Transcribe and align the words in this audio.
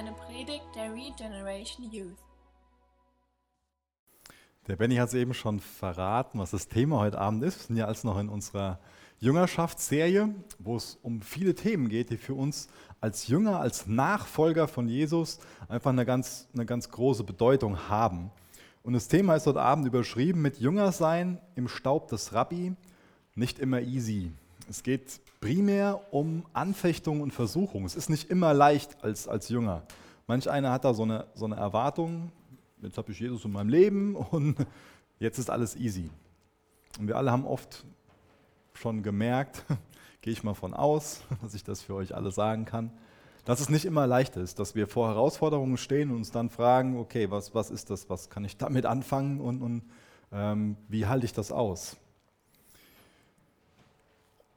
eine 0.00 0.12
Predigt 0.12 0.64
der 0.74 0.94
Regeneration 0.94 1.92
Youth. 1.92 2.16
Der 4.66 4.76
Benny 4.76 4.96
hat 4.96 5.08
es 5.08 5.14
eben 5.14 5.34
schon 5.34 5.60
verraten, 5.60 6.38
was 6.38 6.52
das 6.52 6.68
Thema 6.68 7.00
heute 7.00 7.18
Abend 7.18 7.42
ist. 7.44 7.58
Wir 7.58 7.66
sind 7.66 7.76
ja 7.76 7.84
als 7.84 8.02
noch 8.02 8.18
in 8.18 8.30
unserer 8.30 8.78
Jüngerschaftsserie, 9.18 10.34
wo 10.58 10.76
es 10.76 10.98
um 11.02 11.20
viele 11.20 11.54
Themen 11.54 11.90
geht, 11.90 12.08
die 12.08 12.16
für 12.16 12.32
uns 12.32 12.68
als 13.02 13.26
Jünger, 13.26 13.60
als 13.60 13.88
Nachfolger 13.88 14.68
von 14.68 14.88
Jesus 14.88 15.38
einfach 15.68 15.90
eine 15.90 16.06
ganz, 16.06 16.48
eine 16.54 16.64
ganz 16.64 16.88
große 16.88 17.24
Bedeutung 17.24 17.90
haben. 17.90 18.30
Und 18.82 18.94
das 18.94 19.08
Thema 19.08 19.34
ist 19.34 19.46
heute 19.46 19.60
Abend 19.60 19.86
überschrieben 19.86 20.40
mit 20.40 20.60
Jünger 20.60 20.92
sein 20.92 21.38
im 21.56 21.68
Staub 21.68 22.08
des 22.08 22.32
Rabbi, 22.32 22.74
nicht 23.34 23.58
immer 23.58 23.82
easy. 23.82 24.32
Es 24.70 24.84
geht 24.84 25.20
primär 25.40 26.00
um 26.12 26.46
Anfechtung 26.52 27.22
und 27.22 27.32
Versuchung. 27.32 27.84
Es 27.84 27.96
ist 27.96 28.08
nicht 28.08 28.30
immer 28.30 28.54
leicht 28.54 29.02
als, 29.02 29.26
als 29.26 29.48
Jünger. 29.48 29.82
Manch 30.28 30.48
einer 30.48 30.70
hat 30.70 30.84
da 30.84 30.94
so 30.94 31.02
eine, 31.02 31.26
so 31.34 31.44
eine 31.44 31.56
Erwartung, 31.56 32.30
jetzt 32.80 32.96
habe 32.96 33.10
ich 33.10 33.18
Jesus 33.18 33.44
in 33.44 33.50
meinem 33.50 33.68
Leben 33.68 34.14
und 34.30 34.54
jetzt 35.18 35.38
ist 35.38 35.50
alles 35.50 35.74
easy. 35.74 36.08
Und 37.00 37.08
wir 37.08 37.16
alle 37.16 37.32
haben 37.32 37.46
oft 37.46 37.84
schon 38.74 39.02
gemerkt, 39.02 39.64
gehe 40.20 40.32
ich 40.32 40.44
mal 40.44 40.54
von 40.54 40.72
aus, 40.72 41.22
dass 41.42 41.52
ich 41.54 41.64
das 41.64 41.82
für 41.82 41.96
euch 41.96 42.14
alle 42.14 42.30
sagen 42.30 42.64
kann, 42.64 42.92
dass 43.44 43.58
es 43.58 43.70
nicht 43.70 43.84
immer 43.84 44.06
leicht 44.06 44.36
ist, 44.36 44.60
dass 44.60 44.76
wir 44.76 44.86
vor 44.86 45.08
Herausforderungen 45.08 45.78
stehen 45.78 46.12
und 46.12 46.18
uns 46.18 46.30
dann 46.30 46.48
fragen, 46.48 46.96
okay, 46.96 47.28
was, 47.28 47.56
was 47.56 47.72
ist 47.72 47.90
das, 47.90 48.08
was 48.08 48.30
kann 48.30 48.44
ich 48.44 48.56
damit 48.56 48.86
anfangen 48.86 49.40
und, 49.40 49.62
und 49.62 49.82
ähm, 50.30 50.76
wie 50.86 51.06
halte 51.06 51.26
ich 51.26 51.32
das 51.32 51.50
aus? 51.50 51.96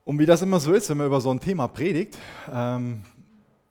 Und 0.05 0.19
wie 0.19 0.25
das 0.25 0.41
immer 0.41 0.59
so 0.59 0.73
ist, 0.73 0.89
wenn 0.89 0.97
man 0.97 1.07
über 1.07 1.21
so 1.21 1.31
ein 1.31 1.39
Thema 1.39 1.67
predigt, 1.67 2.17
ähm, 2.51 3.03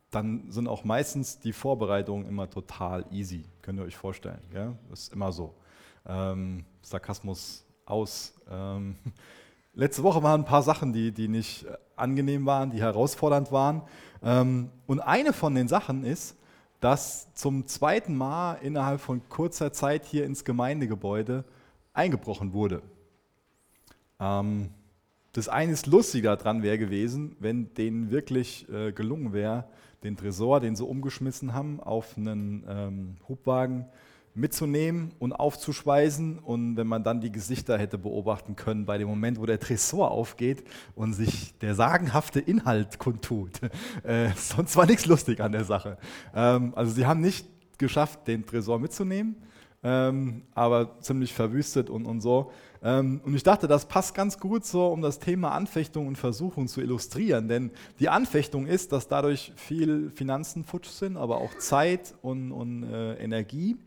dann 0.09 0.51
sind 0.51 0.67
auch 0.67 0.83
meistens 0.83 1.39
die 1.39 1.53
Vorbereitungen 1.53 2.27
immer 2.27 2.49
total 2.49 3.05
easy. 3.11 3.45
Könnt 3.61 3.79
ihr 3.79 3.85
euch 3.85 3.95
vorstellen. 3.95 4.41
Das 4.89 5.01
ist 5.01 5.13
immer 5.13 5.31
so. 5.31 5.53
Ähm, 6.07 6.65
Sarkasmus 6.81 7.65
aus. 7.85 8.33
Ähm, 8.49 8.95
letzte 9.73 10.01
Woche 10.01 10.23
waren 10.23 10.41
ein 10.41 10.45
paar 10.45 10.63
Sachen, 10.63 10.91
die, 10.91 11.11
die 11.11 11.27
nicht 11.27 11.67
angenehm 11.95 12.47
waren, 12.47 12.71
die 12.71 12.81
herausfordernd 12.81 13.51
waren. 13.51 13.83
Ähm, 14.23 14.71
und 14.87 15.01
eine 15.01 15.33
von 15.33 15.53
den 15.53 15.67
Sachen 15.67 16.03
ist, 16.03 16.35
dass 16.79 17.31
zum 17.35 17.67
zweiten 17.67 18.15
Mal 18.15 18.55
innerhalb 18.55 19.01
von 19.01 19.21
kurzer 19.29 19.71
Zeit 19.71 20.03
hier 20.05 20.25
ins 20.25 20.43
Gemeindegebäude 20.43 21.43
eingebrochen 21.93 22.53
wurde. 22.53 22.81
Ähm, 24.19 24.71
das 25.33 25.49
eines 25.49 25.85
lustiger 25.85 26.37
dran 26.37 26.63
wäre 26.63 26.77
gewesen, 26.77 27.35
wenn 27.39 27.73
denen 27.73 28.11
wirklich 28.11 28.67
äh, 28.69 28.91
gelungen 28.91 29.33
wäre, 29.33 29.65
den 30.03 30.15
Tresor, 30.15 30.59
den 30.59 30.75
sie 30.75 30.85
umgeschmissen 30.85 31.53
haben, 31.53 31.79
auf 31.79 32.17
einen 32.17 32.63
ähm, 32.67 33.15
Hubwagen 33.27 33.85
mitzunehmen 34.35 35.11
und 35.19 35.33
aufzuschweißen. 35.33 36.39
Und 36.39 36.77
wenn 36.77 36.87
man 36.87 37.03
dann 37.03 37.21
die 37.21 37.31
Gesichter 37.31 37.77
hätte 37.77 37.97
beobachten 37.97 38.55
können 38.55 38.85
bei 38.85 38.97
dem 38.97 39.07
Moment, 39.07 39.39
wo 39.39 39.45
der 39.45 39.59
Tresor 39.59 40.11
aufgeht 40.11 40.63
und 40.95 41.13
sich 41.13 41.57
der 41.59 41.75
sagenhafte 41.75 42.39
Inhalt 42.39 42.99
kundtut. 42.99 43.59
Äh, 44.03 44.31
sonst 44.35 44.75
war 44.75 44.85
nichts 44.85 45.05
lustig 45.05 45.39
an 45.39 45.51
der 45.51 45.63
Sache. 45.63 45.97
Ähm, 46.35 46.73
also 46.75 46.91
sie 46.91 47.05
haben 47.05 47.21
nicht 47.21 47.47
geschafft, 47.77 48.27
den 48.27 48.45
Tresor 48.45 48.79
mitzunehmen, 48.79 49.35
ähm, 49.81 50.43
aber 50.53 50.99
ziemlich 50.99 51.33
verwüstet 51.33 51.89
und, 51.89 52.05
und 52.05 52.21
so. 52.21 52.51
Ähm, 52.83 53.21
und 53.23 53.33
ich 53.33 53.43
dachte, 53.43 53.67
das 53.67 53.85
passt 53.85 54.13
ganz 54.13 54.37
gut 54.37 54.65
so, 54.65 54.87
um 54.87 55.01
das 55.01 55.19
Thema 55.19 55.53
Anfechtung 55.53 56.07
und 56.07 56.17
Versuchung 56.17 56.67
zu 56.67 56.81
illustrieren. 56.81 57.47
Denn 57.47 57.71
die 57.99 58.09
Anfechtung 58.09 58.67
ist, 58.67 58.91
dass 58.91 59.07
dadurch 59.07 59.53
viel 59.55 60.11
Finanzen 60.11 60.65
futsch 60.65 60.89
sind, 60.89 61.15
aber 61.15 61.37
auch 61.37 61.57
Zeit 61.57 62.13
und, 62.21 62.51
und 62.51 62.83
äh, 62.83 63.15
Energie. 63.15 63.77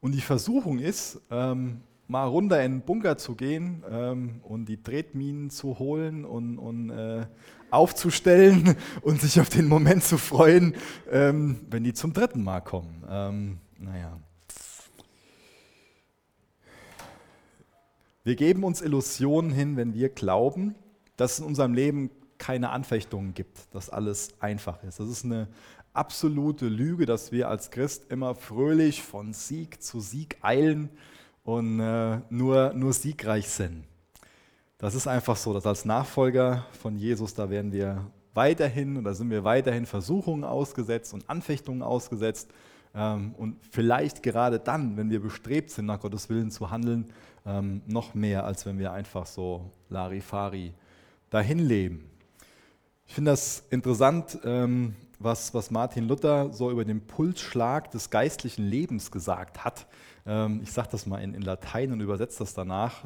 Und 0.00 0.12
die 0.12 0.20
Versuchung 0.20 0.78
ist, 0.78 1.20
ähm, 1.30 1.82
mal 2.08 2.24
runter 2.24 2.62
in 2.64 2.72
den 2.72 2.80
Bunker 2.80 3.16
zu 3.16 3.36
gehen 3.36 3.84
ähm, 3.88 4.40
und 4.42 4.66
die 4.68 4.82
Tretminen 4.82 5.50
zu 5.50 5.78
holen 5.78 6.24
und, 6.24 6.58
und 6.58 6.90
äh, 6.90 7.26
aufzustellen 7.70 8.74
und 9.02 9.20
sich 9.20 9.40
auf 9.40 9.48
den 9.48 9.68
Moment 9.68 10.02
zu 10.02 10.18
freuen, 10.18 10.74
ähm, 11.10 11.60
wenn 11.70 11.84
die 11.84 11.92
zum 11.92 12.12
dritten 12.12 12.42
Mal 12.42 12.60
kommen. 12.60 13.04
Ähm, 13.08 13.58
naja. 13.78 14.18
Wir 18.22 18.36
geben 18.36 18.64
uns 18.64 18.82
Illusionen 18.82 19.50
hin, 19.50 19.76
wenn 19.76 19.94
wir 19.94 20.10
glauben, 20.10 20.74
dass 21.16 21.32
es 21.32 21.38
in 21.40 21.46
unserem 21.46 21.72
Leben 21.72 22.10
keine 22.36 22.70
Anfechtungen 22.70 23.32
gibt, 23.32 23.74
dass 23.74 23.88
alles 23.88 24.30
einfach 24.40 24.82
ist. 24.82 25.00
Das 25.00 25.08
ist 25.08 25.24
eine 25.24 25.48
absolute 25.92 26.66
Lüge, 26.66 27.06
dass 27.06 27.32
wir 27.32 27.48
als 27.48 27.70
Christ 27.70 28.10
immer 28.10 28.34
fröhlich 28.34 29.02
von 29.02 29.32
Sieg 29.32 29.82
zu 29.82 30.00
Sieg 30.00 30.36
eilen 30.42 30.90
und 31.44 31.80
äh, 31.80 32.20
nur, 32.30 32.72
nur 32.74 32.92
siegreich 32.92 33.48
sind. 33.48 33.84
Das 34.78 34.94
ist 34.94 35.06
einfach 35.06 35.36
so, 35.36 35.52
dass 35.52 35.66
als 35.66 35.84
Nachfolger 35.84 36.66
von 36.80 36.96
Jesus, 36.96 37.34
da 37.34 37.50
werden 37.50 37.72
wir 37.72 38.06
weiterhin 38.34 38.96
oder 38.96 39.14
sind 39.14 39.30
wir 39.30 39.44
weiterhin 39.44 39.86
Versuchungen 39.86 40.44
ausgesetzt 40.44 41.12
und 41.12 41.28
Anfechtungen 41.28 41.82
ausgesetzt. 41.82 42.50
Ähm, 42.94 43.34
und 43.36 43.56
vielleicht 43.70 44.22
gerade 44.22 44.58
dann, 44.58 44.96
wenn 44.96 45.10
wir 45.10 45.20
bestrebt 45.20 45.70
sind, 45.70 45.86
nach 45.86 46.00
Gottes 46.00 46.28
Willen 46.28 46.50
zu 46.50 46.70
handeln, 46.70 47.06
ähm, 47.46 47.82
noch 47.86 48.14
mehr, 48.14 48.44
als 48.44 48.66
wenn 48.66 48.78
wir 48.78 48.92
einfach 48.92 49.26
so 49.26 49.70
Larifari 49.88 50.74
dahin 51.30 51.58
leben. 51.58 52.10
Ich 53.06 53.14
finde 53.14 53.32
das 53.32 53.64
interessant, 53.70 54.38
ähm, 54.44 54.94
was, 55.18 55.52
was 55.54 55.70
Martin 55.70 56.08
Luther 56.08 56.52
so 56.52 56.70
über 56.70 56.84
den 56.84 57.06
Pulsschlag 57.06 57.90
des 57.90 58.10
geistlichen 58.10 58.64
Lebens 58.64 59.10
gesagt 59.10 59.64
hat. 59.64 59.86
Ich 60.62 60.70
sage 60.72 60.88
das 60.92 61.06
mal 61.06 61.18
in, 61.18 61.34
in, 61.34 61.42
Latein 61.42 61.92
und 61.92 62.00
übersetze 62.00 62.40
das 62.40 62.54
danach. 62.54 63.04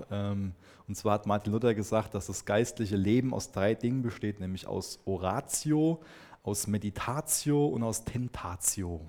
Und 0.87 0.97
zwar 0.97 1.15
hat 1.15 1.27
Martin 1.27 1.53
Luther 1.53 1.75
gesagt, 1.75 2.15
dass 2.15 2.27
das 2.27 2.45
geistliche 2.45 2.97
Leben 2.97 3.33
aus 3.33 3.51
drei 3.51 3.75
Dingen 3.75 4.03
besteht, 4.03 4.41
nämlich 4.41 4.67
aus 4.67 5.01
Oratio, 5.07 6.01
aus 6.45 6.67
Meditatio 6.67 7.67
und 7.67 7.83
aus 7.83 8.05
Tentatio. 8.05 9.01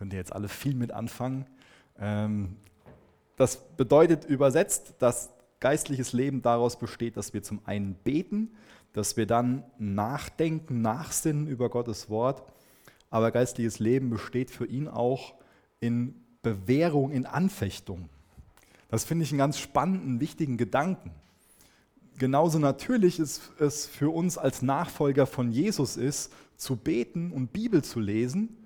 Könnt 0.00 0.14
ihr 0.14 0.18
jetzt 0.18 0.32
alle 0.32 0.48
viel 0.48 0.74
mit 0.74 0.92
anfangen. 0.92 1.44
Ähm, 1.98 2.56
das 3.36 3.58
bedeutet 3.76 4.24
übersetzt, 4.24 4.94
dass 4.98 5.28
geistliches 5.60 6.14
Leben 6.14 6.40
daraus 6.40 6.78
besteht, 6.78 7.18
dass 7.18 7.34
wir 7.34 7.42
zum 7.42 7.60
einen 7.66 7.96
beten, 7.96 8.50
dass 8.94 9.18
wir 9.18 9.26
dann 9.26 9.62
nachdenken, 9.78 10.80
nachsinnen 10.80 11.46
über 11.46 11.68
Gottes 11.68 12.08
Wort. 12.08 12.42
Aber 13.10 13.30
geistliches 13.30 13.78
Leben 13.78 14.08
besteht 14.08 14.50
für 14.50 14.64
ihn 14.64 14.88
auch 14.88 15.34
in 15.80 16.14
Bewährung, 16.40 17.10
in 17.10 17.26
Anfechtung. 17.26 18.08
Das 18.88 19.04
finde 19.04 19.24
ich 19.24 19.32
einen 19.32 19.38
ganz 19.38 19.58
spannenden, 19.58 20.18
wichtigen 20.18 20.56
Gedanken. 20.56 21.10
Genauso 22.16 22.58
natürlich 22.58 23.18
ist 23.18 23.52
es 23.60 23.84
für 23.84 24.08
uns 24.08 24.38
als 24.38 24.62
Nachfolger 24.62 25.26
von 25.26 25.52
Jesus 25.52 25.98
ist, 25.98 26.32
zu 26.56 26.76
beten 26.76 27.32
und 27.32 27.52
Bibel 27.52 27.84
zu 27.84 28.00
lesen, 28.00 28.56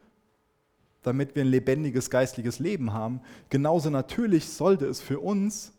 damit 1.04 1.36
wir 1.36 1.44
ein 1.44 1.48
lebendiges 1.48 2.10
geistliches 2.10 2.58
Leben 2.58 2.92
haben. 2.92 3.20
Genauso 3.50 3.90
natürlich 3.90 4.48
sollte 4.48 4.86
es 4.86 5.00
für 5.00 5.20
uns 5.20 5.72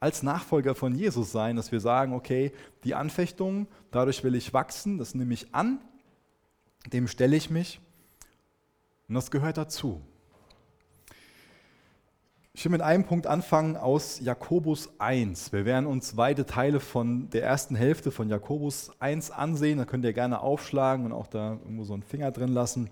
als 0.00 0.24
Nachfolger 0.24 0.74
von 0.74 0.96
Jesus 0.96 1.30
sein, 1.30 1.54
dass 1.54 1.70
wir 1.70 1.78
sagen, 1.78 2.12
okay, 2.12 2.52
die 2.82 2.96
Anfechtung, 2.96 3.68
dadurch 3.92 4.24
will 4.24 4.34
ich 4.34 4.52
wachsen, 4.52 4.98
das 4.98 5.14
nehme 5.14 5.32
ich 5.32 5.54
an, 5.54 5.78
dem 6.92 7.06
stelle 7.06 7.36
ich 7.36 7.50
mich 7.50 7.80
und 9.08 9.14
das 9.14 9.30
gehört 9.30 9.58
dazu. 9.58 10.00
Ich 12.54 12.64
will 12.66 12.72
mit 12.72 12.82
einem 12.82 13.04
Punkt 13.04 13.26
anfangen 13.26 13.76
aus 13.76 14.20
Jakobus 14.20 14.90
1. 14.98 15.52
Wir 15.52 15.64
werden 15.64 15.86
uns 15.86 16.18
weite 16.18 16.44
Teile 16.44 16.80
von 16.80 17.30
der 17.30 17.44
ersten 17.44 17.74
Hälfte 17.74 18.10
von 18.10 18.28
Jakobus 18.28 18.90
1 18.98 19.30
ansehen. 19.30 19.78
Da 19.78 19.86
könnt 19.86 20.04
ihr 20.04 20.12
gerne 20.12 20.42
aufschlagen 20.42 21.06
und 21.06 21.12
auch 21.12 21.28
da 21.28 21.52
irgendwo 21.52 21.84
so 21.84 21.94
einen 21.94 22.02
Finger 22.02 22.30
drin 22.30 22.50
lassen. 22.50 22.90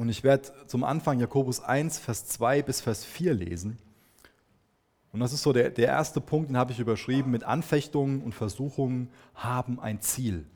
Und 0.00 0.08
ich 0.08 0.24
werde 0.24 0.50
zum 0.66 0.82
Anfang 0.82 1.20
Jakobus 1.20 1.60
1, 1.60 1.98
Vers 1.98 2.26
2 2.26 2.62
bis 2.62 2.80
Vers 2.80 3.04
4 3.04 3.34
lesen. 3.34 3.76
Und 5.12 5.20
das 5.20 5.34
ist 5.34 5.42
so 5.42 5.52
der, 5.52 5.68
der 5.68 5.88
erste 5.88 6.22
Punkt, 6.22 6.48
den 6.48 6.56
habe 6.56 6.72
ich 6.72 6.80
überschrieben, 6.80 7.30
mit 7.30 7.44
Anfechtungen 7.44 8.22
und 8.22 8.34
Versuchungen 8.34 9.10
haben 9.34 9.78
ein 9.78 10.00
Ziel. 10.00 10.46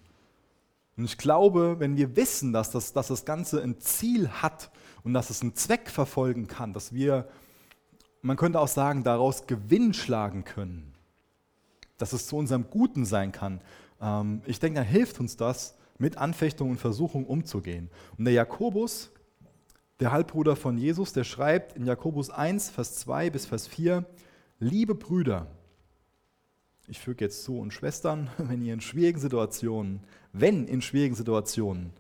Und 0.96 1.04
ich 1.04 1.18
glaube, 1.18 1.76
wenn 1.78 1.98
wir 1.98 2.16
wissen, 2.16 2.54
dass 2.54 2.70
das, 2.70 2.94
dass 2.94 3.08
das 3.08 3.26
Ganze 3.26 3.62
ein 3.62 3.78
Ziel 3.80 4.30
hat 4.30 4.70
und 5.02 5.12
dass 5.12 5.28
es 5.28 5.42
einen 5.42 5.54
Zweck 5.54 5.90
verfolgen 5.90 6.46
kann, 6.46 6.72
dass 6.72 6.94
wir, 6.94 7.28
man 8.22 8.38
könnte 8.38 8.58
auch 8.58 8.68
sagen, 8.68 9.04
daraus 9.04 9.46
Gewinn 9.46 9.92
schlagen 9.92 10.44
können, 10.44 10.94
dass 11.98 12.14
es 12.14 12.28
zu 12.28 12.38
unserem 12.38 12.70
Guten 12.70 13.04
sein 13.04 13.30
kann, 13.30 13.60
ähm, 14.00 14.40
ich 14.46 14.58
denke, 14.58 14.80
dann 14.80 14.88
hilft 14.88 15.20
uns 15.20 15.36
das, 15.36 15.74
mit 15.98 16.16
Anfechtungen 16.16 16.72
und 16.72 16.78
Versuchungen 16.78 17.26
umzugehen. 17.26 17.90
Und 18.16 18.24
der 18.24 18.32
Jakobus, 18.32 19.10
der 20.00 20.12
Halbbruder 20.12 20.56
von 20.56 20.76
Jesus, 20.76 21.12
der 21.12 21.24
schreibt 21.24 21.76
in 21.76 21.86
Jakobus 21.86 22.30
1, 22.30 22.70
Vers 22.70 22.96
2 22.96 23.30
bis 23.30 23.46
Vers 23.46 23.66
4, 23.68 24.04
liebe 24.58 24.94
Brüder, 24.94 25.46
ich 26.86 27.00
füge 27.00 27.24
jetzt 27.24 27.44
zu 27.44 27.58
und 27.58 27.72
Schwestern, 27.72 28.28
wenn 28.38 28.62
ihr 28.62 28.74
in 28.74 28.80
schwierigen 28.80 29.20
Situationen, 29.20 30.00
wenn 30.32 30.66
in 30.66 30.82
schwierigen 30.82 31.14
Situationen 31.14 31.92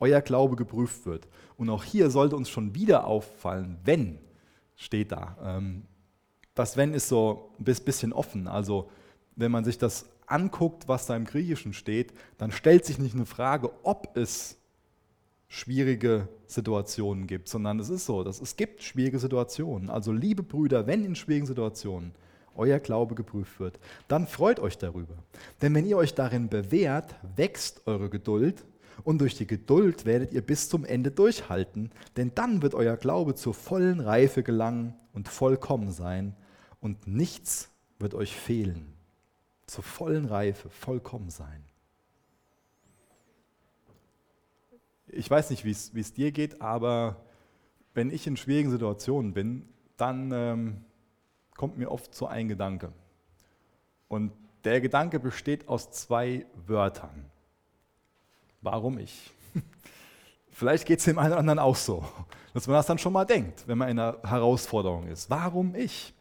euer 0.00 0.20
Glaube 0.20 0.56
geprüft 0.56 1.06
wird. 1.06 1.28
Und 1.56 1.70
auch 1.70 1.84
hier 1.84 2.10
sollte 2.10 2.36
uns 2.36 2.48
schon 2.48 2.74
wieder 2.74 3.06
auffallen, 3.06 3.78
wenn 3.84 4.18
steht 4.74 5.12
da. 5.12 5.36
Ähm, 5.42 5.84
das 6.54 6.76
wenn 6.76 6.92
ist 6.92 7.08
so 7.08 7.52
ein 7.58 7.64
bisschen 7.64 8.12
offen. 8.12 8.48
Also 8.48 8.90
wenn 9.36 9.52
man 9.52 9.64
sich 9.64 9.78
das 9.78 10.06
anguckt, 10.26 10.88
was 10.88 11.06
da 11.06 11.16
im 11.16 11.24
Griechischen 11.24 11.72
steht, 11.72 12.12
dann 12.38 12.52
stellt 12.52 12.84
sich 12.84 12.98
nicht 12.98 13.14
eine 13.14 13.26
Frage, 13.26 13.70
ob 13.84 14.16
es 14.16 14.58
schwierige 15.52 16.28
Situationen 16.46 17.26
gibt, 17.26 17.46
sondern 17.46 17.78
es 17.78 17.90
ist 17.90 18.06
so, 18.06 18.24
dass 18.24 18.40
es 18.40 18.56
gibt 18.56 18.82
schwierige 18.82 19.18
Situationen. 19.18 19.90
Also 19.90 20.10
liebe 20.10 20.42
Brüder, 20.42 20.86
wenn 20.86 21.04
in 21.04 21.14
schwierigen 21.14 21.46
Situationen 21.46 22.12
euer 22.54 22.78
Glaube 22.78 23.14
geprüft 23.14 23.60
wird, 23.60 23.78
dann 24.08 24.26
freut 24.26 24.60
euch 24.60 24.78
darüber. 24.78 25.14
Denn 25.60 25.74
wenn 25.74 25.84
ihr 25.84 25.98
euch 25.98 26.14
darin 26.14 26.48
bewährt, 26.48 27.14
wächst 27.36 27.82
eure 27.86 28.08
Geduld 28.08 28.64
und 29.04 29.20
durch 29.20 29.34
die 29.34 29.46
Geduld 29.46 30.06
werdet 30.06 30.32
ihr 30.32 30.40
bis 30.40 30.70
zum 30.70 30.86
Ende 30.86 31.10
durchhalten, 31.10 31.90
denn 32.16 32.32
dann 32.34 32.62
wird 32.62 32.74
euer 32.74 32.96
Glaube 32.96 33.34
zur 33.34 33.52
vollen 33.52 34.00
Reife 34.00 34.42
gelangen 34.42 34.94
und 35.12 35.28
vollkommen 35.28 35.90
sein 35.90 36.34
und 36.80 37.06
nichts 37.06 37.68
wird 37.98 38.14
euch 38.14 38.34
fehlen. 38.34 38.94
Zur 39.66 39.84
vollen 39.84 40.24
Reife, 40.24 40.70
vollkommen 40.70 41.28
sein. 41.28 41.62
Ich 45.12 45.30
weiß 45.30 45.50
nicht, 45.50 45.64
wie 45.64 45.70
es 46.00 46.12
dir 46.14 46.32
geht, 46.32 46.60
aber 46.62 47.16
wenn 47.94 48.10
ich 48.10 48.26
in 48.26 48.36
schwierigen 48.36 48.70
Situationen 48.70 49.34
bin, 49.34 49.68
dann 49.96 50.32
ähm, 50.32 50.84
kommt 51.54 51.76
mir 51.76 51.90
oft 51.90 52.14
so 52.14 52.26
ein 52.26 52.48
Gedanke. 52.48 52.92
Und 54.08 54.32
der 54.64 54.80
Gedanke 54.80 55.20
besteht 55.20 55.68
aus 55.68 55.90
zwei 55.90 56.46
Wörtern. 56.66 57.30
Warum 58.62 58.98
ich? 58.98 59.30
Vielleicht 60.50 60.86
geht 60.86 61.00
es 61.00 61.04
dem 61.04 61.18
einen 61.18 61.32
oder 61.32 61.40
anderen 61.40 61.58
auch 61.58 61.76
so, 61.76 62.04
dass 62.54 62.66
man 62.66 62.76
das 62.76 62.86
dann 62.86 62.98
schon 62.98 63.12
mal 63.12 63.24
denkt, 63.24 63.66
wenn 63.66 63.76
man 63.76 63.90
in 63.90 63.98
einer 63.98 64.18
Herausforderung 64.22 65.08
ist. 65.08 65.28
Warum 65.28 65.74
ich? 65.74 66.14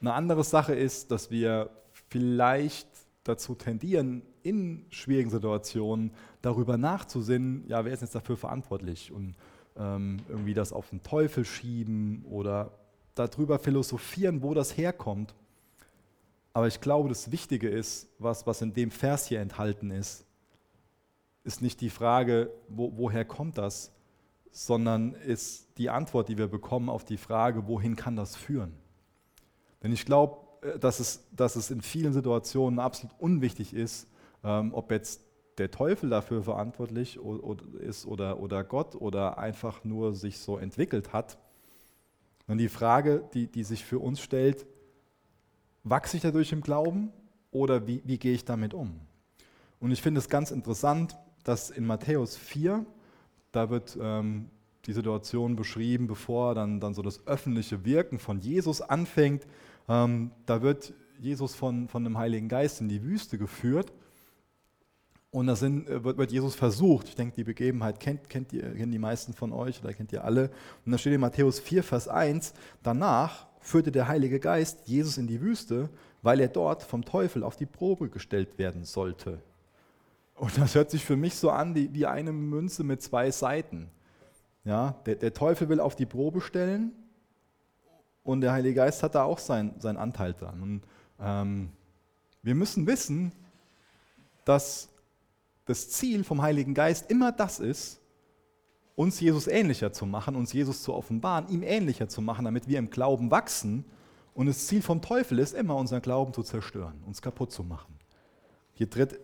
Eine 0.00 0.14
andere 0.14 0.44
Sache 0.44 0.74
ist, 0.74 1.10
dass 1.10 1.30
wir 1.30 1.70
vielleicht 2.08 2.88
dazu 3.22 3.54
tendieren, 3.54 4.22
in 4.42 4.86
schwierigen 4.90 5.30
Situationen 5.30 6.12
darüber 6.42 6.76
nachzusinnen, 6.76 7.64
ja, 7.68 7.84
wer 7.84 7.92
ist 7.92 8.00
jetzt 8.00 8.14
dafür 8.14 8.36
verantwortlich 8.36 9.12
und 9.12 9.34
ähm, 9.76 10.18
irgendwie 10.28 10.54
das 10.54 10.72
auf 10.72 10.90
den 10.90 11.02
Teufel 11.02 11.44
schieben 11.44 12.24
oder 12.24 12.72
darüber 13.14 13.58
philosophieren, 13.58 14.42
wo 14.42 14.54
das 14.54 14.76
herkommt. 14.76 15.34
Aber 16.52 16.66
ich 16.66 16.80
glaube, 16.80 17.08
das 17.08 17.30
Wichtige 17.30 17.68
ist, 17.68 18.08
was, 18.18 18.46
was 18.46 18.62
in 18.62 18.72
dem 18.74 18.90
Vers 18.90 19.26
hier 19.26 19.40
enthalten 19.40 19.90
ist, 19.90 20.24
ist 21.44 21.62
nicht 21.62 21.80
die 21.80 21.90
Frage, 21.90 22.50
wo, 22.68 22.92
woher 22.96 23.24
kommt 23.24 23.58
das, 23.58 23.92
sondern 24.52 25.14
ist 25.14 25.68
die 25.78 25.90
Antwort, 25.90 26.28
die 26.28 26.38
wir 26.38 26.48
bekommen 26.48 26.88
auf 26.88 27.04
die 27.04 27.16
Frage, 27.16 27.66
wohin 27.66 27.96
kann 27.96 28.16
das 28.16 28.36
führen. 28.36 28.74
Denn 29.82 29.92
ich 29.92 30.04
glaube, 30.04 30.38
äh, 30.62 30.78
dass 30.78 31.00
es, 31.00 31.26
dass 31.32 31.56
es 31.56 31.70
in 31.70 31.82
vielen 31.82 32.12
Situationen 32.12 32.78
absolut 32.78 33.14
unwichtig 33.18 33.74
ist, 33.74 34.08
ähm, 34.44 34.72
ob 34.74 34.90
jetzt 34.90 35.22
der 35.58 35.70
Teufel 35.70 36.10
dafür 36.10 36.42
verantwortlich 36.42 37.18
ist 37.80 38.06
oder, 38.06 38.40
oder 38.40 38.64
Gott 38.64 38.94
oder 38.94 39.38
einfach 39.38 39.84
nur 39.84 40.14
sich 40.14 40.38
so 40.38 40.56
entwickelt 40.56 41.12
hat. 41.12 41.38
Und 42.46 42.58
die 42.58 42.68
Frage, 42.68 43.28
die, 43.34 43.46
die 43.46 43.64
sich 43.64 43.84
für 43.84 43.98
uns 43.98 44.20
stellt, 44.20 44.66
wachse 45.84 46.16
ich 46.16 46.22
dadurch 46.22 46.52
im 46.52 46.62
Glauben 46.62 47.12
oder 47.50 47.86
wie, 47.86 48.02
wie 48.04 48.18
gehe 48.18 48.32
ich 48.32 48.44
damit 48.44 48.74
um? 48.74 49.00
Und 49.80 49.90
ich 49.92 50.02
finde 50.02 50.18
es 50.18 50.28
ganz 50.28 50.50
interessant, 50.50 51.16
dass 51.44 51.70
in 51.70 51.86
Matthäus 51.86 52.36
4, 52.36 52.84
da 53.52 53.70
wird 53.70 53.98
ähm, 54.00 54.50
die 54.86 54.92
Situation 54.92 55.56
beschrieben, 55.56 56.06
bevor 56.06 56.54
dann, 56.54 56.80
dann 56.80 56.94
so 56.94 57.02
das 57.02 57.26
öffentliche 57.26 57.84
Wirken 57.84 58.18
von 58.18 58.40
Jesus 58.40 58.80
anfängt. 58.80 59.46
Ähm, 59.88 60.30
da 60.46 60.62
wird 60.62 60.94
Jesus 61.18 61.54
von, 61.54 61.88
von 61.88 62.04
dem 62.04 62.18
Heiligen 62.18 62.48
Geist 62.48 62.80
in 62.80 62.88
die 62.88 63.02
Wüste 63.02 63.38
geführt. 63.38 63.92
Und 65.32 65.46
da 65.46 65.54
sind, 65.54 65.88
äh, 65.88 66.02
wird, 66.02 66.18
wird, 66.18 66.32
Jesus 66.32 66.54
versucht. 66.54 67.08
Ich 67.08 67.14
denke, 67.14 67.36
die 67.36 67.44
Begebenheit 67.44 68.00
kennt, 68.00 68.28
kennt, 68.28 68.52
die, 68.52 68.58
kennen 68.58 68.92
die 68.92 68.98
meisten 68.98 69.32
von 69.32 69.52
euch 69.52 69.80
oder 69.82 69.92
kennt 69.92 70.12
ihr 70.12 70.24
alle. 70.24 70.50
Und 70.84 70.92
da 70.92 70.98
steht 70.98 71.12
in 71.12 71.20
Matthäus 71.20 71.60
4, 71.60 71.84
Vers 71.84 72.08
1, 72.08 72.52
danach 72.82 73.46
führte 73.60 73.92
der 73.92 74.08
Heilige 74.08 74.40
Geist 74.40 74.80
Jesus 74.86 75.18
in 75.18 75.26
die 75.26 75.40
Wüste, 75.40 75.88
weil 76.22 76.40
er 76.40 76.48
dort 76.48 76.82
vom 76.82 77.04
Teufel 77.04 77.44
auf 77.44 77.56
die 77.56 77.66
Probe 77.66 78.08
gestellt 78.08 78.58
werden 78.58 78.84
sollte. 78.84 79.40
Und 80.34 80.56
das 80.58 80.74
hört 80.74 80.90
sich 80.90 81.04
für 81.04 81.16
mich 81.16 81.34
so 81.34 81.50
an 81.50 81.74
wie, 81.74 81.92
wie 81.92 82.06
eine 82.06 82.32
Münze 82.32 82.82
mit 82.82 83.02
zwei 83.02 83.30
Seiten. 83.30 83.90
Ja, 84.64 84.96
der, 85.06 85.14
der, 85.14 85.32
Teufel 85.32 85.68
will 85.68 85.80
auf 85.80 85.96
die 85.96 86.06
Probe 86.06 86.40
stellen 86.40 86.92
und 88.24 88.40
der 88.40 88.52
Heilige 88.52 88.74
Geist 88.74 89.02
hat 89.02 89.14
da 89.14 89.24
auch 89.24 89.38
sein, 89.38 89.74
seinen 89.78 89.96
Anteil 89.96 90.34
dran. 90.34 90.62
Und, 90.62 90.82
ähm, 91.20 91.70
wir 92.42 92.54
müssen 92.54 92.86
wissen, 92.86 93.32
dass 94.44 94.88
das 95.70 95.88
Ziel 95.88 96.24
vom 96.24 96.42
Heiligen 96.42 96.74
Geist 96.74 97.10
immer 97.10 97.32
das 97.32 97.60
ist, 97.60 98.00
uns 98.96 99.20
Jesus 99.20 99.46
ähnlicher 99.46 99.92
zu 99.92 100.04
machen, 100.04 100.36
uns 100.36 100.52
Jesus 100.52 100.82
zu 100.82 100.92
offenbaren, 100.92 101.48
ihm 101.48 101.62
ähnlicher 101.62 102.08
zu 102.08 102.20
machen, 102.20 102.44
damit 102.44 102.68
wir 102.68 102.78
im 102.78 102.90
Glauben 102.90 103.30
wachsen. 103.30 103.84
Und 104.34 104.46
das 104.46 104.66
Ziel 104.66 104.82
vom 104.82 105.00
Teufel 105.00 105.38
ist 105.38 105.54
immer, 105.54 105.76
unseren 105.76 106.02
Glauben 106.02 106.34
zu 106.34 106.42
zerstören, 106.42 107.02
uns 107.06 107.22
kaputt 107.22 107.52
zu 107.52 107.62
machen. 107.62 107.94
Hier 108.74 108.90
tritt 108.90 109.18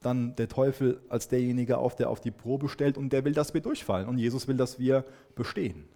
dann 0.00 0.36
der 0.36 0.48
Teufel 0.48 1.00
als 1.08 1.28
derjenige 1.28 1.78
auf, 1.78 1.96
der 1.96 2.10
auf 2.10 2.20
die 2.20 2.30
Probe 2.30 2.68
stellt 2.68 2.98
und 2.98 3.12
der 3.12 3.24
will, 3.24 3.32
dass 3.32 3.54
wir 3.54 3.60
durchfallen. 3.60 4.08
Und 4.08 4.18
Jesus 4.18 4.48
will, 4.48 4.56
dass 4.56 4.78
wir 4.78 5.04
bestehen. 5.34 5.88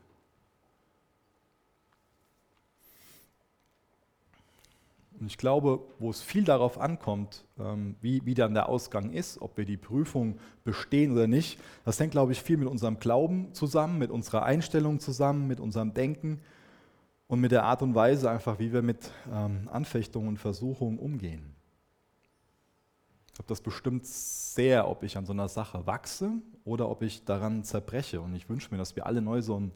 Und 5.21 5.27
ich 5.27 5.39
glaube, 5.39 5.81
wo 5.99 6.11
es 6.11 6.23
viel 6.23 6.45
darauf 6.45 6.81
ankommt, 6.81 7.45
ähm, 7.59 7.97
wie, 8.01 8.25
wie 8.25 8.35
dann 8.35 8.55
der 8.55 8.69
Ausgang 8.69 9.11
ist, 9.11 9.41
ob 9.41 9.57
wir 9.57 9.65
die 9.65 9.77
Prüfung 9.77 10.39
bestehen 10.65 11.13
oder 11.13 11.27
nicht, 11.27 11.59
das 11.85 11.99
hängt, 11.99 12.13
glaube 12.13 12.33
ich, 12.33 12.43
viel 12.43 12.57
mit 12.57 12.69
unserem 12.69 13.01
Glauben 13.01 13.53
zusammen, 13.53 13.99
mit 13.99 14.11
unserer 14.11 14.45
Einstellung 14.45 15.01
zusammen, 15.01 15.49
mit 15.49 15.59
unserem 15.59 15.93
Denken 15.93 16.41
und 17.27 17.41
mit 17.41 17.51
der 17.51 17.65
Art 17.65 17.83
und 17.83 17.95
Weise 17.95 18.31
einfach, 18.31 18.59
wie 18.61 18.73
wir 18.73 18.83
mit 18.83 19.11
ähm, 19.33 19.69
Anfechtungen 19.73 20.29
und 20.29 20.39
Versuchungen 20.39 20.99
umgehen. 20.99 21.55
Ich 23.27 23.35
glaube, 23.35 23.49
das 23.49 23.61
bestimmt 23.61 24.07
sehr, 24.07 24.89
ob 24.89 25.03
ich 25.03 25.17
an 25.17 25.27
so 25.27 25.33
einer 25.33 25.49
Sache 25.49 25.87
wachse 25.87 26.33
oder 26.65 26.89
ob 26.89 27.03
ich 27.03 27.25
daran 27.25 27.65
zerbreche. 27.65 28.21
Und 28.21 28.35
ich 28.35 28.49
wünsche 28.49 28.71
mir, 28.71 28.79
dass 28.79 28.95
wir 28.97 29.07
alle 29.07 29.21
neu 29.21 29.43
so, 29.43 29.59
ein, 29.59 29.73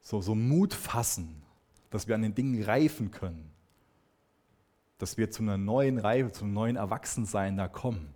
so, 0.00 0.20
so 0.20 0.34
Mut 0.34 0.74
fassen, 0.74 1.42
dass 1.90 2.08
wir 2.08 2.14
an 2.14 2.22
den 2.22 2.34
Dingen 2.34 2.62
reifen 2.62 3.10
können, 3.10 3.50
dass 4.98 5.16
wir 5.16 5.30
zu 5.30 5.42
einer 5.42 5.58
neuen 5.58 5.98
Reife, 5.98 6.32
zu 6.32 6.44
einem 6.44 6.54
neuen 6.54 6.76
Erwachsensein 6.76 7.56
da 7.56 7.68
kommen 7.68 8.14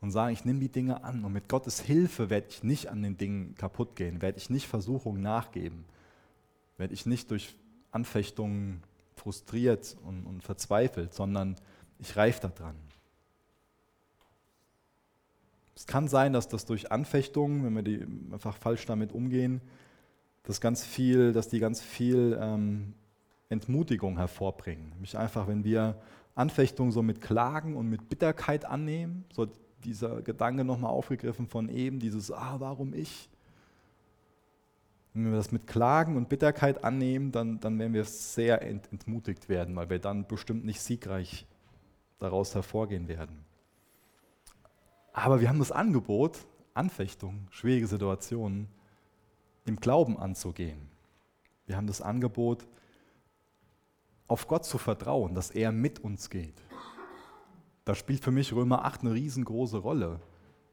und 0.00 0.10
sagen, 0.10 0.32
ich 0.32 0.44
nehme 0.44 0.60
die 0.60 0.70
Dinge 0.70 1.04
an 1.04 1.24
und 1.24 1.32
mit 1.32 1.48
Gottes 1.48 1.80
Hilfe 1.80 2.30
werde 2.30 2.46
ich 2.48 2.62
nicht 2.62 2.88
an 2.88 3.02
den 3.02 3.16
Dingen 3.16 3.54
kaputt 3.54 3.96
gehen, 3.96 4.22
werde 4.22 4.38
ich 4.38 4.50
nicht 4.50 4.66
Versuchungen 4.66 5.22
nachgeben, 5.22 5.84
werde 6.78 6.94
ich 6.94 7.06
nicht 7.06 7.30
durch 7.30 7.54
Anfechtungen 7.90 8.82
frustriert 9.16 9.96
und, 10.04 10.24
und 10.24 10.42
verzweifelt, 10.42 11.14
sondern 11.14 11.56
ich 11.98 12.16
reife 12.16 12.48
daran. 12.48 12.76
Es 15.74 15.86
kann 15.86 16.08
sein, 16.08 16.32
dass 16.32 16.48
das 16.48 16.66
durch 16.66 16.92
Anfechtungen, 16.92 17.64
wenn 17.64 17.74
wir 17.74 17.82
die 17.82 18.06
einfach 18.32 18.56
falsch 18.56 18.86
damit 18.86 19.12
umgehen, 19.12 19.60
dass 20.42 20.60
ganz 20.60 20.84
viel, 20.84 21.32
dass 21.32 21.48
die 21.48 21.58
ganz 21.58 21.80
viel 21.80 22.38
ähm, 22.40 22.94
Entmutigung 23.50 24.16
hervorbringen. 24.16 24.92
Mich 25.00 25.18
einfach, 25.18 25.46
wenn 25.46 25.64
wir 25.64 26.00
Anfechtungen 26.34 26.92
so 26.92 27.02
mit 27.02 27.20
Klagen 27.20 27.76
und 27.76 27.88
mit 27.88 28.08
Bitterkeit 28.08 28.64
annehmen, 28.64 29.24
so 29.32 29.46
dieser 29.84 30.22
Gedanke 30.22 30.64
nochmal 30.64 30.92
aufgegriffen 30.92 31.46
von 31.46 31.68
eben, 31.68 31.98
dieses, 31.98 32.30
ah, 32.30 32.56
warum 32.58 32.94
ich? 32.94 33.28
Wenn 35.12 35.24
wir 35.24 35.32
das 35.32 35.50
mit 35.50 35.66
Klagen 35.66 36.16
und 36.16 36.28
Bitterkeit 36.28 36.84
annehmen, 36.84 37.32
dann, 37.32 37.58
dann 37.60 37.78
werden 37.78 37.92
wir 37.92 38.04
sehr 38.04 38.62
ent, 38.62 38.90
entmutigt 38.92 39.48
werden, 39.48 39.74
weil 39.74 39.90
wir 39.90 39.98
dann 39.98 40.26
bestimmt 40.26 40.64
nicht 40.64 40.80
siegreich 40.80 41.46
daraus 42.18 42.54
hervorgehen 42.54 43.08
werden. 43.08 43.44
Aber 45.12 45.40
wir 45.40 45.48
haben 45.48 45.58
das 45.58 45.72
Angebot, 45.72 46.38
Anfechtungen, 46.74 47.48
schwierige 47.50 47.88
Situationen 47.88 48.68
im 49.64 49.76
Glauben 49.76 50.16
anzugehen. 50.18 50.78
Wir 51.66 51.76
haben 51.76 51.88
das 51.88 52.00
Angebot, 52.00 52.66
auf 54.30 54.46
Gott 54.46 54.64
zu 54.64 54.78
vertrauen, 54.78 55.34
dass 55.34 55.50
er 55.50 55.72
mit 55.72 55.98
uns 55.98 56.30
geht. 56.30 56.62
Da 57.84 57.94
spielt 57.94 58.22
für 58.22 58.30
mich 58.30 58.52
Römer 58.52 58.84
8 58.84 59.02
eine 59.02 59.14
riesengroße 59.14 59.78
Rolle, 59.78 60.20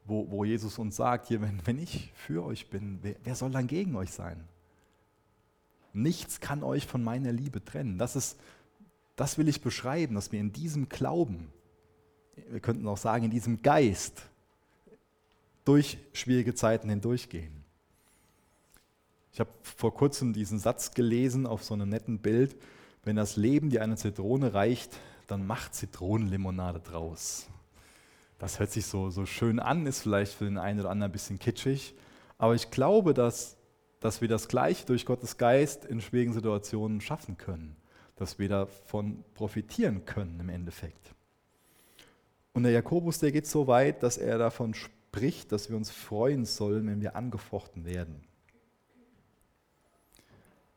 wo, 0.06 0.30
wo 0.30 0.44
Jesus 0.44 0.78
uns 0.78 0.96
sagt, 0.96 1.28
hier, 1.28 1.42
wenn, 1.42 1.66
wenn 1.66 1.80
ich 1.80 2.12
für 2.16 2.46
euch 2.46 2.70
bin, 2.70 3.00
wer, 3.02 3.16
wer 3.24 3.36
soll 3.36 3.52
dann 3.52 3.68
gegen 3.68 3.96
euch 3.96 4.12
sein? 4.12 4.48
Nichts 5.94 6.40
kann 6.40 6.64
euch 6.64 6.86
von 6.86 7.04
meiner 7.04 7.32
Liebe 7.32 7.64
trennen. 7.64 7.98
Das, 7.98 8.16
ist, 8.16 8.40
das 9.16 9.38
will 9.38 9.48
ich 9.48 9.62
beschreiben, 9.62 10.16
dass 10.16 10.32
wir 10.32 10.40
in 10.40 10.54
diesem 10.54 10.90
Glauben 10.90 11.52
wir 12.50 12.60
könnten 12.60 12.88
auch 12.88 12.98
sagen, 12.98 13.26
in 13.26 13.32
diesem 13.32 13.62
Geist, 13.62 14.22
durch 15.66 15.98
schwierige 16.14 16.54
Zeiten 16.54 16.90
hindurchgehen. 16.90 17.64
Ich 19.34 19.40
habe 19.40 19.50
vor 19.62 19.94
kurzem 19.94 20.34
diesen 20.34 20.60
Satz 20.60 20.94
gelesen 20.94 21.46
auf 21.46 21.64
so 21.64 21.74
einem 21.74 21.90
netten 21.90 22.20
Bild, 22.20 22.56
wenn 23.08 23.16
das 23.16 23.38
Leben 23.38 23.70
dir 23.70 23.82
eine 23.82 23.96
Zitrone 23.96 24.54
reicht, 24.54 24.98
dann 25.28 25.48
macht 25.48 25.74
Zitronenlimonade 25.74 26.80
draus. 26.80 27.48
Das 28.38 28.60
hört 28.60 28.70
sich 28.70 28.86
so, 28.86 29.10
so 29.10 29.26
schön 29.26 29.60
an, 29.60 29.88
ist 29.88 30.02
vielleicht 30.02 30.34
für 30.34 30.46
den 30.46 30.58
einen 30.58 30.82
oder 30.82 30.90
anderen 30.90 31.10
ein 31.10 31.14
bisschen 31.14 31.40
kitschig, 31.40 31.96
aber 32.38 32.54
ich 32.54 32.70
glaube, 32.70 33.14
dass, 33.14 33.58
dass 34.00 34.22
wir 34.22 34.28
das 34.28 34.48
Gleiche 34.48 34.86
durch 34.86 35.06
Gottes 35.06 35.38
Geist 35.38 35.86
in 35.86 36.02
schwierigen 36.02 36.34
Situationen 36.34 37.02
schaffen 37.02 37.38
können, 37.38 37.76
dass 38.16 38.38
wir 38.38 38.50
davon 38.50 39.24
profitieren 39.34 40.06
können 40.06 40.40
im 40.40 40.50
Endeffekt. 40.50 41.16
Und 42.54 42.64
der 42.64 42.74
Jakobus, 42.74 43.20
der 43.20 43.32
geht 43.32 43.48
so 43.48 43.68
weit, 43.68 44.04
dass 44.04 44.18
er 44.18 44.38
davon 44.38 44.74
spricht, 44.74 45.52
dass 45.52 45.70
wir 45.70 45.78
uns 45.78 45.90
freuen 45.90 46.46
sollen, 46.46 46.88
wenn 46.88 47.02
wir 47.02 47.16
angefochten 47.16 47.86
werden. 47.86 48.27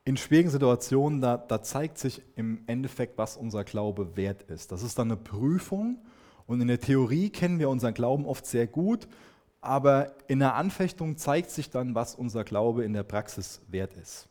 In 0.04 0.16
schwierigen 0.16 0.50
Situationen, 0.50 1.20
da, 1.20 1.36
da 1.36 1.62
zeigt 1.62 1.98
sich 1.98 2.22
im 2.36 2.62
Endeffekt, 2.66 3.18
was 3.18 3.36
unser 3.36 3.64
Glaube 3.64 4.16
wert 4.16 4.42
ist. 4.42 4.72
Das 4.72 4.82
ist 4.82 4.98
dann 4.98 5.08
eine 5.08 5.20
Prüfung 5.20 5.98
und 6.46 6.60
in 6.60 6.68
der 6.68 6.80
Theorie 6.80 7.30
kennen 7.30 7.58
wir 7.58 7.68
unseren 7.68 7.94
Glauben 7.94 8.24
oft 8.24 8.46
sehr 8.46 8.66
gut, 8.66 9.06
aber 9.60 10.14
in 10.26 10.38
der 10.38 10.54
Anfechtung 10.54 11.16
zeigt 11.16 11.50
sich 11.50 11.70
dann, 11.70 11.94
was 11.94 12.14
unser 12.14 12.44
Glaube 12.44 12.84
in 12.84 12.92
der 12.92 13.02
Praxis 13.02 13.60
wert 13.68 13.94
ist. 13.94 14.28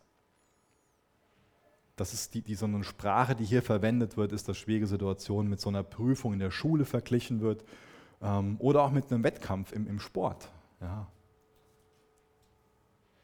Das 1.95 2.13
ist 2.13 2.33
die, 2.33 2.41
die 2.41 2.55
so 2.55 2.65
eine 2.65 2.83
Sprache, 2.83 3.35
die 3.35 3.43
hier 3.43 3.61
verwendet 3.61 4.17
wird, 4.17 4.31
ist, 4.31 4.47
dass 4.47 4.57
schwierige 4.57 4.87
Situationen 4.87 5.49
mit 5.49 5.59
so 5.59 5.69
einer 5.69 5.83
Prüfung 5.83 6.33
in 6.33 6.39
der 6.39 6.49
Schule 6.49 6.85
verglichen 6.85 7.41
wird 7.41 7.63
ähm, 8.21 8.55
oder 8.59 8.83
auch 8.83 8.91
mit 8.91 9.11
einem 9.11 9.23
Wettkampf 9.23 9.71
im, 9.73 9.85
im 9.85 9.99
Sport. 9.99 10.49
Ja. 10.81 11.07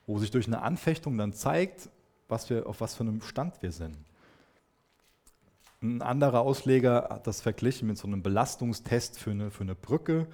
Wo 0.05 0.19
sich 0.19 0.29
durch 0.29 0.47
eine 0.47 0.61
Anfechtung 0.61 1.17
dann 1.17 1.33
zeigt, 1.33 1.89
was 2.27 2.49
wir, 2.49 2.67
auf 2.67 2.81
was 2.81 2.95
für 2.95 3.03
einem 3.03 3.21
Stand 3.21 3.61
wir 3.61 3.71
sind. 3.71 3.97
Ein 5.81 6.01
anderer 6.01 6.41
Ausleger 6.41 7.09
hat 7.11 7.27
das 7.27 7.41
verglichen 7.41 7.87
mit 7.87 7.97
so 7.97 8.07
einem 8.07 8.23
Belastungstest 8.23 9.19
für 9.19 9.31
eine, 9.31 9.51
für 9.51 9.63
eine 9.63 9.75
Brücke. 9.75 10.27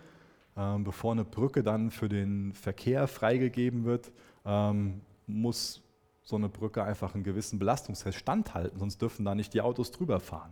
Ähm, 0.55 0.83
bevor 0.83 1.13
eine 1.13 1.23
Brücke 1.23 1.63
dann 1.63 1.91
für 1.91 2.09
den 2.09 2.53
Verkehr 2.53 3.07
freigegeben 3.07 3.85
wird, 3.85 4.11
ähm, 4.45 5.01
muss 5.27 5.81
so 6.23 6.35
eine 6.35 6.49
Brücke 6.49 6.83
einfach 6.83 7.15
einen 7.15 7.23
gewissen 7.23 7.57
Belastungstest 7.57 8.17
standhalten, 8.17 8.79
sonst 8.79 9.01
dürfen 9.01 9.25
da 9.25 9.33
nicht 9.33 9.53
die 9.53 9.61
Autos 9.61 9.91
drüber 9.91 10.19
fahren. 10.19 10.51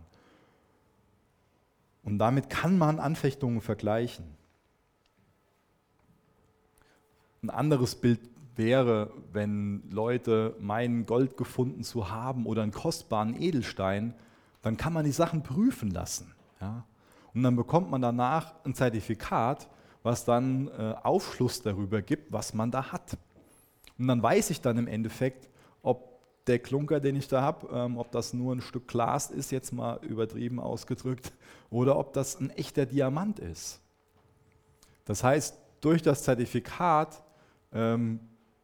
Und 2.02 2.18
damit 2.18 2.48
kann 2.48 2.78
man 2.78 2.98
Anfechtungen 2.98 3.60
vergleichen. 3.60 4.24
Ein 7.42 7.50
anderes 7.50 7.94
Bild 7.94 8.20
wäre, 8.56 9.12
wenn 9.32 9.82
Leute 9.90 10.56
meinen, 10.60 11.06
Gold 11.06 11.36
gefunden 11.36 11.82
zu 11.82 12.10
haben 12.10 12.46
oder 12.46 12.62
einen 12.62 12.72
kostbaren 12.72 13.40
Edelstein, 13.40 14.14
dann 14.62 14.76
kann 14.76 14.92
man 14.92 15.04
die 15.04 15.12
Sachen 15.12 15.42
prüfen 15.42 15.90
lassen. 15.90 16.34
Ja? 16.60 16.84
Und 17.34 17.42
dann 17.42 17.56
bekommt 17.56 17.90
man 17.90 18.02
danach 18.02 18.54
ein 18.64 18.74
Zertifikat, 18.74 19.68
was 20.02 20.24
dann 20.24 20.68
äh, 20.68 20.94
Aufschluss 21.02 21.62
darüber 21.62 22.02
gibt, 22.02 22.32
was 22.32 22.54
man 22.54 22.70
da 22.70 22.92
hat. 22.92 23.16
Und 23.98 24.08
dann 24.08 24.22
weiß 24.22 24.50
ich 24.50 24.60
dann 24.60 24.78
im 24.78 24.86
Endeffekt, 24.86 25.48
ob 25.82 26.20
der 26.46 26.58
Klunker, 26.58 27.00
den 27.00 27.16
ich 27.16 27.28
da 27.28 27.42
habe, 27.42 27.68
ähm, 27.72 27.98
ob 27.98 28.10
das 28.10 28.32
nur 28.32 28.54
ein 28.54 28.62
Stück 28.62 28.88
Glas 28.88 29.30
ist, 29.30 29.52
jetzt 29.52 29.72
mal 29.72 29.98
übertrieben 30.02 30.58
ausgedrückt, 30.58 31.32
oder 31.70 31.98
ob 31.98 32.12
das 32.12 32.40
ein 32.40 32.50
echter 32.50 32.86
Diamant 32.86 33.38
ist. 33.38 33.80
Das 35.04 35.22
heißt, 35.22 35.56
durch 35.80 36.02
das 36.02 36.22
Zertifikat 36.22 37.22
ähm, 37.72 38.20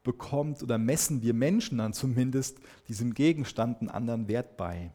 bekommt 0.07 0.63
oder 0.63 0.79
messen 0.79 1.21
wir 1.21 1.35
Menschen 1.35 1.79
dann 1.79 1.93
zumindest 1.93 2.59
diesem 2.89 3.13
Gegenstand 3.13 3.81
einen 3.81 3.91
anderen 3.91 4.29
Wert 4.29 4.57
bei. 4.57 4.91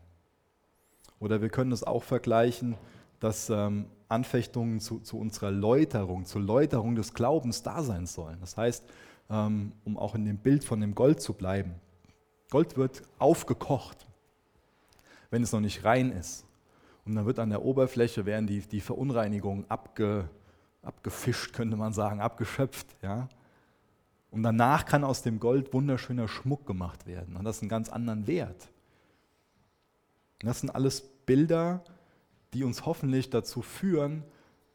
Oder 1.20 1.42
wir 1.42 1.50
können 1.50 1.72
es 1.72 1.84
auch 1.84 2.02
vergleichen, 2.02 2.76
dass 3.20 3.52
ähm, 3.52 3.86
Anfechtungen 4.08 4.80
zu, 4.80 5.00
zu, 5.00 5.20
unserer 5.20 5.52
Läuterung, 5.52 6.26
zur 6.26 6.42
Läuterung 6.42 6.96
des 6.96 7.14
Glaubens 7.14 7.62
da 7.62 7.84
sein 7.84 8.08
sollen. 8.08 8.40
Das 8.40 8.58
heißt, 8.58 8.84
ähm, 9.30 9.74
um 9.84 9.98
auch 9.98 10.16
in 10.16 10.26
dem 10.26 10.38
Bild 10.38 10.64
von 10.64 10.82
dem 10.82 10.96
Gold 10.96 11.22
zu 11.22 11.34
bleiben, 11.34 11.76
Gold 12.50 12.76
wird 12.78 13.04
aufgekocht, 13.20 14.08
wenn 15.30 15.44
es 15.44 15.52
noch 15.52 15.62
nicht 15.62 15.86
rein 15.86 16.12
ist. 16.12 16.46
Und 17.06 17.16
dann 17.16 17.26
wird 17.26 17.40
an 17.40 17.50
der 17.50 17.64
Oberfläche 17.64 18.26
werden 18.26 18.48
die, 18.48 18.62
die 18.62 18.82
Verunreinigungen 18.82 19.66
abge, 19.70 20.30
abgefischt, 20.82 21.54
könnte 21.54 21.78
man 21.78 21.94
sagen, 21.94 22.20
abgeschöpft. 22.22 22.88
Ja? 23.02 23.30
Und 24.32 24.44
danach 24.44 24.86
kann 24.86 25.04
aus 25.04 25.22
dem 25.22 25.40
Gold 25.40 25.74
wunderschöner 25.74 26.28
Schmuck 26.28 26.66
gemacht 26.66 27.06
werden. 27.06 27.36
Und 27.36 27.44
das 27.44 27.58
ist 27.58 27.64
einen 27.64 27.70
ganz 27.70 27.90
anderen 27.90 28.28
Wert. 28.28 28.70
Und 30.42 30.48
das 30.48 30.62
sind 30.62 30.70
alles 30.70 31.02
Bilder, 31.26 31.84
die 32.54 32.64
uns 32.64 32.86
hoffentlich 32.86 33.30
dazu 33.30 33.62
führen, 33.62 34.24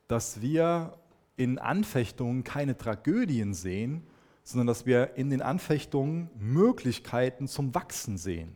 dass 0.09 0.41
wir 0.41 0.99
in 1.37 1.59
Anfechtungen 1.59 2.45
keine 2.45 2.77
Tragödien 2.77 3.55
sehen, 3.55 4.07
sondern 4.45 4.67
dass 4.67 4.87
wir 4.87 5.17
in 5.17 5.31
den 5.31 5.43
Anfechtungen 5.43 6.31
Möglichkeiten 6.39 7.49
zum 7.49 7.75
Wachsen 7.75 8.17
sehen. 8.17 8.55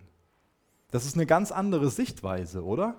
Das 0.90 1.04
ist 1.04 1.16
eine 1.16 1.26
ganz 1.26 1.50
andere 1.50 1.90
Sichtweise, 1.90 2.64
oder? 2.64 2.96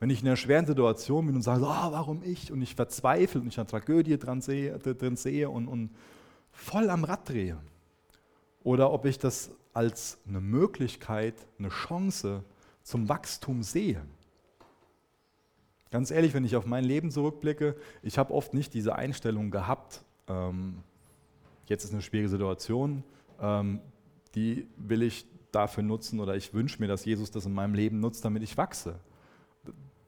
Wenn 0.00 0.10
ich 0.10 0.20
in 0.22 0.28
einer 0.28 0.36
schweren 0.36 0.66
Situation 0.66 1.26
bin 1.26 1.34
und 1.34 1.42
sage, 1.42 1.62
oh, 1.64 1.66
warum 1.66 2.22
ich? 2.22 2.52
Und 2.52 2.62
ich 2.62 2.74
verzweifle 2.74 3.40
und 3.40 3.48
ich 3.48 3.58
eine 3.58 3.66
Tragödie 3.66 4.18
dran 4.18 4.40
sehe, 4.40 4.78
drin 4.78 5.16
sehe 5.16 5.50
und, 5.50 5.66
und 5.66 5.90
voll 6.58 6.90
am 6.90 7.04
Rad 7.04 7.28
drehe. 7.28 7.58
Oder 8.64 8.92
ob 8.92 9.06
ich 9.06 9.18
das 9.18 9.50
als 9.72 10.18
eine 10.26 10.40
Möglichkeit, 10.40 11.34
eine 11.58 11.68
Chance 11.68 12.42
zum 12.82 13.08
Wachstum 13.08 13.62
sehe. 13.62 14.02
Ganz 15.90 16.10
ehrlich, 16.10 16.34
wenn 16.34 16.44
ich 16.44 16.56
auf 16.56 16.66
mein 16.66 16.84
Leben 16.84 17.10
zurückblicke, 17.10 17.76
ich 18.02 18.18
habe 18.18 18.34
oft 18.34 18.54
nicht 18.54 18.74
diese 18.74 18.96
Einstellung 18.96 19.50
gehabt, 19.50 20.02
ähm, 20.26 20.82
jetzt 21.66 21.84
ist 21.84 21.92
eine 21.92 22.02
schwierige 22.02 22.28
Situation, 22.28 23.04
ähm, 23.40 23.80
die 24.34 24.66
will 24.76 25.02
ich 25.02 25.26
dafür 25.52 25.82
nutzen 25.82 26.20
oder 26.20 26.36
ich 26.36 26.52
wünsche 26.52 26.80
mir, 26.80 26.88
dass 26.88 27.04
Jesus 27.04 27.30
das 27.30 27.46
in 27.46 27.54
meinem 27.54 27.74
Leben 27.74 28.00
nutzt, 28.00 28.24
damit 28.24 28.42
ich 28.42 28.56
wachse. 28.56 28.98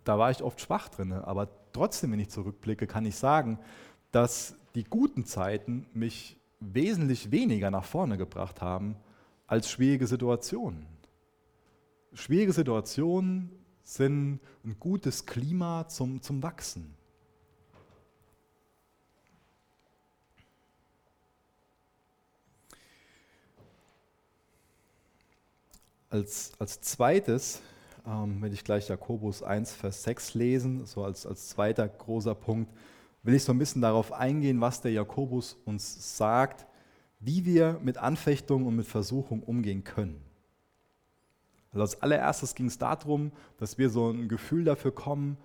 Da 0.04 0.19
war 0.19 0.30
ich 0.30 0.42
oft 0.42 0.61
schwach 0.61 0.88
drin, 0.88 1.12
aber 1.12 1.49
trotzdem, 1.73 2.12
wenn 2.12 2.21
ich 2.21 2.28
zurückblicke, 2.28 2.87
kann 2.87 3.07
ich 3.07 3.16
sagen, 3.16 3.59
dass 4.11 4.57
die 4.75 4.85
guten 4.85 5.25
Zeiten 5.25 5.87
mich 5.95 6.40
wesentlich 6.61 7.31
weniger 7.31 7.71
nach 7.71 7.85
vorne 7.85 8.17
gebracht 8.17 8.61
haben 8.61 8.97
als 9.47 9.71
schwierige 9.71 10.07
Situationen. 10.07 10.87
Schwierige 12.12 12.52
Situationen 12.52 13.50
sind 13.83 14.40
ein 14.64 14.76
gutes 14.79 15.26
Klima 15.26 15.88
zum, 15.88 16.23
zum 16.23 16.43
Wachsen. 16.43 16.95
Als, 26.11 26.52
als 26.59 26.81
zweites 26.81 27.62
ähm, 28.05 28.43
werde 28.43 28.55
ich 28.55 28.64
gleich 28.64 28.88
Jakobus 28.88 29.43
1, 29.43 29.73
Vers 29.73 30.02
6 30.02 30.35
lesen, 30.35 30.87
so 30.87 31.05
als, 31.05 31.25
als 31.25 31.49
zweiter 31.49 31.88
großer 31.88 32.35
Punkt, 32.35 32.73
will 33.23 33.35
ich 33.35 33.45
so 33.45 33.53
ein 33.53 33.59
bisschen 33.59 33.83
darauf 33.83 34.12
eingehen, 34.12 34.61
was 34.61 34.81
der 34.81 34.93
Jakobus 34.93 35.59
uns 35.65 36.17
sagt, 36.17 36.67
wie 37.21 37.45
wir 37.45 37.79
mit 37.83 37.99
Anfechtung 37.99 38.67
und 38.67 38.77
mit 38.77 38.87
Versuchung 38.87 39.43
umgehen 39.43 39.85
können. 39.85 40.23
Also 41.73 41.83
als 41.83 42.03
allererstes 42.03 42.55
ging 42.55 42.67
es 42.67 42.79
darum, 42.79 43.31
dass 43.59 43.79
wir 43.79 43.91
so 43.91 44.11
ein 44.11 44.29
Gefühl 44.29 44.65
dafür 44.65 44.93
kommen, 44.93 45.37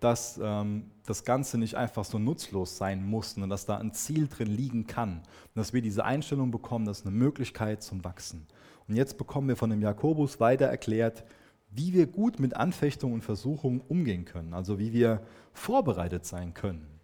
dass 0.00 0.38
ähm, 0.42 0.90
das 1.04 1.24
Ganze 1.24 1.58
nicht 1.58 1.74
einfach 1.74 2.04
so 2.04 2.18
nutzlos 2.18 2.76
sein 2.76 3.04
muss, 3.04 3.32
sondern 3.32 3.50
dass 3.50 3.66
da 3.66 3.78
ein 3.78 3.92
Ziel 3.92 4.28
drin 4.28 4.48
liegen 4.48 4.86
kann. 4.86 5.18
Und 5.18 5.56
dass 5.56 5.72
wir 5.72 5.82
diese 5.82 6.04
Einstellung 6.04 6.50
bekommen, 6.50 6.84
das 6.84 7.00
ist 7.00 7.06
eine 7.06 7.14
Möglichkeit 7.14 7.82
zum 7.82 8.04
Wachsen. 8.04 8.46
Und 8.88 8.94
jetzt 8.94 9.18
bekommen 9.18 9.48
wir 9.48 9.56
von 9.56 9.70
dem 9.70 9.82
Jakobus 9.82 10.38
weiter 10.38 10.66
erklärt, 10.66 11.24
wie 11.70 11.92
wir 11.92 12.06
gut 12.06 12.38
mit 12.38 12.54
Anfechtung 12.54 13.12
und 13.12 13.22
Versuchung 13.22 13.80
umgehen 13.88 14.24
können, 14.24 14.54
also 14.54 14.78
wie 14.78 14.92
wir 14.92 15.22
vorbereitet 15.52 16.24
sein 16.24 16.54
können. 16.54 16.95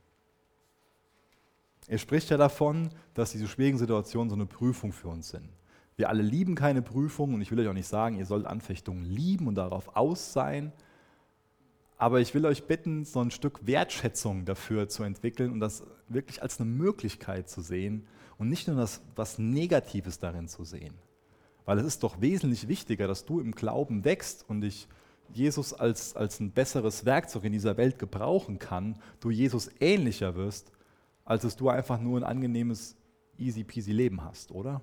Er 1.88 1.98
spricht 1.98 2.30
ja 2.30 2.36
davon, 2.36 2.90
dass 3.14 3.32
diese 3.32 3.48
schwierigen 3.48 3.78
Situationen 3.78 4.30
so 4.30 4.36
eine 4.36 4.46
Prüfung 4.46 4.92
für 4.92 5.08
uns 5.08 5.30
sind. 5.30 5.48
Wir 5.96 6.08
alle 6.08 6.22
lieben 6.22 6.54
keine 6.54 6.82
Prüfung 6.82 7.34
und 7.34 7.42
ich 7.42 7.50
will 7.50 7.60
euch 7.60 7.68
auch 7.68 7.74
nicht 7.74 7.88
sagen, 7.88 8.18
ihr 8.18 8.26
sollt 8.26 8.46
Anfechtungen 8.46 9.04
lieben 9.04 9.46
und 9.46 9.56
darauf 9.56 9.96
aus 9.96 10.32
sein. 10.32 10.72
Aber 11.98 12.20
ich 12.20 12.34
will 12.34 12.46
euch 12.46 12.66
bitten, 12.66 13.04
so 13.04 13.20
ein 13.20 13.30
Stück 13.30 13.66
Wertschätzung 13.66 14.44
dafür 14.44 14.88
zu 14.88 15.02
entwickeln 15.02 15.52
und 15.52 15.60
das 15.60 15.84
wirklich 16.08 16.42
als 16.42 16.60
eine 16.60 16.70
Möglichkeit 16.70 17.48
zu 17.48 17.60
sehen 17.60 18.06
und 18.38 18.48
nicht 18.48 18.66
nur 18.66 18.76
das, 18.76 19.02
was 19.14 19.38
Negatives 19.38 20.18
darin 20.18 20.48
zu 20.48 20.64
sehen. 20.64 20.94
Weil 21.64 21.78
es 21.78 21.86
ist 21.86 22.02
doch 22.02 22.20
wesentlich 22.20 22.66
wichtiger, 22.66 23.06
dass 23.06 23.24
du 23.24 23.38
im 23.38 23.52
Glauben 23.52 24.04
wächst 24.04 24.44
und 24.48 24.62
dich 24.62 24.88
Jesus 25.32 25.72
als, 25.72 26.16
als 26.16 26.40
ein 26.40 26.50
besseres 26.50 27.04
Werkzeug 27.04 27.44
in 27.44 27.52
dieser 27.52 27.76
Welt 27.76 27.98
gebrauchen 27.98 28.58
kann, 28.58 28.98
du 29.20 29.30
Jesus 29.30 29.70
ähnlicher 29.80 30.34
wirst, 30.34 30.72
als 31.24 31.42
dass 31.42 31.56
du 31.56 31.68
einfach 31.68 32.00
nur 32.00 32.18
ein 32.18 32.24
angenehmes, 32.24 32.96
easy 33.38 33.64
peasy 33.64 33.92
Leben 33.92 34.22
hast, 34.22 34.52
oder? 34.52 34.82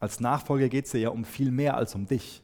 Als 0.00 0.20
Nachfolger 0.20 0.68
geht 0.68 0.86
es 0.86 0.92
dir 0.92 1.00
ja 1.00 1.08
um 1.08 1.24
viel 1.24 1.50
mehr 1.50 1.76
als 1.76 1.94
um 1.94 2.06
dich. 2.06 2.42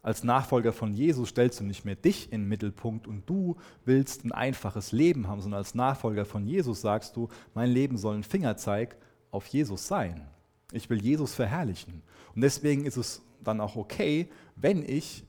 Als 0.00 0.22
Nachfolger 0.22 0.72
von 0.72 0.94
Jesus 0.94 1.30
stellst 1.30 1.60
du 1.60 1.64
nicht 1.64 1.84
mehr 1.84 1.96
dich 1.96 2.32
in 2.32 2.42
den 2.42 2.48
Mittelpunkt 2.48 3.06
und 3.06 3.28
du 3.28 3.56
willst 3.84 4.24
ein 4.24 4.32
einfaches 4.32 4.92
Leben 4.92 5.26
haben, 5.26 5.40
sondern 5.40 5.58
als 5.58 5.74
Nachfolger 5.74 6.24
von 6.24 6.46
Jesus 6.46 6.80
sagst 6.80 7.16
du, 7.16 7.28
mein 7.54 7.70
Leben 7.70 7.98
soll 7.98 8.16
ein 8.16 8.22
Fingerzeig 8.22 8.96
auf 9.30 9.46
Jesus 9.46 9.88
sein. 9.88 10.28
Ich 10.72 10.88
will 10.88 11.02
Jesus 11.02 11.34
verherrlichen. 11.34 12.02
Und 12.34 12.42
deswegen 12.42 12.86
ist 12.86 12.96
es 12.96 13.22
dann 13.42 13.60
auch 13.60 13.76
okay, 13.76 14.30
wenn 14.54 14.82
ich 14.82 15.24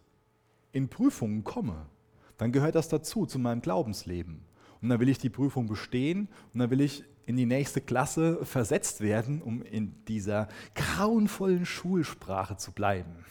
in 0.71 0.87
Prüfungen 0.87 1.43
komme. 1.43 1.85
Dann 2.37 2.51
gehört 2.51 2.75
das 2.75 2.89
dazu, 2.89 3.25
zu 3.25 3.39
meinem 3.39 3.61
Glaubensleben. 3.61 4.45
Und 4.81 4.89
dann 4.89 4.99
will 4.99 5.09
ich 5.09 5.17
die 5.17 5.29
Prüfung 5.29 5.67
bestehen 5.67 6.29
und 6.53 6.59
dann 6.59 6.69
will 6.69 6.81
ich 6.81 7.03
in 7.25 7.37
die 7.37 7.45
nächste 7.45 7.81
Klasse 7.81 8.43
versetzt 8.43 9.01
werden, 9.01 9.41
um 9.41 9.61
in 9.61 9.93
dieser 10.05 10.47
grauenvollen 10.73 11.65
Schulsprache 11.65 12.57
zu 12.57 12.71
bleiben. 12.71 13.23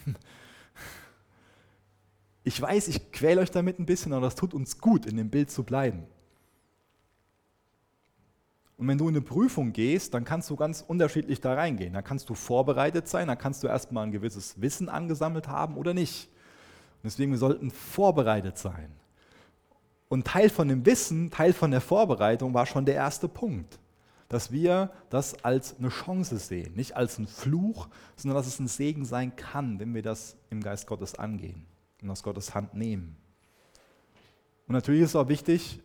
Ich 2.43 2.59
weiß, 2.61 2.87
ich 2.87 3.11
quäle 3.11 3.41
euch 3.41 3.51
damit 3.51 3.77
ein 3.77 3.85
bisschen, 3.85 4.13
aber 4.13 4.25
das 4.25 4.35
tut 4.35 4.53
uns 4.53 4.79
gut, 4.79 5.05
in 5.05 5.17
dem 5.17 5.29
Bild 5.29 5.51
zu 5.51 5.63
bleiben. 5.63 6.07
Und 8.77 8.87
wenn 8.87 8.97
du 8.97 9.09
in 9.09 9.15
eine 9.15 9.21
Prüfung 9.21 9.73
gehst, 9.73 10.13
dann 10.13 10.23
kannst 10.23 10.49
du 10.49 10.55
ganz 10.55 10.81
unterschiedlich 10.81 11.41
da 11.41 11.53
reingehen. 11.53 11.91
Dann 11.91 12.03
kannst 12.03 12.29
du 12.29 12.33
vorbereitet 12.33 13.09
sein, 13.09 13.27
dann 13.27 13.37
kannst 13.37 13.61
du 13.61 13.67
erstmal 13.67 14.05
ein 14.05 14.11
gewisses 14.11 14.61
Wissen 14.61 14.87
angesammelt 14.87 15.49
haben 15.49 15.75
oder 15.75 15.93
nicht. 15.93 16.29
Und 16.95 17.03
deswegen, 17.03 17.31
wir 17.31 17.37
sollten 17.37 17.71
vorbereitet 17.71 18.57
sein. 18.57 18.89
Und 20.09 20.25
Teil 20.25 20.49
von 20.49 20.67
dem 20.67 20.85
Wissen, 20.85 21.29
Teil 21.29 21.53
von 21.53 21.71
der 21.71 21.81
Vorbereitung 21.81 22.53
war 22.53 22.65
schon 22.65 22.85
der 22.85 22.95
erste 22.95 23.29
Punkt. 23.29 23.79
Dass 24.27 24.51
wir 24.51 24.91
das 25.09 25.43
als 25.43 25.77
eine 25.79 25.89
Chance 25.89 26.37
sehen, 26.37 26.75
nicht 26.75 26.95
als 26.95 27.17
einen 27.17 27.27
Fluch, 27.27 27.87
sondern 28.15 28.35
dass 28.37 28.47
es 28.47 28.59
ein 28.59 28.67
Segen 28.67 29.05
sein 29.05 29.35
kann, 29.35 29.79
wenn 29.79 29.93
wir 29.95 30.03
das 30.03 30.35
im 30.49 30.61
Geist 30.61 30.85
Gottes 30.87 31.15
angehen 31.15 31.65
und 32.01 32.09
aus 32.09 32.21
Gottes 32.21 32.53
Hand 32.53 32.73
nehmen. 32.73 33.15
Und 34.67 34.73
natürlich 34.73 35.01
ist 35.01 35.09
es 35.09 35.15
auch 35.15 35.29
wichtig, 35.29 35.79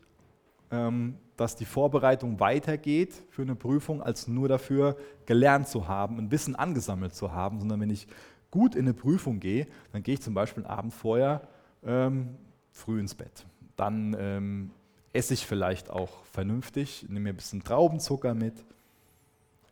ähm, 0.71 1.17
dass 1.37 1.57
die 1.57 1.65
Vorbereitung 1.65 2.39
weitergeht 2.39 3.15
für 3.31 3.43
eine 3.43 3.55
Prüfung, 3.55 4.03
als 4.03 4.29
nur 4.29 4.49
dafür 4.49 4.97
gelernt 5.27 5.69
zu 5.69 5.89
haben, 5.89 6.19
ein 6.19 6.31
Wissen 6.31 6.55
angesammelt 6.55 7.15
zu 7.15 7.33
haben, 7.33 7.59
sondern 7.61 7.81
wenn 7.81 7.91
ich 7.91 8.07
gut 8.51 8.75
in 8.75 8.83
eine 8.83 8.95
Prüfung 8.95 9.41
gehe, 9.41 9.67
dann 9.93 10.03
gehe 10.03 10.15
ich 10.15 10.23
zum 10.23 10.35
Beispiel 10.35 10.65
einen 10.65 10.73
Abend 10.73 10.95
vorher 10.95 11.49
ähm, 11.83 12.37
früh 12.71 13.01
ins 13.01 13.15
Bett. 13.15 13.47
Dann 13.77 14.17
ähm, 14.19 14.71
esse 15.13 15.35
ich 15.35 15.47
vielleicht 15.47 15.91
auch 15.91 16.25
vernünftig, 16.27 17.07
nehme 17.09 17.21
mir 17.21 17.31
ein 17.31 17.37
bisschen 17.37 17.63
Traubenzucker 17.63 18.35
mit. 18.35 18.55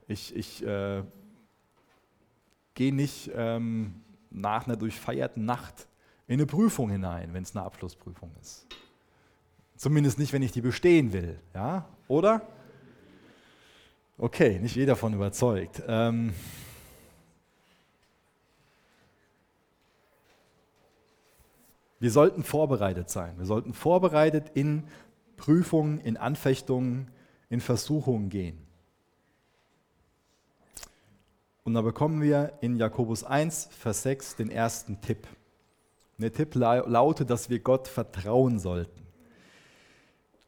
Ich, 0.09 0.35
ich 0.35 0.65
äh, 0.65 1.03
gehe 2.75 2.95
nicht 2.95 3.31
ähm, 3.35 3.95
nach 4.31 4.67
einer 4.67 4.77
durchfeierten 4.77 5.45
Nacht 5.45 5.87
in 6.27 6.35
eine 6.35 6.47
Prüfung 6.47 6.91
hinein, 6.91 7.35
wenn 7.35 7.43
es 7.43 7.55
eine 7.55 7.65
Abschlussprüfung 7.65 8.31
ist. 8.41 8.67
Zumindest 9.77 10.19
nicht, 10.19 10.33
wenn 10.33 10.43
ich 10.43 10.53
die 10.53 10.61
bestehen 10.61 11.13
will. 11.13 11.41
Ja? 11.55 11.89
Oder? 12.09 12.47
Okay, 14.19 14.61
nicht 14.61 14.77
jeder 14.77 14.93
davon 14.93 15.15
überzeugt. 15.15 15.83
Ähm 15.89 16.33
wir 22.03 22.11
sollten 22.11 22.43
vorbereitet 22.43 23.11
sein. 23.11 23.39
Wir 23.39 23.47
sollten 23.47 23.75
vorbereitet 23.75 24.51
in 24.55 24.83
Prüfungen, 25.37 26.01
in 26.01 26.17
Anfechtungen, 26.17 27.13
in 27.49 27.61
Versuchungen 27.61 28.29
gehen. 28.29 28.59
Und 31.63 31.75
da 31.75 31.83
bekommen 31.83 32.21
wir 32.21 32.55
in 32.61 32.75
Jakobus 32.75 33.23
1, 33.23 33.69
Vers 33.71 34.03
6 34.03 34.35
den 34.35 34.51
ersten 34.51 35.01
Tipp. 35.01 35.29
Der 36.19 36.33
Tipp 36.33 36.57
lautet, 36.57 37.31
dass 37.31 37.49
wir 37.49 37.61
Gott 37.61 37.87
vertrauen 37.87 38.59
sollten. 38.59 39.07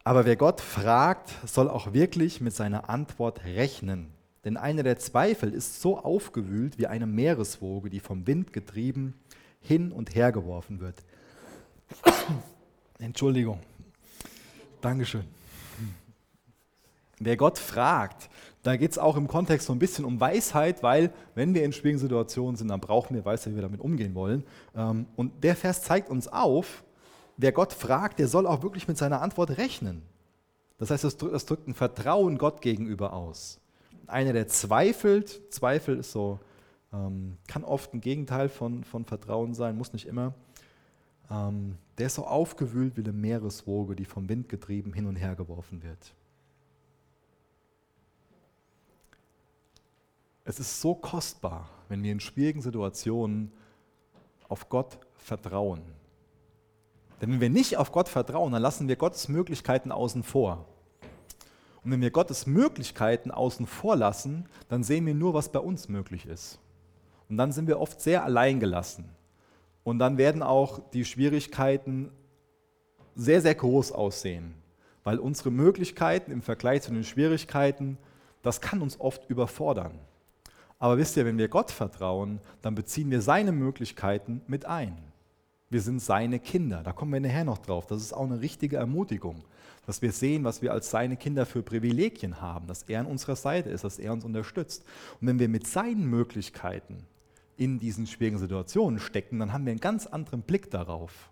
Aber 0.03 0.25
wer 0.27 0.35
Gott 0.35 0.61
fragt, 0.61 1.31
soll 1.47 1.71
auch 1.71 1.93
wirklich 1.93 2.41
mit 2.41 2.53
seiner 2.53 2.91
Antwort 2.91 3.45
rechnen. 3.45 4.13
Denn 4.45 4.57
einer 4.57 4.83
der 4.83 4.99
Zweifel 4.99 5.55
ist 5.55 5.81
so 5.81 5.99
aufgewühlt 5.99 6.79
wie 6.79 6.89
eine 6.89 7.07
Meereswoge, 7.07 7.91
die 7.91 8.01
vom 8.01 8.27
Wind 8.27 8.53
getrieben 8.53 9.15
hin 9.61 9.93
und 9.93 10.17
her 10.17 10.33
geworfen 10.33 10.81
wird. 10.81 10.97
Entschuldigung. 12.99 13.61
Dankeschön. 14.81 15.25
Wer 17.19 17.37
Gott 17.37 17.59
fragt, 17.59 18.29
da 18.63 18.77
geht 18.77 18.93
es 18.93 18.99
auch 18.99 19.17
im 19.17 19.29
Kontext 19.29 19.67
so 19.67 19.73
ein 19.73 19.79
bisschen 19.79 20.05
um 20.05 20.21
Weisheit, 20.21 20.83
weil 20.83 21.13
wenn 21.35 21.55
wir 21.55 21.65
in 21.65 21.73
schwierigen 21.73 21.99
Situationen 21.99 22.57
sind, 22.57 22.69
dann 22.69 22.81
brauchen 22.81 23.15
wir 23.15 23.25
Weisheit, 23.25 23.53
wie 23.53 23.57
wir 23.57 23.63
damit 23.63 23.81
umgehen 23.81 24.15
wollen. 24.15 24.43
Ähm, 24.75 25.07
und 25.17 25.45
der 25.45 25.55
Vers 25.55 25.83
zeigt 25.83 26.09
uns 26.09 26.29
auf, 26.29 26.83
wer 27.37 27.53
Gott 27.53 27.73
fragt, 27.73 28.19
der 28.19 28.29
soll 28.29 28.47
auch 28.47 28.63
wirklich 28.63 28.89
mit 28.89 28.99
seiner 28.99 29.23
Antwort 29.23 29.59
rechnen. 29.59 30.03
Das 30.79 30.91
heißt, 30.91 31.05
das 31.05 31.17
drückt, 31.17 31.69
ein 31.69 31.75
Vertrauen 31.75 32.39
Gott 32.39 32.61
gegenüber 32.63 33.13
aus. 33.13 33.61
Einer, 34.07 34.33
der 34.33 34.49
zweifelt, 34.49 35.41
Zweifel 35.53 35.99
ist 35.99 36.13
so, 36.13 36.41
ähm, 36.93 37.37
kann 37.47 37.65
oft 37.65 37.95
ein 37.95 38.01
Gegenteil 38.01 38.49
von, 38.49 38.85
von 38.85 39.05
Vertrauen 39.05 39.55
sein, 39.55 39.77
muss 39.77 39.93
nicht 39.93 40.07
immer. 40.07 40.35
Ähm, 41.31 41.79
der 41.99 42.07
ist 42.07 42.17
so 42.17 42.27
aufgewühlt 42.27 42.97
wie 42.97 43.03
eine 43.03 43.13
Meereswoge, 43.13 43.97
die 43.97 44.05
vom 44.05 44.29
Wind 44.29 44.49
getrieben 44.49 44.93
hin 44.93 45.07
und 45.07 45.17
her 45.17 45.35
geworfen 45.35 45.83
wird. 45.83 46.15
Es 50.45 50.61
ist 50.61 50.81
so 50.81 50.95
kostbar, 50.95 51.71
wenn 51.89 52.03
wir 52.03 52.13
in 52.13 52.21
schwierigen 52.21 52.61
Situationen 52.61 53.51
auf 54.49 54.69
Gott 54.69 54.99
vertrauen. 55.17 55.81
Denn 57.21 57.31
wenn 57.31 57.41
wir 57.41 57.51
nicht 57.51 57.79
auf 57.79 57.93
Gott 57.93 58.09
vertrauen, 58.09 58.53
dann 58.53 58.61
lassen 58.61 58.89
wir 58.89 58.97
Gottes 58.97 59.29
Möglichkeiten 59.29 59.91
außen 59.91 60.23
vor. 60.23 60.67
Und 61.83 61.91
wenn 61.91 62.01
wir 62.01 62.11
Gottes 62.11 62.47
Möglichkeiten 62.47 63.31
außen 63.31 63.67
vor 63.67 63.97
lassen, 63.97 64.47
dann 64.69 64.83
sehen 64.83 65.07
wir 65.07 65.15
nur, 65.15 65.33
was 65.33 65.51
bei 65.51 65.61
uns 65.61 65.89
möglich 65.89 66.27
ist. 66.27 66.59
Und 67.29 67.39
dann 67.39 67.53
sind 67.53 67.67
wir 67.67 67.81
oft 67.81 68.01
sehr 68.01 68.25
alleingelassen. 68.25 69.09
Und 69.85 69.99
dann 69.99 70.19
werden 70.19 70.43
auch 70.43 70.81
die 70.91 71.05
Schwierigkeiten 71.05 72.11
sehr, 73.15 73.41
sehr 73.41 73.55
groß 73.55 73.93
aussehen. 73.93 74.55
Weil 75.05 75.19
unsere 75.19 75.51
Möglichkeiten 75.51 76.33
im 76.33 76.43
Vergleich 76.43 76.83
zu 76.83 76.93
den 76.93 77.05
Schwierigkeiten, 77.05 77.99
das 78.43 78.61
kann 78.61 78.81
uns 78.81 78.99
oft 78.99 79.29
überfordern. 79.29 79.99
Aber 80.79 80.99
wisst 80.99 81.17
ihr, 81.17 81.25
wenn 81.25 81.39
wir 81.39 81.49
Gott 81.49 81.71
vertrauen, 81.71 82.41
dann 82.63 82.75
beziehen 82.75 83.11
wir 83.11 83.21
seine 83.21 83.53
Möglichkeiten 83.53 84.43
mit 84.47 84.65
ein. 84.65 84.97
Wir 85.71 85.81
sind 85.81 86.01
seine 86.01 86.39
Kinder. 86.39 86.83
Da 86.83 86.93
kommen 86.93 87.13
wir 87.13 87.21
nachher 87.21 87.45
noch 87.45 87.59
drauf. 87.59 87.87
Das 87.87 88.01
ist 88.01 88.13
auch 88.13 88.25
eine 88.25 88.41
richtige 88.41 88.77
Ermutigung, 88.77 89.45
dass 89.87 90.03
wir 90.03 90.13
sehen, 90.13 90.45
was 90.45 90.63
wir 90.63 90.73
als 90.73 90.91
seine 90.91 91.17
Kinder 91.17 91.47
für 91.47 91.63
Privilegien 91.63 92.41
haben, 92.41 92.67
dass 92.67 92.85
er 92.85 93.01
an 93.01 93.07
unserer 93.07 93.37
Seite 93.37 93.71
ist, 93.71 93.85
dass 93.85 93.99
er 93.99 94.13
uns 94.13 94.25
unterstützt. 94.25 94.85
Und 95.21 95.27
wenn 95.27 95.39
wir 95.39 95.49
mit 95.49 95.67
seinen 95.67 96.07
Möglichkeiten 96.07 97.07
in 97.57 97.79
diesen 97.79 98.07
schwierigen 98.07 98.39
Situationen 98.39 98.99
stecken, 98.99 99.39
dann 99.39 99.53
haben 99.53 99.65
wir 99.65 99.71
einen 99.71 99.81
ganz 99.81 100.07
anderen 100.07 100.43
Blick 100.43 100.71
darauf. 100.71 101.31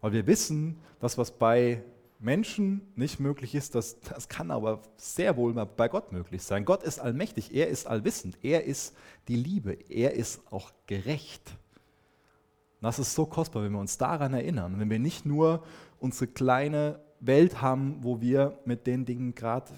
Weil 0.00 0.12
wir 0.12 0.26
wissen, 0.26 0.78
dass 1.00 1.18
was 1.18 1.30
bei 1.30 1.82
Menschen 2.20 2.80
nicht 2.96 3.20
möglich 3.20 3.54
ist, 3.54 3.74
das, 3.74 4.00
das 4.00 4.28
kann 4.28 4.50
aber 4.50 4.82
sehr 4.96 5.36
wohl 5.36 5.52
bei 5.52 5.88
Gott 5.88 6.12
möglich 6.12 6.42
sein. 6.42 6.64
Gott 6.64 6.82
ist 6.82 6.98
allmächtig, 6.98 7.54
er 7.54 7.68
ist 7.68 7.86
allwissend, 7.86 8.38
er 8.42 8.64
ist 8.64 8.96
die 9.28 9.36
Liebe, 9.36 9.72
er 9.88 10.14
ist 10.14 10.40
auch 10.50 10.72
gerecht. 10.86 11.56
Das 12.80 12.98
ist 12.98 13.14
so 13.14 13.26
kostbar, 13.26 13.64
wenn 13.64 13.72
wir 13.72 13.80
uns 13.80 13.98
daran 13.98 14.34
erinnern, 14.34 14.78
wenn 14.78 14.90
wir 14.90 14.98
nicht 14.98 15.26
nur 15.26 15.64
unsere 15.98 16.28
kleine 16.28 17.00
Welt 17.20 17.60
haben, 17.60 17.98
wo 18.02 18.20
wir 18.20 18.58
mit 18.64 18.86
den 18.86 19.04
Dingen 19.04 19.34
gerade 19.34 19.72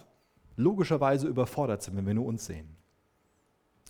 logischerweise 0.57 1.27
überfordert 1.27 1.83
sind, 1.83 1.97
wenn 1.97 2.07
wir 2.07 2.15
nur 2.15 2.27
uns 2.27 2.45
sehen. 2.45 2.77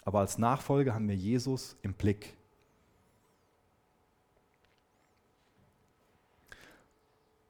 Aber 0.04 0.20
als 0.20 0.38
Nachfolger 0.38 0.94
haben 0.94 1.08
wir 1.08 1.16
Jesus 1.16 1.76
im 1.82 1.94
Blick. 1.94 2.36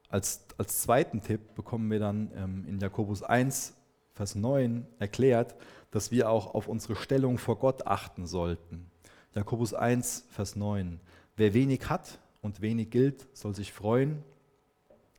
Als, 0.09 0.45
als 0.59 0.83
zweiten 0.83 1.23
Tipp 1.23 1.55
bekommen 1.55 1.91
wir 1.91 2.01
dann 2.01 2.33
ähm, 2.35 2.65
in 2.67 2.79
Jakobus 2.81 3.23
1, 3.23 3.75
Vers 4.13 4.35
9 4.35 4.87
erklärt, 4.99 5.55
dass 5.93 6.11
wir 6.11 6.29
auch 6.29 6.55
auf 6.55 6.67
unsere 6.67 6.97
Stellung 6.97 7.39
vor 7.39 7.59
Gott 7.59 7.87
achten 7.87 8.27
sollten. 8.27 8.91
Jakobus 9.35 9.73
1, 9.73 10.27
Vers 10.31 10.57
9. 10.57 11.01
Wer 11.37 11.55
wenig 11.55 11.89
hat 11.89 12.19
und 12.43 12.61
wenig 12.61 12.91
gilt, 12.91 13.29
soll 13.33 13.55
sich 13.55 13.73
freuen, 13.73 14.25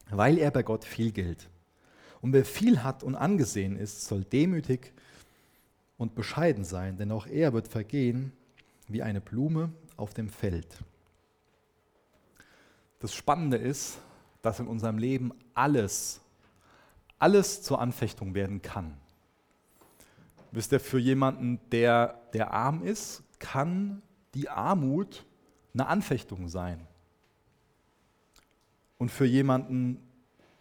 weil 0.09 0.37
er 0.37 0.51
bei 0.51 0.63
Gott 0.63 0.83
viel 0.83 1.11
gilt. 1.11 1.49
Und 2.21 2.33
wer 2.33 2.45
viel 2.45 2.83
hat 2.83 3.01
und 3.01 3.15
angesehen 3.15 3.77
ist, 3.77 4.05
soll 4.05 4.23
demütig 4.25 4.93
und 6.01 6.15
bescheiden 6.15 6.65
sein, 6.65 6.97
denn 6.97 7.11
auch 7.11 7.27
er 7.27 7.53
wird 7.53 7.67
vergehen 7.67 8.31
wie 8.87 9.03
eine 9.03 9.21
Blume 9.21 9.71
auf 9.97 10.15
dem 10.15 10.29
Feld. 10.29 10.65
Das 12.97 13.13
Spannende 13.13 13.57
ist, 13.57 13.99
dass 14.41 14.59
in 14.59 14.65
unserem 14.65 14.97
Leben 14.97 15.31
alles, 15.53 16.19
alles 17.19 17.61
zur 17.61 17.79
Anfechtung 17.79 18.33
werden 18.33 18.63
kann. 18.63 18.97
Wisst 20.49 20.71
ihr, 20.71 20.79
für 20.79 20.97
jemanden, 20.97 21.59
der, 21.69 22.19
der 22.33 22.51
arm 22.51 22.81
ist, 22.81 23.21
kann 23.37 24.01
die 24.33 24.49
Armut 24.49 25.23
eine 25.75 25.85
Anfechtung 25.85 26.47
sein. 26.47 26.87
Und 28.97 29.11
für 29.11 29.25
jemanden, 29.25 30.01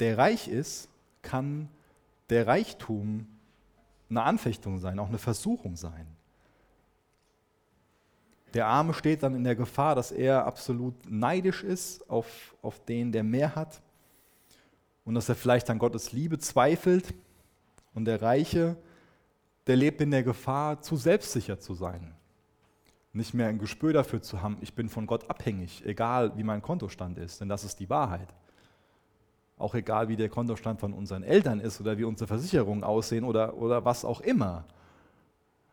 der 0.01 0.19
reich 0.19 0.49
ist, 0.49 0.91
kann 1.23 1.71
der 2.29 2.47
Reichtum 2.47 3.27
eine 4.11 4.23
Anfechtung 4.23 4.79
sein, 4.79 4.99
auch 4.99 5.09
eine 5.09 5.19
Versuchung 5.19 5.77
sein. 5.77 6.07
Der 8.53 8.67
Arme 8.67 8.93
steht 8.95 9.23
dann 9.23 9.35
in 9.35 9.45
der 9.45 9.55
Gefahr, 9.55 9.95
dass 9.95 10.11
er 10.11 10.45
absolut 10.45 10.95
neidisch 11.09 11.63
ist 11.63 12.09
auf, 12.11 12.55
auf 12.63 12.85
den, 12.85 13.13
der 13.13 13.23
mehr 13.23 13.55
hat 13.55 13.81
und 15.05 15.15
dass 15.15 15.29
er 15.29 15.37
vielleicht 15.37 15.71
an 15.71 15.79
Gottes 15.79 16.13
Liebe 16.13 16.39
zweifelt. 16.39 17.15
Und 17.95 18.05
der 18.05 18.23
Reiche, 18.23 18.77
der 19.67 19.77
lebt 19.77 20.01
in 20.01 20.11
der 20.11 20.23
Gefahr, 20.23 20.81
zu 20.81 20.97
selbstsicher 20.97 21.59
zu 21.59 21.75
sein. 21.75 22.15
Nicht 23.13 23.35
mehr 23.35 23.49
ein 23.49 23.59
Gespür 23.59 23.93
dafür 23.93 24.23
zu 24.23 24.41
haben, 24.43 24.59
ich 24.61 24.75
bin 24.75 24.89
von 24.89 25.07
Gott 25.07 25.29
abhängig, 25.29 25.85
egal 25.85 26.37
wie 26.37 26.45
mein 26.45 26.63
Kontostand 26.63 27.19
ist, 27.19 27.41
denn 27.41 27.49
das 27.49 27.65
ist 27.65 27.81
die 27.81 27.91
Wahrheit. 27.91 28.33
Auch 29.61 29.75
egal 29.75 30.09
wie 30.09 30.17
der 30.17 30.31
Kontostand 30.31 30.81
von 30.81 30.95
unseren 30.95 31.23
Eltern 31.23 31.61
ist 31.61 31.83
oder 31.83 31.99
wie 31.99 32.05
unsere 32.05 32.27
Versicherungen 32.27 32.83
aussehen 32.83 33.25
oder, 33.25 33.59
oder 33.59 33.85
was 33.85 34.07
auch 34.07 34.23
immer. 34.23 34.65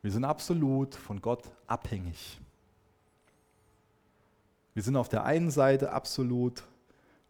Wir 0.02 0.12
sind 0.12 0.26
absolut 0.26 0.94
von 0.94 1.22
Gott 1.22 1.44
abhängig. 1.68 2.40
Wir 4.74 4.84
sind 4.84 4.98
auf 4.98 5.08
der 5.08 5.24
einen 5.24 5.52
Seite 5.52 5.94
absolut 5.94 6.64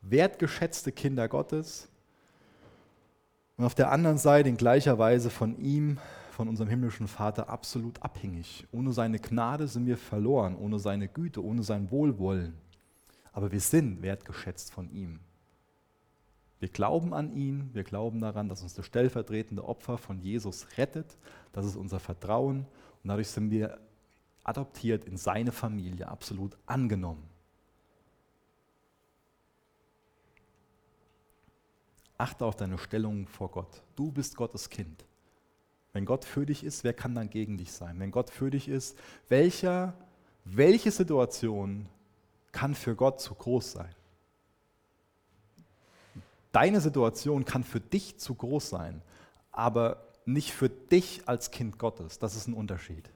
wertgeschätzte 0.02 0.92
Kinder 0.92 1.28
Gottes 1.28 1.90
und 3.58 3.64
auf 3.64 3.76
der 3.76 3.92
anderen 3.92 4.18
Seite 4.18 4.50
in 4.50 4.58
gleicher 4.58 4.98
Weise 4.98 5.30
von 5.30 5.60
ihm, 5.60 6.00
von 6.32 6.48
unserem 6.48 6.70
himmlischen 6.70 7.08
Vater, 7.08 7.50
absolut 7.50 8.02
abhängig. 8.02 8.66
Ohne 8.72 8.94
seine 8.94 9.20
Gnade 9.20 9.68
sind 9.68 9.86
wir 9.86 9.98
verloren, 9.98 10.56
ohne 10.56 10.80
seine 10.80 11.08
Güte, 11.08 11.44
ohne 11.44 11.62
sein 11.62 11.92
Wohlwollen. 11.92 12.56
Aber 13.32 13.52
wir 13.52 13.60
sind 13.60 14.02
wertgeschätzt 14.02 14.72
von 14.72 14.90
ihm. 14.90 15.20
Wir 16.60 16.70
glauben 16.70 17.14
an 17.14 17.36
ihn, 17.36 17.70
wir 17.74 17.84
glauben 17.84 18.20
daran, 18.20 18.50
dass 18.50 18.64
uns 18.64 18.74
das 18.74 18.86
stellvertretende 18.86 19.64
Opfer 19.64 19.98
von 19.98 20.20
Jesus 20.20 20.68
rettet. 20.78 21.18
Das 21.54 21.66
ist 21.66 21.76
unser 21.76 22.00
Vertrauen 22.00 22.66
und 23.04 23.10
dadurch 23.10 23.28
sind 23.28 23.52
wir 23.52 23.80
adoptiert 24.44 25.06
in 25.06 25.18
seine 25.18 25.52
Familie, 25.52 26.08
absolut 26.08 26.58
angenommen. 26.66 27.30
Achte 32.18 32.46
auf 32.46 32.56
deine 32.56 32.80
Stellung 32.80 33.28
vor 33.28 33.52
Gott. 33.52 33.84
Du 33.96 34.12
bist 34.12 34.36
Gottes 34.36 34.70
Kind. 34.70 35.06
Wenn 35.94 36.06
Gott 36.06 36.26
für 36.26 36.46
dich 36.46 36.64
ist, 36.64 36.84
wer 36.84 36.94
kann 36.94 37.14
dann 37.14 37.30
gegen 37.30 37.58
dich 37.58 37.72
sein? 37.72 38.00
Wenn 38.00 38.10
Gott 38.10 38.32
für 38.32 38.50
dich 38.50 38.68
ist, 38.68 38.98
welcher, 39.30 39.94
welche 40.44 40.90
Situation 40.90 41.88
kann 42.52 42.74
für 42.74 42.96
Gott 42.96 43.22
zu 43.22 43.36
groß 43.36 43.74
sein? 43.74 43.94
Deine 46.58 46.82
Situation 46.82 47.46
kann 47.46 47.64
für 47.64 47.80
dich 47.80 48.18
zu 48.18 48.34
groß 48.34 48.72
sein, 48.72 49.04
aber 49.52 50.08
nicht 50.26 50.54
für 50.54 50.70
dich 50.70 51.22
als 51.28 51.52
Kind 51.52 51.78
Gottes. 51.78 52.18
Das 52.18 52.36
ist 52.36 52.48
ein 52.48 52.56
Unterschied. 52.56 53.12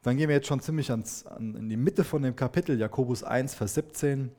Dann 0.00 0.16
gehen 0.16 0.30
wir 0.30 0.36
jetzt 0.36 0.46
schon 0.46 0.60
ziemlich 0.60 0.90
ans, 0.90 1.26
an, 1.26 1.56
in 1.56 1.68
die 1.68 1.76
Mitte 1.76 2.04
von 2.04 2.22
dem 2.22 2.34
Kapitel, 2.34 2.78
Jakobus 2.78 3.22
1, 3.22 3.54
Vers 3.54 3.74
17. 3.74 4.32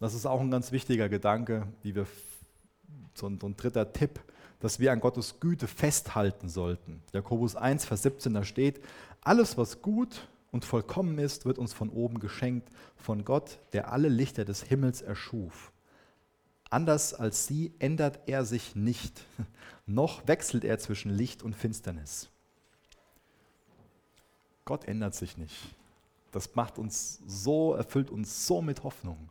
Das 0.00 0.12
ist 0.12 0.26
auch 0.26 0.42
ein 0.42 0.50
ganz 0.50 0.70
wichtiger 0.70 1.08
Gedanke, 1.08 1.66
wie 1.82 1.94
wir, 1.94 2.06
so 3.14 3.26
ein, 3.26 3.40
so 3.40 3.46
ein 3.46 3.56
dritter 3.56 3.90
Tipp, 3.90 4.20
dass 4.58 4.80
wir 4.80 4.92
an 4.92 5.00
Gottes 5.00 5.40
Güte 5.40 5.66
festhalten 5.66 6.50
sollten. 6.50 7.02
Jakobus 7.14 7.56
1, 7.56 7.86
Vers 7.86 8.02
17, 8.02 8.34
da 8.34 8.44
steht, 8.44 8.82
alles 9.22 9.56
was 9.56 9.80
gut 9.80 10.28
und 10.50 10.64
vollkommen 10.64 11.18
ist, 11.18 11.44
wird 11.44 11.58
uns 11.58 11.72
von 11.72 11.90
oben 11.90 12.18
geschenkt, 12.18 12.68
von 12.96 13.24
Gott, 13.24 13.58
der 13.72 13.92
alle 13.92 14.08
Lichter 14.08 14.44
des 14.44 14.62
Himmels 14.62 15.02
erschuf. 15.02 15.72
Anders 16.70 17.14
als 17.14 17.46
sie 17.46 17.72
ändert 17.78 18.20
er 18.26 18.44
sich 18.44 18.76
nicht, 18.76 19.24
noch 19.86 20.26
wechselt 20.28 20.64
er 20.64 20.78
zwischen 20.78 21.10
Licht 21.10 21.42
und 21.42 21.54
Finsternis. 21.54 22.30
Gott 24.64 24.84
ändert 24.84 25.14
sich 25.14 25.36
nicht. 25.36 25.74
Das 26.30 26.54
macht 26.54 26.78
uns 26.78 27.20
so, 27.26 27.74
erfüllt 27.74 28.10
uns 28.10 28.46
so 28.46 28.62
mit 28.62 28.84
Hoffnung. 28.84 29.30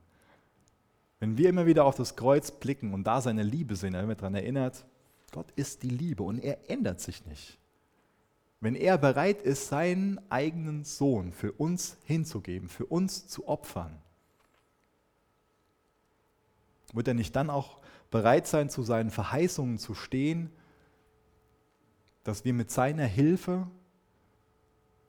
Wenn 1.19 1.37
wir 1.37 1.49
immer 1.49 1.65
wieder 1.65 1.85
auf 1.85 1.95
das 1.95 2.15
Kreuz 2.15 2.51
blicken 2.51 2.93
und 2.93 3.05
da 3.05 3.21
seine 3.21 3.43
Liebe 3.43 3.75
sehen, 3.75 3.93
wenn 3.93 4.07
wir 4.07 4.15
daran 4.15 4.35
erinnert, 4.35 4.85
Gott 5.31 5.51
ist 5.55 5.83
die 5.83 5.89
Liebe 5.89 6.23
und 6.23 6.39
er 6.39 6.69
ändert 6.69 6.99
sich 6.99 7.25
nicht. 7.25 7.57
Wenn 8.61 8.75
er 8.75 8.97
bereit 8.97 9.41
ist, 9.41 9.69
seinen 9.69 10.19
eigenen 10.29 10.83
Sohn 10.83 11.31
für 11.31 11.53
uns 11.53 11.97
hinzugeben, 12.03 12.67
für 12.67 12.85
uns 12.85 13.27
zu 13.27 13.47
opfern, 13.47 14.01
wird 16.93 17.07
er 17.07 17.13
nicht 17.13 17.35
dann 17.35 17.49
auch 17.49 17.79
bereit 18.11 18.47
sein, 18.47 18.69
zu 18.69 18.83
seinen 18.83 19.11
Verheißungen 19.11 19.77
zu 19.77 19.93
stehen, 19.93 20.51
dass 22.23 22.43
wir 22.43 22.53
mit 22.53 22.69
seiner 22.71 23.05
Hilfe 23.05 23.67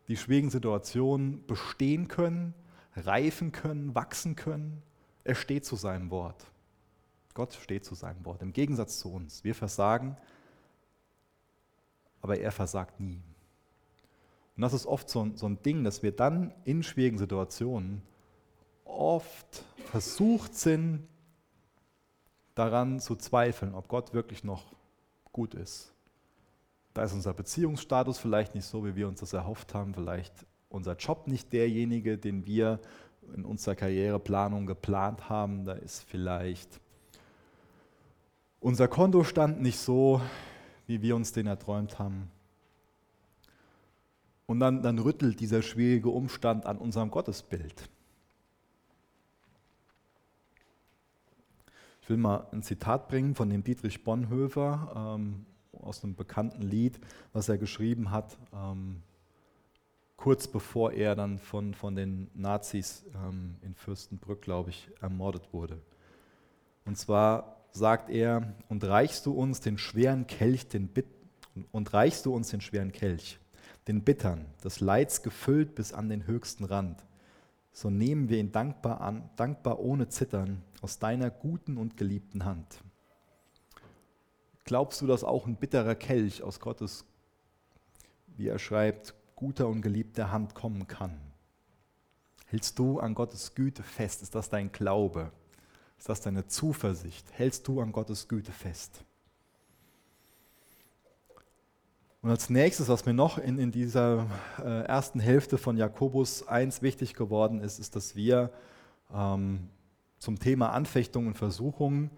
die 0.06 0.16
schwierigen 0.16 0.50
Situationen 0.50 1.46
bestehen 1.46 2.08
können, 2.08 2.54
reifen 2.94 3.52
können, 3.52 3.94
wachsen 3.94 4.36
können? 4.36 4.82
Er 5.24 5.34
steht 5.34 5.64
zu 5.64 5.76
seinem 5.76 6.10
Wort. 6.10 6.46
Gott 7.34 7.54
steht 7.54 7.84
zu 7.84 7.94
seinem 7.94 8.24
Wort. 8.24 8.42
Im 8.42 8.52
Gegensatz 8.52 8.98
zu 8.98 9.12
uns. 9.12 9.44
Wir 9.44 9.54
versagen, 9.54 10.16
aber 12.20 12.38
er 12.38 12.52
versagt 12.52 13.00
nie. 13.00 13.22
Und 14.60 14.64
das 14.64 14.74
ist 14.74 14.84
oft 14.84 15.08
so 15.08 15.24
ein, 15.24 15.38
so 15.38 15.46
ein 15.46 15.62
Ding, 15.62 15.84
dass 15.84 16.02
wir 16.02 16.12
dann 16.12 16.52
in 16.64 16.82
schwierigen 16.82 17.16
Situationen 17.16 18.02
oft 18.84 19.64
versucht 19.86 20.54
sind, 20.54 21.08
daran 22.54 23.00
zu 23.00 23.16
zweifeln, 23.16 23.74
ob 23.74 23.88
Gott 23.88 24.12
wirklich 24.12 24.44
noch 24.44 24.64
gut 25.32 25.54
ist. 25.54 25.94
Da 26.92 27.04
ist 27.04 27.14
unser 27.14 27.32
Beziehungsstatus 27.32 28.18
vielleicht 28.18 28.54
nicht 28.54 28.66
so, 28.66 28.84
wie 28.84 28.96
wir 28.96 29.08
uns 29.08 29.20
das 29.20 29.32
erhofft 29.32 29.72
haben, 29.72 29.94
vielleicht 29.94 30.34
unser 30.68 30.94
Job 30.94 31.26
nicht 31.26 31.54
derjenige, 31.54 32.18
den 32.18 32.44
wir 32.44 32.80
in 33.34 33.46
unserer 33.46 33.76
Karriereplanung 33.76 34.66
geplant 34.66 35.30
haben. 35.30 35.64
Da 35.64 35.72
ist 35.72 36.02
vielleicht 36.02 36.82
unser 38.60 38.88
Kontostand 38.88 39.62
nicht 39.62 39.78
so, 39.78 40.20
wie 40.86 41.00
wir 41.00 41.16
uns 41.16 41.32
den 41.32 41.46
erträumt 41.46 41.98
haben. 41.98 42.30
Und 44.50 44.58
dann, 44.58 44.82
dann 44.82 44.98
rüttelt 44.98 45.38
dieser 45.38 45.62
schwierige 45.62 46.08
Umstand 46.08 46.66
an 46.66 46.76
unserem 46.76 47.12
Gottesbild. 47.12 47.88
Ich 52.02 52.10
will 52.10 52.16
mal 52.16 52.48
ein 52.50 52.64
Zitat 52.64 53.06
bringen 53.06 53.36
von 53.36 53.48
dem 53.48 53.62
Dietrich 53.62 54.02
Bonhoeffer 54.02 55.14
ähm, 55.20 55.46
aus 55.80 56.02
einem 56.02 56.16
bekannten 56.16 56.62
Lied, 56.62 56.98
was 57.32 57.48
er 57.48 57.58
geschrieben 57.58 58.10
hat. 58.10 58.36
Ähm, 58.52 59.02
kurz 60.16 60.48
bevor 60.48 60.94
er 60.94 61.14
dann 61.14 61.38
von, 61.38 61.72
von 61.72 61.94
den 61.94 62.28
Nazis 62.34 63.04
ähm, 63.14 63.54
in 63.62 63.76
Fürstenbrück, 63.76 64.42
glaube 64.42 64.70
ich, 64.70 64.90
ermordet 65.00 65.52
wurde. 65.52 65.80
Und 66.84 66.98
zwar 66.98 67.56
sagt 67.70 68.10
er, 68.10 68.52
und 68.68 68.82
reichst 68.82 69.26
du 69.26 69.32
uns 69.32 69.60
den 69.60 69.78
schweren 69.78 70.26
Kelch, 70.26 70.66
den 70.66 70.88
Bit 70.88 71.06
und 71.70 71.94
reichst 71.94 72.26
du 72.26 72.34
uns 72.34 72.48
den 72.48 72.60
schweren 72.60 72.90
Kelch, 72.90 73.38
den 73.90 74.04
Bittern, 74.04 74.46
des 74.62 74.78
Leids 74.78 75.22
gefüllt 75.22 75.74
bis 75.74 75.92
an 75.92 76.08
den 76.08 76.26
höchsten 76.26 76.64
Rand, 76.64 77.04
so 77.72 77.90
nehmen 77.90 78.28
wir 78.28 78.38
ihn 78.38 78.52
dankbar 78.52 79.00
an, 79.00 79.28
dankbar 79.34 79.80
ohne 79.80 80.08
Zittern, 80.08 80.62
aus 80.80 81.00
deiner 81.00 81.28
guten 81.28 81.76
und 81.76 81.96
geliebten 81.96 82.44
Hand. 82.44 82.82
Glaubst 84.64 85.00
du, 85.00 85.08
dass 85.08 85.24
auch 85.24 85.46
ein 85.46 85.56
bitterer 85.56 85.96
Kelch 85.96 86.42
aus 86.42 86.60
Gottes, 86.60 87.04
wie 88.36 88.46
er 88.46 88.60
schreibt, 88.60 89.14
guter 89.34 89.66
und 89.68 89.80
geliebter 89.80 90.30
Hand 90.30 90.54
kommen 90.54 90.86
kann. 90.86 91.18
Hältst 92.46 92.78
du 92.78 93.00
an 93.00 93.14
Gottes 93.14 93.54
Güte 93.54 93.82
fest? 93.82 94.22
Ist 94.22 94.34
das 94.34 94.50
dein 94.50 94.70
Glaube? 94.70 95.32
Ist 95.98 96.08
das 96.08 96.20
deine 96.20 96.46
Zuversicht? 96.46 97.26
Hältst 97.32 97.66
du 97.66 97.80
an 97.80 97.90
Gottes 97.90 98.28
Güte 98.28 98.52
fest? 98.52 99.02
Und 102.22 102.30
als 102.30 102.50
nächstes, 102.50 102.88
was 102.88 103.06
mir 103.06 103.14
noch 103.14 103.38
in, 103.38 103.58
in 103.58 103.72
dieser 103.72 104.26
äh, 104.58 104.82
ersten 104.84 105.20
Hälfte 105.20 105.56
von 105.56 105.78
Jakobus 105.78 106.46
1 106.46 106.82
wichtig 106.82 107.14
geworden 107.14 107.60
ist, 107.60 107.78
ist, 107.78 107.96
dass 107.96 108.14
wir 108.14 108.50
ähm, 109.12 109.68
zum 110.18 110.38
Thema 110.38 110.70
Anfechtung 110.70 111.26
und 111.28 111.38
Versuchung 111.38 112.10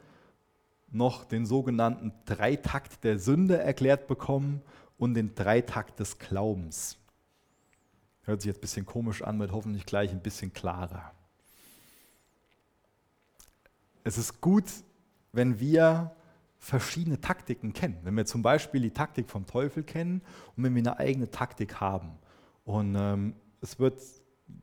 noch 0.91 1.25
den 1.25 1.47
sogenannten 1.47 2.13
Dreitakt 2.25 3.05
der 3.05 3.19
Sünde 3.19 3.59
erklärt 3.59 4.09
bekommen 4.09 4.61
und 4.99 5.15
den 5.15 5.35
Dreitakt 5.35 6.01
des 6.01 6.19
Glaubens. 6.19 6.99
Hört 8.25 8.43
sich 8.43 8.49
jetzt 8.49 8.59
ein 8.59 8.63
bisschen 8.63 8.87
komisch 8.87 9.23
an, 9.23 9.39
wird 9.39 9.53
hoffentlich 9.53 9.87
gleich 9.87 10.11
ein 10.11 10.21
bisschen 10.21 10.53
klarer. 10.53 11.13
es 14.05 14.19
ist 14.19 14.41
gut, 14.41 14.65
wenn 15.33 15.61
wir 15.61 16.11
verschiedene 16.63 17.21
Taktiken 17.21 17.73
kennen. 17.73 17.99
Wenn 18.05 18.17
wir 18.17 18.25
zum 18.25 18.41
Beispiel 18.41 18.81
die 18.81 18.93
Taktik 18.93 19.29
vom 19.29 19.47
Teufel 19.47 19.83
kennen 19.83 20.23
und 20.57 20.63
wenn 20.63 20.75
wir 20.77 20.81
eine 20.81 20.97
eigene 20.97 21.29
Taktik 21.29 21.81
haben. 21.81 22.13
Und 22.65 22.95
ähm, 22.97 23.35
es 23.61 23.81
wird, 23.81 24.01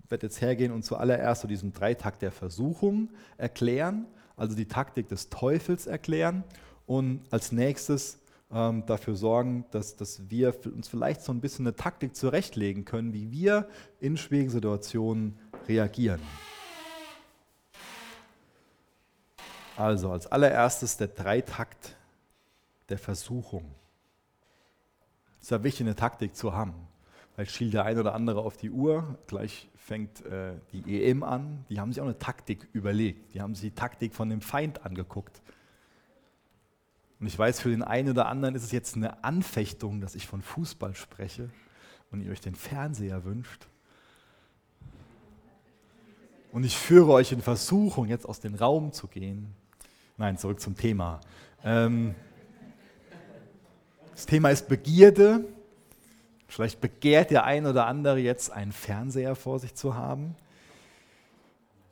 wird 0.07 0.23
jetzt 0.23 0.39
hergehen 0.39 0.71
und 0.71 0.83
zuallererst 0.83 1.41
so 1.41 1.47
diesen 1.49 1.73
Dreitakt 1.73 2.21
der 2.21 2.31
Versuchung 2.31 3.09
erklären, 3.37 4.07
also 4.37 4.55
die 4.55 4.65
Taktik 4.65 5.09
des 5.09 5.29
Teufels 5.29 5.87
erklären 5.87 6.45
und 6.85 7.21
als 7.31 7.51
nächstes 7.51 8.19
ähm, 8.49 8.85
dafür 8.85 9.15
sorgen, 9.15 9.65
dass, 9.71 9.97
dass 9.97 10.29
wir 10.29 10.55
uns 10.73 10.87
vielleicht 10.87 11.21
so 11.21 11.33
ein 11.33 11.41
bisschen 11.41 11.67
eine 11.67 11.75
Taktik 11.75 12.15
zurechtlegen 12.15 12.85
können, 12.85 13.11
wie 13.13 13.29
wir 13.29 13.67
in 13.99 14.15
schwierigen 14.15 14.51
Situationen 14.51 15.37
reagieren. 15.67 16.21
Also 19.79 20.11
als 20.11 20.27
allererstes 20.27 20.97
der 20.97 21.07
Dreitakt 21.07 21.95
der 22.89 22.97
Versuchung. 22.97 23.63
Es 25.37 25.43
ist 25.43 25.51
ja 25.51 25.63
wichtig, 25.63 25.87
eine 25.87 25.95
Taktik 25.95 26.35
zu 26.35 26.51
haben. 26.51 26.73
Vielleicht 27.33 27.55
schielt 27.55 27.73
der 27.73 27.85
ein 27.85 27.97
oder 27.97 28.13
andere 28.13 28.41
auf 28.41 28.57
die 28.57 28.71
Uhr, 28.71 29.17
gleich 29.27 29.69
fängt 29.77 30.25
äh, 30.25 30.55
die 30.73 31.05
EM 31.05 31.23
an. 31.23 31.63
Die 31.69 31.79
haben 31.79 31.93
sich 31.93 32.01
auch 32.01 32.05
eine 32.07 32.19
Taktik 32.19 32.67
überlegt. 32.73 33.33
Die 33.33 33.39
haben 33.39 33.55
sich 33.55 33.69
die 33.69 33.75
Taktik 33.75 34.13
von 34.13 34.29
dem 34.29 34.41
Feind 34.41 34.85
angeguckt. 34.85 35.41
Und 37.21 37.27
ich 37.27 37.39
weiß, 37.39 37.61
für 37.61 37.69
den 37.69 37.81
einen 37.81 38.09
oder 38.09 38.27
anderen 38.27 38.55
ist 38.55 38.63
es 38.63 38.73
jetzt 38.73 38.97
eine 38.97 39.23
Anfechtung, 39.23 40.01
dass 40.01 40.13
ich 40.13 40.27
von 40.27 40.41
Fußball 40.41 40.93
spreche 40.93 41.51
und 42.11 42.19
ihr 42.19 42.33
euch 42.33 42.41
den 42.41 42.55
Fernseher 42.55 43.23
wünscht. 43.23 43.69
Und 46.51 46.65
ich 46.65 46.75
führe 46.75 47.13
euch 47.13 47.31
in 47.31 47.41
Versuchung, 47.41 48.09
jetzt 48.09 48.27
aus 48.27 48.41
dem 48.41 48.55
Raum 48.55 48.91
zu 48.91 49.07
gehen. 49.07 49.55
Nein, 50.19 50.37
zurück 50.37 50.59
zum 50.59 50.75
Thema. 50.75 51.21
Ähm, 51.63 52.13
das 54.11 54.25
Thema 54.25 54.49
ist 54.49 54.67
Begierde. 54.67 55.45
Vielleicht 56.45 56.81
begehrt 56.81 57.31
der 57.31 57.45
ein 57.45 57.65
oder 57.65 57.87
andere 57.87 58.19
jetzt 58.19 58.51
einen 58.51 58.73
Fernseher 58.73 59.37
vor 59.37 59.59
sich 59.59 59.75
zu 59.75 59.95
haben. 59.95 60.35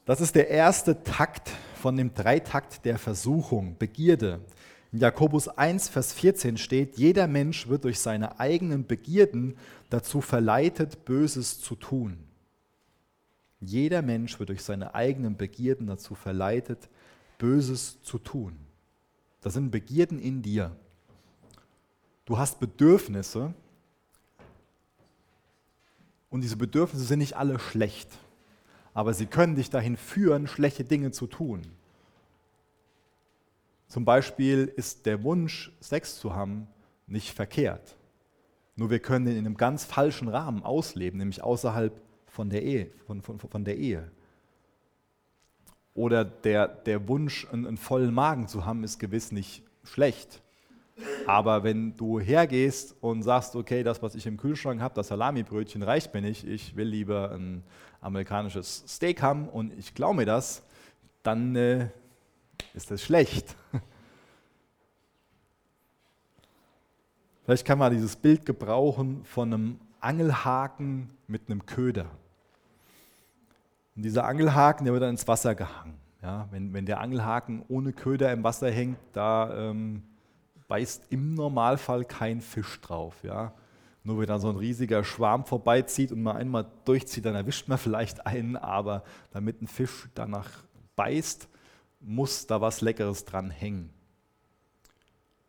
Das 0.04 0.20
ist 0.20 0.36
der 0.36 0.50
erste 0.50 1.06
Takt 1.06 1.52
von 1.76 1.96
dem 1.96 2.14
Dreitakt 2.14 2.84
der 2.84 2.98
Versuchung, 2.98 3.78
Begierde. 3.80 4.42
In 4.92 5.00
Jakobus 5.00 5.48
1, 5.48 5.88
Vers 5.88 6.12
14 6.12 6.58
steht, 6.58 6.98
jeder 6.98 7.28
Mensch 7.28 7.70
wird 7.70 7.86
durch 7.86 8.00
seine 8.00 8.42
eigenen 8.42 8.86
Begierden 8.86 9.56
dazu 9.90 10.20
verleitet, 10.20 11.06
Böses 11.06 11.62
zu 11.62 11.76
tun. 11.76 12.18
Jeder 13.62 14.02
Mensch 14.02 14.38
wird 14.38 14.50
durch 14.50 14.64
seine 14.66 14.96
eigenen 14.96 15.38
Begierden 15.38 15.88
dazu 15.88 16.14
verleitet, 16.14 16.90
Böses 17.38 18.02
zu 18.02 18.18
tun. 18.18 18.58
Das 19.42 19.54
sind 19.54 19.72
Begierden 19.72 20.20
in 20.20 20.42
dir. 20.42 20.76
Du 22.26 22.38
hast 22.38 22.60
Bedürfnisse 22.60 23.54
und 26.30 26.42
diese 26.42 26.58
Bedürfnisse 26.58 27.06
sind 27.06 27.20
nicht 27.20 27.38
alle 27.38 27.58
schlecht, 27.60 28.10
aber 28.94 29.14
sie 29.14 29.28
können 29.28 29.56
dich 29.56 29.70
dahin 29.70 29.96
führen, 29.96 30.48
schlechte 30.48 30.84
Dinge 30.84 31.12
zu 31.12 31.28
tun. 31.28 31.62
Zum 33.88 34.04
Beispiel 34.04 34.72
ist 34.76 35.06
der 35.06 35.24
Wunsch, 35.24 35.72
Sex 35.80 36.20
zu 36.20 36.36
haben, 36.36 36.68
nicht 37.06 37.34
verkehrt. 37.34 37.96
Nur 38.76 38.90
wir 38.90 39.00
können 39.00 39.28
ihn 39.28 39.38
in 39.38 39.46
einem 39.46 39.58
ganz 39.58 39.86
falschen 39.86 40.28
Rahmen 40.28 40.64
ausleben, 40.64 41.20
nämlich 41.20 41.42
außerhalb 41.42 42.00
von 42.28 42.50
der 42.50 42.64
Ehe. 42.64 42.92
Von, 43.06 43.22
von, 43.22 43.40
von 43.40 43.64
der 43.64 43.78
Ehe. 43.78 44.12
Oder 45.98 46.24
der, 46.24 46.68
der 46.68 47.08
Wunsch, 47.08 47.48
einen, 47.52 47.66
einen 47.66 47.78
vollen 47.78 48.14
Magen 48.14 48.48
zu 48.48 48.66
haben, 48.66 48.84
ist 48.84 49.00
gewiss 49.00 49.32
nicht 49.32 49.64
schlecht. 49.84 50.44
Aber 51.26 51.64
wenn 51.64 51.98
du 51.98 52.20
hergehst 52.20 52.96
und 53.02 53.24
sagst, 53.24 53.56
okay, 53.56 53.82
das, 53.82 54.04
was 54.04 54.14
ich 54.14 54.28
im 54.28 54.38
Kühlschrank 54.38 54.80
habe, 54.80 54.94
das 54.94 55.08
Salamibrötchen 55.08 55.82
reicht 55.82 56.14
mir 56.14 56.22
nicht, 56.22 56.48
ich 56.48 56.76
will 56.76 56.88
lieber 56.88 57.32
ein 57.32 57.64
amerikanisches 58.00 58.84
Steak 58.88 59.24
haben 59.24 59.50
und 59.50 59.74
ich 59.74 59.96
glaube 59.96 60.18
mir 60.18 60.28
das, 60.28 60.62
dann 61.24 61.56
äh, 61.56 61.90
ist 62.76 62.92
das 62.92 63.02
schlecht. 63.02 63.56
Vielleicht 67.44 67.66
kann 67.66 67.80
man 67.80 67.92
dieses 67.92 68.16
Bild 68.16 68.46
gebrauchen 68.46 69.26
von 69.26 69.52
einem 69.52 69.80
Angelhaken 70.00 71.10
mit 71.26 71.50
einem 71.50 71.66
Köder. 71.66 72.12
Und 73.98 74.04
dieser 74.04 74.26
Angelhaken, 74.26 74.86
der 74.86 74.94
wird 74.94 75.02
dann 75.02 75.10
ins 75.10 75.28
Wasser 75.28 75.56
gehangen. 75.56 75.98
Ja, 76.22 76.48
wenn, 76.52 76.72
wenn 76.72 76.86
der 76.86 77.00
Angelhaken 77.00 77.66
ohne 77.68 77.94
Köder 77.94 78.32
im 78.32 78.44
Wasser 78.44 78.70
hängt, 78.70 79.00
da 79.14 79.72
ähm, 79.72 80.04
beißt 80.68 81.08
im 81.10 81.34
Normalfall 81.34 82.06
kein 82.06 82.42
Fisch 82.42 82.80
drauf. 82.82 83.16
Ja. 83.24 83.54
Nur 84.04 84.20
wenn 84.20 84.28
dann 84.28 84.40
so 84.40 84.50
ein 84.50 84.56
riesiger 84.56 85.04
Schwarm 85.04 85.46
vorbeizieht 85.46 86.12
und 86.12 86.22
man 86.22 86.38
einmal 86.38 86.68
durchzieht, 86.86 87.26
dann 87.26 87.34
erwischt 87.34 87.68
man 87.70 87.80
vielleicht 87.80 88.28
einen, 88.28 88.56
aber 88.56 89.04
damit 89.32 89.64
ein 89.64 89.68
Fisch 89.68 90.08
danach 90.14 90.50
beißt, 90.96 91.50
muss 92.00 92.46
da 92.46 92.62
was 92.62 92.82
Leckeres 92.82 93.26
dran 93.26 93.50
hängen. 93.50 93.90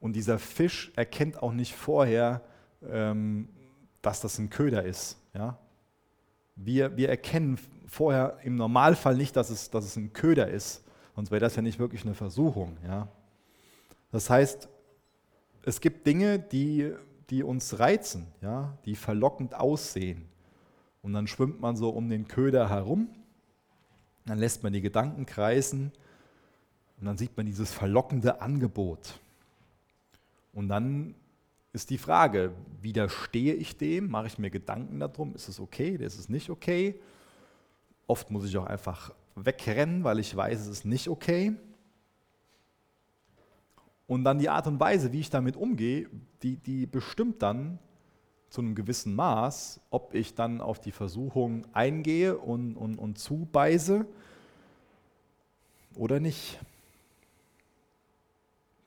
Und 0.00 0.14
dieser 0.14 0.38
Fisch 0.38 0.90
erkennt 0.96 1.42
auch 1.42 1.52
nicht 1.52 1.74
vorher, 1.74 2.40
ähm, 2.82 3.50
dass 4.00 4.22
das 4.22 4.38
ein 4.38 4.48
Köder 4.48 4.84
ist. 4.84 5.18
Ja? 5.34 5.58
Wir, 6.56 6.96
wir 6.96 7.10
erkennen 7.10 7.58
vorher 7.88 8.38
im 8.42 8.56
Normalfall 8.56 9.16
nicht, 9.16 9.34
dass 9.34 9.50
es, 9.50 9.70
dass 9.70 9.84
es 9.84 9.96
ein 9.96 10.12
Köder 10.12 10.48
ist, 10.48 10.84
sonst 11.16 11.30
wäre 11.30 11.40
das 11.40 11.56
ja 11.56 11.62
nicht 11.62 11.78
wirklich 11.78 12.04
eine 12.04 12.14
Versuchung. 12.14 12.76
Ja? 12.86 13.08
Das 14.12 14.30
heißt, 14.30 14.68
es 15.64 15.80
gibt 15.80 16.06
Dinge, 16.06 16.38
die, 16.38 16.92
die 17.30 17.42
uns 17.42 17.78
reizen, 17.78 18.26
ja? 18.40 18.76
die 18.84 18.94
verlockend 18.94 19.54
aussehen. 19.54 20.28
Und 21.02 21.12
dann 21.14 21.26
schwimmt 21.26 21.60
man 21.60 21.76
so 21.76 21.90
um 21.90 22.08
den 22.08 22.28
Köder 22.28 22.68
herum, 22.68 23.08
dann 24.26 24.38
lässt 24.38 24.62
man 24.62 24.72
die 24.72 24.82
Gedanken 24.82 25.24
kreisen 25.24 25.92
und 27.00 27.06
dann 27.06 27.16
sieht 27.16 27.36
man 27.36 27.46
dieses 27.46 27.72
verlockende 27.72 28.42
Angebot. 28.42 29.18
Und 30.52 30.68
dann 30.68 31.14
ist 31.72 31.90
die 31.90 31.98
Frage, 31.98 32.52
widerstehe 32.82 33.54
ich 33.54 33.76
dem? 33.76 34.10
Mache 34.10 34.26
ich 34.26 34.38
mir 34.38 34.50
Gedanken 34.50 35.00
darum? 35.00 35.34
Ist 35.34 35.48
es 35.48 35.60
okay? 35.60 35.96
Ist 35.96 36.18
es 36.18 36.28
nicht 36.28 36.50
okay? 36.50 36.98
Oft 38.08 38.30
muss 38.30 38.46
ich 38.46 38.56
auch 38.56 38.66
einfach 38.66 39.12
wegrennen, 39.36 40.02
weil 40.02 40.18
ich 40.18 40.34
weiß, 40.34 40.60
es 40.60 40.66
ist 40.66 40.84
nicht 40.84 41.08
okay. 41.08 41.54
Und 44.08 44.24
dann 44.24 44.38
die 44.38 44.48
Art 44.48 44.66
und 44.66 44.80
Weise, 44.80 45.12
wie 45.12 45.20
ich 45.20 45.30
damit 45.30 45.54
umgehe, 45.54 46.08
die, 46.42 46.56
die 46.56 46.86
bestimmt 46.86 47.42
dann 47.42 47.78
zu 48.48 48.62
einem 48.62 48.74
gewissen 48.74 49.14
Maß, 49.14 49.80
ob 49.90 50.14
ich 50.14 50.34
dann 50.34 50.62
auf 50.62 50.80
die 50.80 50.92
Versuchung 50.92 51.66
eingehe 51.74 52.38
und, 52.38 52.76
und, 52.76 52.96
und 52.96 53.18
zubeiße 53.18 54.06
oder 55.94 56.18
nicht. 56.18 56.58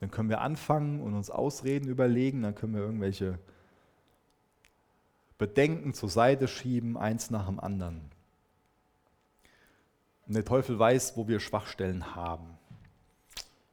Dann 0.00 0.10
können 0.10 0.30
wir 0.30 0.40
anfangen 0.40 1.00
und 1.00 1.14
uns 1.14 1.30
Ausreden 1.30 1.88
überlegen, 1.88 2.42
dann 2.42 2.56
können 2.56 2.74
wir 2.74 2.82
irgendwelche 2.82 3.38
Bedenken 5.38 5.94
zur 5.94 6.08
Seite 6.08 6.48
schieben, 6.48 6.96
eins 6.96 7.30
nach 7.30 7.46
dem 7.46 7.60
anderen. 7.60 8.00
Und 10.26 10.34
der 10.34 10.44
Teufel 10.44 10.78
weiß, 10.78 11.16
wo 11.16 11.26
wir 11.26 11.40
Schwachstellen 11.40 12.14
haben, 12.14 12.58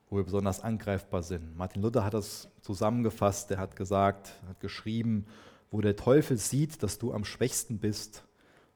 wo 0.09 0.17
wir 0.17 0.23
besonders 0.23 0.61
angreifbar 0.61 1.21
sind. 1.21 1.55
Martin 1.55 1.81
Luther 1.81 2.03
hat 2.03 2.13
das 2.13 2.49
zusammengefasst, 2.61 3.51
er 3.51 3.59
hat 3.59 3.75
gesagt, 3.75 4.33
hat 4.47 4.59
geschrieben, 4.59 5.25
wo 5.71 5.81
der 5.81 5.95
Teufel 5.95 6.37
sieht, 6.37 6.81
dass 6.81 6.97
du 6.97 7.13
am 7.13 7.23
schwächsten 7.23 7.77
bist, 7.77 8.23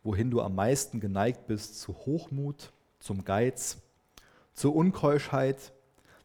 wohin 0.04 0.30
du 0.30 0.42
am 0.42 0.56
meisten 0.56 1.00
geneigt 1.00 1.48
bist, 1.48 1.80
zu 1.80 1.94
Hochmut, 2.06 2.72
zum 3.00 3.26
Geiz, 3.26 3.78
zur 4.54 4.76
Unkeuschheit, 4.76 5.74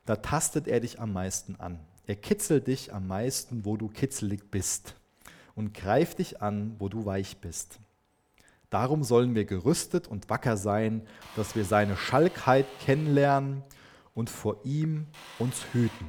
da 0.05 0.17
tastet 0.17 0.69
er 0.69 0.81
dich 0.81 1.01
am 1.01 1.13
meisten 1.13 1.57
an. 1.57 1.81
Er 2.07 2.17
kitzelt 2.17 2.67
dich 2.67 2.93
am 2.93 3.07
meisten, 3.07 3.65
wo 3.65 3.77
du 3.77 3.89
kitzelig 3.89 4.51
bist 4.51 4.95
und 5.55 5.75
greift 5.75 6.19
dich 6.19 6.43
an, 6.43 6.77
wo 6.79 6.89
du 6.89 7.05
weich 7.05 7.39
bist. 7.39 7.79
Darum 8.71 9.03
sollen 9.03 9.35
wir 9.35 9.45
gerüstet 9.45 10.09
und 10.09 10.29
wacker 10.29 10.57
sein, 10.57 11.07
dass 11.37 11.57
wir 11.57 11.65
seine 11.65 11.97
Schalkheit 11.97 12.67
kennenlernen 12.81 13.63
und 14.15 14.29
vor 14.29 14.59
ihm 14.65 15.07
uns 15.39 15.65
hüten. 15.73 16.07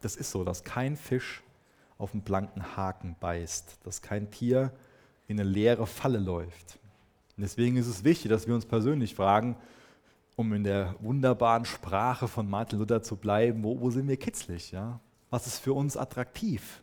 Das 0.00 0.16
ist 0.16 0.30
so, 0.30 0.44
dass 0.44 0.64
kein 0.64 0.96
Fisch 0.96 1.42
auf 1.98 2.14
einen 2.14 2.22
blanken 2.22 2.76
Haken 2.76 3.16
beißt, 3.20 3.78
dass 3.84 4.00
kein 4.00 4.30
Tier 4.30 4.72
in 5.28 5.38
eine 5.38 5.48
leere 5.48 5.86
Falle 5.86 6.18
läuft. 6.18 6.78
Und 7.36 7.42
deswegen 7.42 7.76
ist 7.76 7.86
es 7.86 8.04
wichtig, 8.04 8.30
dass 8.30 8.46
wir 8.46 8.54
uns 8.54 8.66
persönlich 8.66 9.14
fragen, 9.14 9.56
um 10.36 10.52
in 10.54 10.64
der 10.64 10.94
wunderbaren 11.00 11.64
Sprache 11.64 12.28
von 12.28 12.48
Martin 12.48 12.78
Luther 12.78 13.02
zu 13.02 13.16
bleiben, 13.16 13.62
wo, 13.62 13.80
wo 13.80 13.90
sind 13.90 14.08
wir 14.08 14.16
kitzlig? 14.16 14.72
Ja? 14.72 15.00
Was 15.28 15.46
ist 15.46 15.58
für 15.58 15.74
uns 15.74 15.96
attraktiv? 15.96 16.82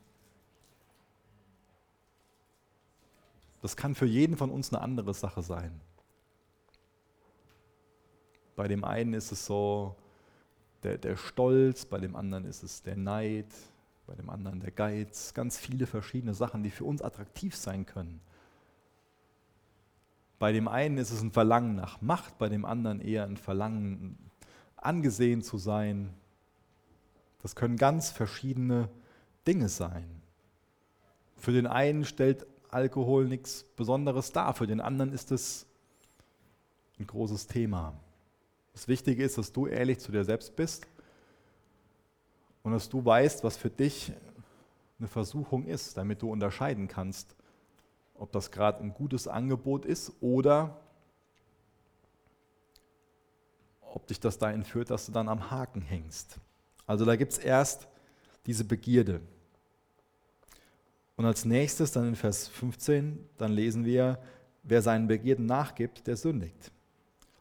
Das 3.67 3.75
kann 3.75 3.95
für 3.95 4.06
jeden 4.06 4.38
von 4.38 4.49
uns 4.49 4.71
eine 4.71 4.82
andere 4.82 5.13
Sache 5.13 5.41
sein. 5.41 5.82
Bei 8.56 8.69
dem 8.69 8.86
einen 8.86 9.13
ist 9.13 9.34
es 9.34 9.45
so 9.45 9.97
der, 10.84 10.97
der 10.97 11.17
Stolz, 11.17 11.84
bei 11.84 11.97
dem 11.97 12.15
anderen 12.15 12.45
ist 12.45 12.63
es 12.63 12.82
der 12.82 12.95
Neid, 12.95 13.47
bei 14.06 14.15
dem 14.15 14.30
anderen 14.30 14.62
der 14.62 14.71
Geiz. 14.71 15.34
Ganz 15.34 15.58
viele 15.58 15.86
verschiedene 15.86 16.34
Sachen, 16.34 16.63
die 16.63 16.69
für 16.69 16.86
uns 16.86 17.01
attraktiv 17.01 17.58
sein 17.58 17.86
können. 17.86 18.21
Bei 20.39 20.53
dem 20.53 20.69
einen 20.69 20.97
ist 20.97 21.12
es 21.12 21.21
ein 21.21 21.34
Verlangen 21.34 21.75
nach 21.75 21.99
Macht, 21.99 22.38
bei 22.38 22.47
dem 22.47 22.63
anderen 22.63 23.01
eher 23.01 23.25
ein 23.25 23.36
Verlangen, 23.36 24.17
angesehen 24.77 25.41
zu 25.41 25.58
sein. 25.58 26.13
Das 27.41 27.53
können 27.53 27.75
ganz 27.75 28.12
verschiedene 28.12 28.88
Dinge 29.45 29.67
sein. 29.67 30.21
Für 31.36 31.51
den 31.51 31.67
einen 31.67 32.06
stellt 32.06 32.47
Alkohol 32.69 33.25
nichts 33.25 33.63
Besonderes 33.75 34.32
dar, 34.32 34.53
für 34.53 34.67
den 34.67 34.82
anderen 34.82 35.13
ist 35.13 35.32
es 35.32 35.65
ein 36.99 37.08
großes 37.08 37.47
Thema. 37.47 37.93
Das 38.73 38.88
Wichtige 38.88 39.23
ist, 39.23 39.38
dass 39.38 39.51
du 39.53 39.67
ehrlich 39.67 39.99
zu 39.99 40.12
dir 40.12 40.23
selbst 40.23 40.56
bist 40.56 40.86
und 42.63 42.73
dass 42.73 42.89
du 42.89 43.03
weißt, 43.03 43.43
was 43.43 43.58
für 43.58 43.69
dich 43.69 44.12
eine 44.99 45.08
Versuchung 45.08 45.65
ist, 45.65 45.97
damit 45.97 46.21
du 46.21 46.32
unterscheiden 46.32 46.88
kannst, 46.88 47.36
ob 48.15 48.32
das 48.32 48.51
gerade 48.51 48.84
ein 48.84 48.93
gutes 48.93 49.27
Angebot 49.27 49.86
ist 49.86 50.12
oder 50.21 50.80
ob 53.82 54.08
dich 54.08 54.19
das 54.19 54.38
dahin 54.38 54.63
führt, 54.63 54.89
dass 54.89 55.06
du 55.06 55.12
dann 55.12 55.30
am 55.30 55.49
Haken 55.49 55.82
hängst. 55.82 56.39
Also 56.86 57.06
da 57.06 57.15
gibt 57.15 57.34
es 57.34 57.38
erst 57.38 57.88
diese 58.45 58.63
Begierde. 58.63 59.21
Und 61.17 61.25
als 61.25 61.45
nächstes 61.45 61.91
dann 61.91 62.08
in 62.08 62.15
Vers 62.15 62.47
15, 62.47 63.19
dann 63.38 63.51
lesen 63.51 63.84
wir, 63.86 64.19
wer 64.63 64.82
seinen 64.82 65.08
Begierden 65.08 65.47
nachgibt, 65.47 66.06
der 66.08 66.15
sündigt. 66.15 66.71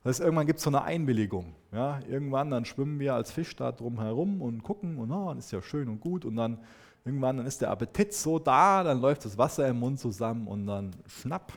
Das 0.03 0.17
heißt, 0.17 0.21
irgendwann 0.21 0.47
gibt 0.47 0.59
es 0.59 0.65
so 0.65 0.71
eine 0.71 0.83
Einwilligung. 0.83 1.55
Ja? 1.73 2.01
Irgendwann 2.09 2.51
dann 2.51 2.65
schwimmen 2.65 2.99
wir 2.99 3.15
als 3.15 3.31
Fisch 3.31 3.55
da 3.55 3.73
drum 3.73 4.01
herum 4.01 4.41
und 4.41 4.63
gucken 4.63 4.99
und 4.99 5.13
oh, 5.13 5.33
ist 5.33 5.53
ja 5.53 5.61
schön 5.61 5.89
und 5.89 6.01
gut. 6.01 6.25
Und 6.25 6.37
dann 6.37 6.59
irgendwann 7.05 7.37
dann 7.37 7.47
ist 7.47 7.61
der 7.61 7.71
Appetit 7.71 8.15
so 8.15 8.39
da, 8.39 8.83
dann 8.83 9.01
läuft 9.01 9.25
das 9.27 9.37
Wasser 9.37 9.69
im 9.69 9.79
Mund 9.79 10.01
zusammen 10.01 10.47
und 10.47 10.67
dann 10.67 10.93
schnapp. 11.07 11.53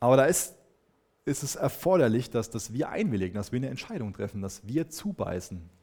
Aber 0.00 0.16
da 0.16 0.24
ist, 0.24 0.56
ist 1.24 1.42
es 1.42 1.54
erforderlich, 1.54 2.30
dass, 2.30 2.50
dass 2.50 2.72
wir 2.72 2.88
einwilligen, 2.88 3.34
dass 3.34 3.52
wir 3.52 3.58
eine 3.58 3.68
Entscheidung 3.68 4.12
treffen, 4.12 4.42
dass 4.42 4.66
wir 4.66 4.88
zubeißen. 4.88 5.77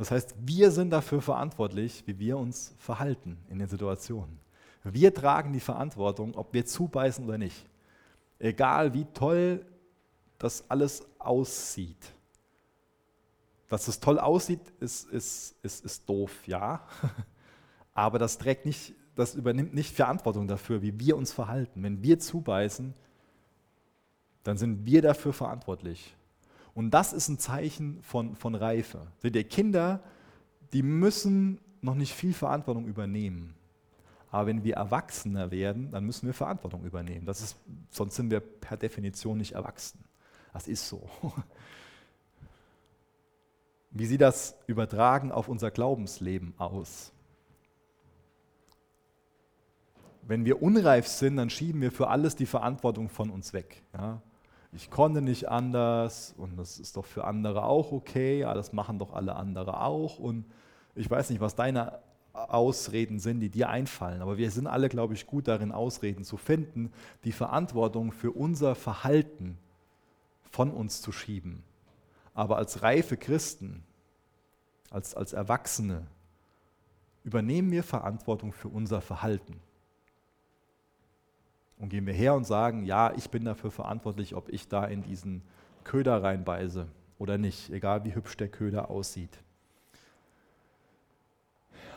Das 0.00 0.10
heißt, 0.10 0.34
wir 0.46 0.70
sind 0.70 0.88
dafür 0.88 1.20
verantwortlich, 1.20 2.02
wie 2.06 2.18
wir 2.18 2.38
uns 2.38 2.74
verhalten 2.78 3.36
in 3.50 3.58
den 3.58 3.68
Situationen. 3.68 4.40
Wir 4.82 5.12
tragen 5.12 5.52
die 5.52 5.60
Verantwortung, 5.60 6.34
ob 6.36 6.54
wir 6.54 6.64
zubeißen 6.64 7.22
oder 7.22 7.36
nicht. 7.36 7.66
Egal 8.38 8.94
wie 8.94 9.04
toll 9.12 9.62
das 10.38 10.64
alles 10.70 11.06
aussieht. 11.18 12.14
Dass 13.68 13.88
es 13.88 14.00
toll 14.00 14.18
aussieht, 14.18 14.62
ist, 14.80 15.06
ist, 15.10 15.54
ist, 15.62 15.84
ist 15.84 16.08
doof, 16.08 16.32
ja. 16.46 16.80
Aber 17.92 18.18
das 18.18 18.38
trägt 18.38 18.64
nicht, 18.64 18.94
das 19.16 19.34
übernimmt 19.34 19.74
nicht 19.74 19.94
Verantwortung 19.94 20.48
dafür, 20.48 20.80
wie 20.80 20.98
wir 20.98 21.14
uns 21.14 21.30
verhalten. 21.30 21.82
Wenn 21.82 22.02
wir 22.02 22.18
zubeißen, 22.18 22.94
dann 24.44 24.56
sind 24.56 24.86
wir 24.86 25.02
dafür 25.02 25.34
verantwortlich. 25.34 26.16
Und 26.74 26.92
das 26.92 27.12
ist 27.12 27.28
ein 27.28 27.38
Zeichen 27.38 28.02
von, 28.02 28.36
von 28.36 28.54
Reife. 28.54 29.06
Seht 29.18 29.36
ihr, 29.36 29.44
Kinder, 29.44 30.00
die 30.72 30.82
müssen 30.82 31.58
noch 31.82 31.94
nicht 31.94 32.14
viel 32.14 32.32
Verantwortung 32.32 32.86
übernehmen. 32.86 33.54
Aber 34.30 34.46
wenn 34.46 34.62
wir 34.62 34.76
Erwachsener 34.76 35.50
werden, 35.50 35.90
dann 35.90 36.04
müssen 36.04 36.26
wir 36.26 36.34
Verantwortung 36.34 36.84
übernehmen. 36.84 37.26
Das 37.26 37.40
ist, 37.40 37.56
sonst 37.90 38.14
sind 38.14 38.30
wir 38.30 38.40
per 38.40 38.76
Definition 38.76 39.38
nicht 39.38 39.52
erwachsen. 39.52 40.04
Das 40.52 40.68
ist 40.68 40.88
so. 40.88 41.08
Wie 43.90 44.06
sieht 44.06 44.20
das 44.20 44.54
übertragen 44.68 45.32
auf 45.32 45.48
unser 45.48 45.72
Glaubensleben 45.72 46.54
aus? 46.58 47.12
Wenn 50.22 50.44
wir 50.44 50.62
unreif 50.62 51.08
sind, 51.08 51.36
dann 51.38 51.50
schieben 51.50 51.80
wir 51.80 51.90
für 51.90 52.06
alles 52.06 52.36
die 52.36 52.46
Verantwortung 52.46 53.08
von 53.08 53.30
uns 53.30 53.52
weg. 53.52 53.82
Ja? 53.92 54.22
Ich 54.72 54.90
konnte 54.90 55.20
nicht 55.20 55.48
anders 55.48 56.34
und 56.36 56.56
das 56.56 56.78
ist 56.78 56.96
doch 56.96 57.04
für 57.04 57.24
andere 57.24 57.64
auch 57.64 57.90
okay, 57.90 58.40
ja, 58.40 58.54
das 58.54 58.72
machen 58.72 58.98
doch 58.98 59.12
alle 59.12 59.34
andere 59.34 59.80
auch 59.80 60.18
und 60.18 60.44
ich 60.94 61.10
weiß 61.10 61.30
nicht, 61.30 61.40
was 61.40 61.56
deine 61.56 61.98
Ausreden 62.32 63.18
sind, 63.18 63.40
die 63.40 63.48
dir 63.48 63.68
einfallen, 63.68 64.22
aber 64.22 64.38
wir 64.38 64.50
sind 64.50 64.68
alle, 64.68 64.88
glaube 64.88 65.14
ich, 65.14 65.26
gut 65.26 65.48
darin, 65.48 65.72
Ausreden 65.72 66.24
zu 66.24 66.36
finden, 66.36 66.92
die 67.24 67.32
Verantwortung 67.32 68.12
für 68.12 68.30
unser 68.30 68.76
Verhalten 68.76 69.58
von 70.50 70.70
uns 70.70 71.02
zu 71.02 71.10
schieben. 71.10 71.64
Aber 72.34 72.56
als 72.56 72.82
reife 72.82 73.16
Christen, 73.16 73.82
als, 74.90 75.14
als 75.14 75.32
Erwachsene, 75.32 76.06
übernehmen 77.24 77.70
wir 77.72 77.82
Verantwortung 77.82 78.52
für 78.52 78.68
unser 78.68 79.00
Verhalten. 79.00 79.60
Und 81.80 81.88
gehen 81.88 82.06
wir 82.06 82.12
her 82.12 82.34
und 82.34 82.44
sagen, 82.44 82.84
ja, 82.84 83.12
ich 83.16 83.30
bin 83.30 83.44
dafür 83.44 83.70
verantwortlich, 83.70 84.34
ob 84.34 84.50
ich 84.50 84.68
da 84.68 84.84
in 84.84 85.02
diesen 85.02 85.42
Köder 85.82 86.22
reinbeiße 86.22 86.86
oder 87.18 87.38
nicht, 87.38 87.70
egal 87.70 88.04
wie 88.04 88.14
hübsch 88.14 88.36
der 88.36 88.48
Köder 88.48 88.90
aussieht. 88.90 89.42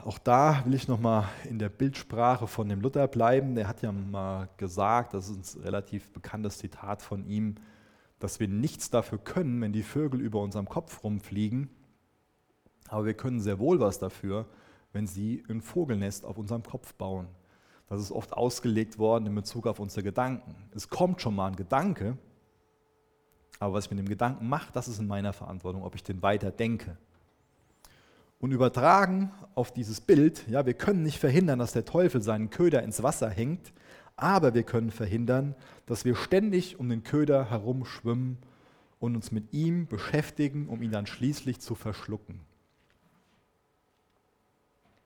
Auch 0.05 0.17
da 0.17 0.63
will 0.65 0.73
ich 0.73 0.87
nochmal 0.87 1.25
in 1.49 1.59
der 1.59 1.69
Bildsprache 1.69 2.47
von 2.47 2.67
dem 2.67 2.81
Luther 2.81 3.07
bleiben. 3.07 3.55
Der 3.55 3.67
hat 3.67 3.81
ja 3.81 3.91
mal 3.91 4.49
gesagt, 4.57 5.13
das 5.13 5.29
ist 5.29 5.55
ein 5.55 5.63
relativ 5.63 6.11
bekanntes 6.11 6.57
Zitat 6.57 7.01
von 7.01 7.25
ihm, 7.25 7.55
dass 8.19 8.39
wir 8.39 8.47
nichts 8.47 8.89
dafür 8.89 9.17
können, 9.17 9.61
wenn 9.61 9.73
die 9.73 9.83
Vögel 9.83 10.21
über 10.21 10.41
unserem 10.41 10.67
Kopf 10.69 11.03
rumfliegen, 11.03 11.69
aber 12.87 13.05
wir 13.05 13.13
können 13.15 13.39
sehr 13.39 13.59
wohl 13.59 13.79
was 13.79 13.99
dafür, 13.99 14.45
wenn 14.93 15.07
sie 15.07 15.43
ein 15.49 15.61
Vogelnest 15.61 16.25
auf 16.25 16.37
unserem 16.37 16.63
Kopf 16.63 16.93
bauen. 16.93 17.27
Das 17.89 18.01
ist 18.01 18.11
oft 18.11 18.33
ausgelegt 18.33 18.97
worden 18.97 19.27
in 19.27 19.35
Bezug 19.35 19.67
auf 19.67 19.79
unsere 19.79 20.03
Gedanken. 20.03 20.55
Es 20.73 20.89
kommt 20.89 21.21
schon 21.21 21.35
mal 21.35 21.47
ein 21.47 21.55
Gedanke, 21.55 22.17
aber 23.59 23.73
was 23.73 23.85
ich 23.85 23.91
mit 23.91 23.99
dem 23.99 24.09
Gedanken 24.09 24.47
mache, 24.47 24.71
das 24.73 24.87
ist 24.87 24.99
in 24.99 25.07
meiner 25.07 25.33
Verantwortung, 25.33 25.83
ob 25.83 25.95
ich 25.95 26.03
den 26.03 26.21
weiter 26.21 26.51
denke. 26.51 26.97
Und 28.39 28.51
übertragen 28.51 29.31
auf 29.55 29.71
dieses 29.71 30.01
Bild, 30.01 30.45
ja, 30.49 30.65
wir 30.65 30.73
können 30.73 31.03
nicht 31.03 31.19
verhindern, 31.19 31.59
dass 31.59 31.71
der 31.71 31.85
Teufel 31.85 32.21
seinen 32.21 32.49
Köder 32.49 32.83
ins 32.83 33.01
Wasser 33.01 33.29
hängt, 33.29 33.71
aber 34.15 34.53
wir 34.53 34.63
können 34.63 34.91
verhindern, 34.91 35.55
dass 35.85 36.03
wir 36.03 36.15
ständig 36.15 36.79
um 36.79 36.89
den 36.89 37.03
Köder 37.03 37.49
herumschwimmen 37.49 38.37
und 38.99 39.15
uns 39.15 39.31
mit 39.31 39.53
ihm 39.53 39.87
beschäftigen, 39.87 40.67
um 40.67 40.81
ihn 40.81 40.91
dann 40.91 41.05
schließlich 41.05 41.61
zu 41.61 41.75
verschlucken. 41.75 42.41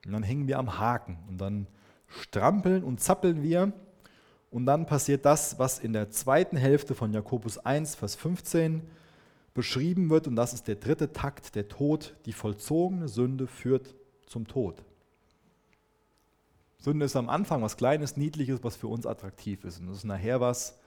Und 0.05 0.13
dann 0.13 0.23
hängen 0.23 0.47
wir 0.47 0.57
am 0.57 0.79
Haken 0.79 1.19
und 1.27 1.37
dann 1.39 1.67
strampeln 2.07 2.83
und 2.83 2.99
zappeln 2.99 3.43
wir. 3.43 3.73
Und 4.49 4.65
dann 4.65 4.85
passiert 4.85 5.25
das, 5.25 5.59
was 5.59 5.79
in 5.79 5.93
der 5.93 6.09
zweiten 6.09 6.57
Hälfte 6.57 6.95
von 6.95 7.13
Jakobus 7.13 7.57
1, 7.57 7.95
Vers 7.95 8.15
15 8.15 8.81
beschrieben 9.53 10.09
wird. 10.09 10.27
Und 10.27 10.35
das 10.35 10.53
ist 10.53 10.67
der 10.67 10.75
dritte 10.75 11.11
Takt, 11.11 11.55
der 11.55 11.67
Tod. 11.67 12.15
Die 12.25 12.33
vollzogene 12.33 13.07
Sünde 13.07 13.47
führt 13.47 13.95
zum 14.25 14.47
Tod. 14.47 14.83
Sünde 16.79 17.05
ist 17.05 17.15
am 17.15 17.27
Anfang 17.27 17.61
was 17.61 17.75
Kleines, 17.75 18.17
Niedliches, 18.17 18.63
was 18.63 18.75
für 18.75 18.87
uns 18.87 19.05
attraktiv 19.05 19.65
ist. 19.65 19.79
Und 19.79 19.87
das 19.87 19.97
ist 19.97 20.03
nachher 20.05 20.39
was, 20.39 20.79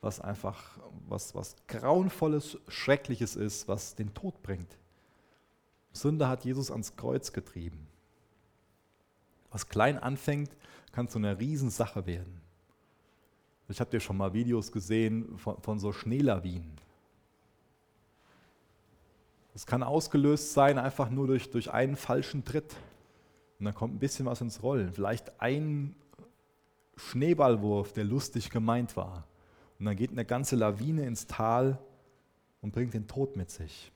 was 0.00 0.20
einfach 0.20 0.78
was, 1.08 1.34
was 1.34 1.56
Grauenvolles, 1.66 2.58
Schreckliches 2.68 3.36
ist, 3.36 3.68
was 3.68 3.94
den 3.94 4.12
Tod 4.14 4.42
bringt. 4.42 4.76
Sünde 5.92 6.28
hat 6.28 6.44
Jesus 6.44 6.70
ans 6.70 6.96
Kreuz 6.96 7.32
getrieben. 7.32 7.87
Was 9.50 9.68
klein 9.68 9.98
anfängt, 9.98 10.50
kann 10.92 11.08
zu 11.08 11.18
einer 11.18 11.38
Riesensache 11.38 12.06
werden. 12.06 12.40
Ich 13.68 13.80
habe 13.80 13.90
dir 13.90 14.00
schon 14.00 14.16
mal 14.16 14.32
Videos 14.32 14.72
gesehen 14.72 15.38
von, 15.38 15.60
von 15.60 15.78
so 15.78 15.92
Schneelawinen. 15.92 16.78
Es 19.54 19.66
kann 19.66 19.82
ausgelöst 19.82 20.54
sein 20.54 20.78
einfach 20.78 21.10
nur 21.10 21.26
durch, 21.26 21.50
durch 21.50 21.70
einen 21.70 21.96
falschen 21.96 22.44
Tritt. 22.44 22.76
Und 23.58 23.64
dann 23.64 23.74
kommt 23.74 23.94
ein 23.94 23.98
bisschen 23.98 24.24
was 24.26 24.40
ins 24.40 24.62
Rollen. 24.62 24.92
Vielleicht 24.92 25.40
ein 25.40 25.94
Schneeballwurf, 26.96 27.92
der 27.92 28.04
lustig 28.04 28.50
gemeint 28.50 28.96
war. 28.96 29.24
Und 29.78 29.86
dann 29.86 29.96
geht 29.96 30.10
eine 30.10 30.24
ganze 30.24 30.56
Lawine 30.56 31.06
ins 31.06 31.26
Tal 31.26 31.78
und 32.60 32.72
bringt 32.72 32.94
den 32.94 33.06
Tod 33.06 33.36
mit 33.36 33.50
sich. 33.50 33.92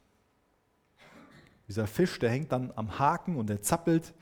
Dieser 1.69 1.87
Fisch, 1.87 2.19
der 2.19 2.31
hängt 2.31 2.53
dann 2.53 2.73
am 2.77 2.99
Haken 2.99 3.37
und 3.37 3.49
der 3.49 3.63
zappelt. 3.63 4.15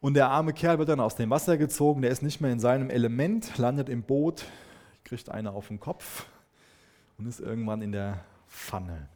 Und 0.00 0.14
der 0.14 0.28
arme 0.28 0.52
Kerl 0.52 0.78
wird 0.78 0.88
dann 0.88 1.00
aus 1.00 1.16
dem 1.16 1.30
Wasser 1.30 1.56
gezogen, 1.56 2.02
der 2.02 2.10
ist 2.10 2.22
nicht 2.22 2.40
mehr 2.40 2.52
in 2.52 2.60
seinem 2.60 2.88
Element, 2.88 3.58
landet 3.58 3.88
im 3.88 4.02
Boot, 4.02 4.44
kriegt 5.04 5.28
eine 5.28 5.52
auf 5.52 5.68
den 5.68 5.80
Kopf 5.80 6.26
und 7.18 7.26
ist 7.26 7.40
irgendwann 7.40 7.82
in 7.82 7.92
der 7.92 8.24
Pfanne. 8.48 9.08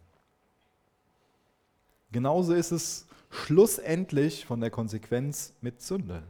Genauso 2.11 2.53
ist 2.53 2.73
es 2.73 3.07
schlussendlich 3.31 4.45
von 4.45 4.61
der 4.61 4.71
Konsequenz 4.71 5.55
mit 5.61 5.81
Sünde, 5.81 6.25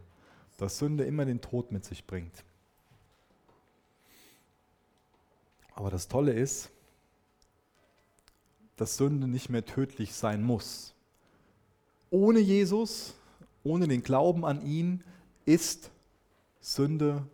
dass 0.59 0.79
Sünde 0.79 1.05
immer 1.05 1.25
den 1.25 1.41
Tod 1.41 1.73
mit 1.73 1.85
sich 1.85 2.07
bringt. 2.07 2.45
Aber 5.75 5.91
das 5.91 6.09
Tolle 6.09 6.33
ist, 6.33 6.71
dass 8.77 8.97
Sünde 8.99 9.27
nicht 9.27 9.49
mehr 9.49 9.65
tödlich 9.65 10.13
sein 10.15 10.43
muss. 10.43 10.95
Ohne 12.11 12.41
Jesus, 12.41 13.15
ohne 13.65 13.89
den 13.89 14.03
Glauben 14.03 14.45
an 14.45 14.65
ihn, 14.65 15.03
ist 15.45 15.91
Sünde 16.61 17.27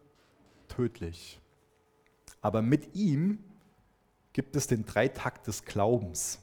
tödlich. 0.69 1.41
Aber 2.41 2.63
mit 2.63 2.95
ihm 2.95 3.39
gibt 4.33 4.57
es 4.57 4.67
den 4.67 4.85
Dreitakt 4.85 5.47
des 5.47 5.65
Glaubens. 5.65 6.39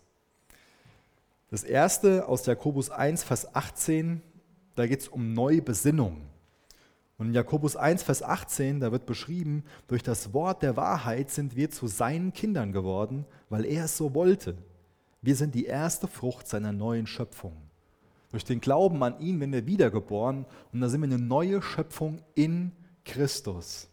Das 1.50 1.64
erste 1.64 2.28
aus 2.28 2.46
Jakobus 2.46 2.90
1, 2.90 3.24
Vers 3.24 3.56
18, 3.56 4.22
da 4.76 4.88
geht 4.88 5.02
es 5.02 5.08
um 5.08 5.34
Neubesinnung. 5.34 6.22
Und 7.18 7.28
in 7.28 7.34
Jakobus 7.34 7.78
1, 7.78 8.04
Vers 8.04 8.24
18, 8.24 8.82
da 8.82 8.92
wird 8.92 9.06
beschrieben, 9.06 9.64
durch 9.88 10.04
das 10.04 10.34
Wort 10.34 10.64
der 10.64 10.76
Wahrheit 10.76 11.30
sind 11.32 11.56
wir 11.56 11.72
zu 11.72 11.88
seinen 11.88 12.34
Kindern 12.34 12.74
geworden, 12.74 13.26
weil 13.50 13.66
er 13.66 13.86
es 13.86 13.96
so 13.96 14.14
wollte. 14.14 14.58
Wir 15.22 15.36
sind 15.36 15.56
die 15.56 15.66
erste 15.66 16.08
Frucht 16.08 16.48
seiner 16.48 16.74
neuen 16.74 17.08
Schöpfung. 17.08 17.56
Durch 18.36 18.44
den 18.44 18.60
Glauben 18.60 19.02
an 19.02 19.18
ihn 19.22 19.40
werden 19.40 19.54
wir 19.54 19.66
wiedergeboren 19.66 20.46
und 20.74 20.82
da 20.82 20.90
sind 20.90 21.00
wir 21.00 21.06
eine 21.06 21.18
neue 21.18 21.62
Schöpfung 21.62 22.22
in 22.34 22.74
Christus. 23.06 23.88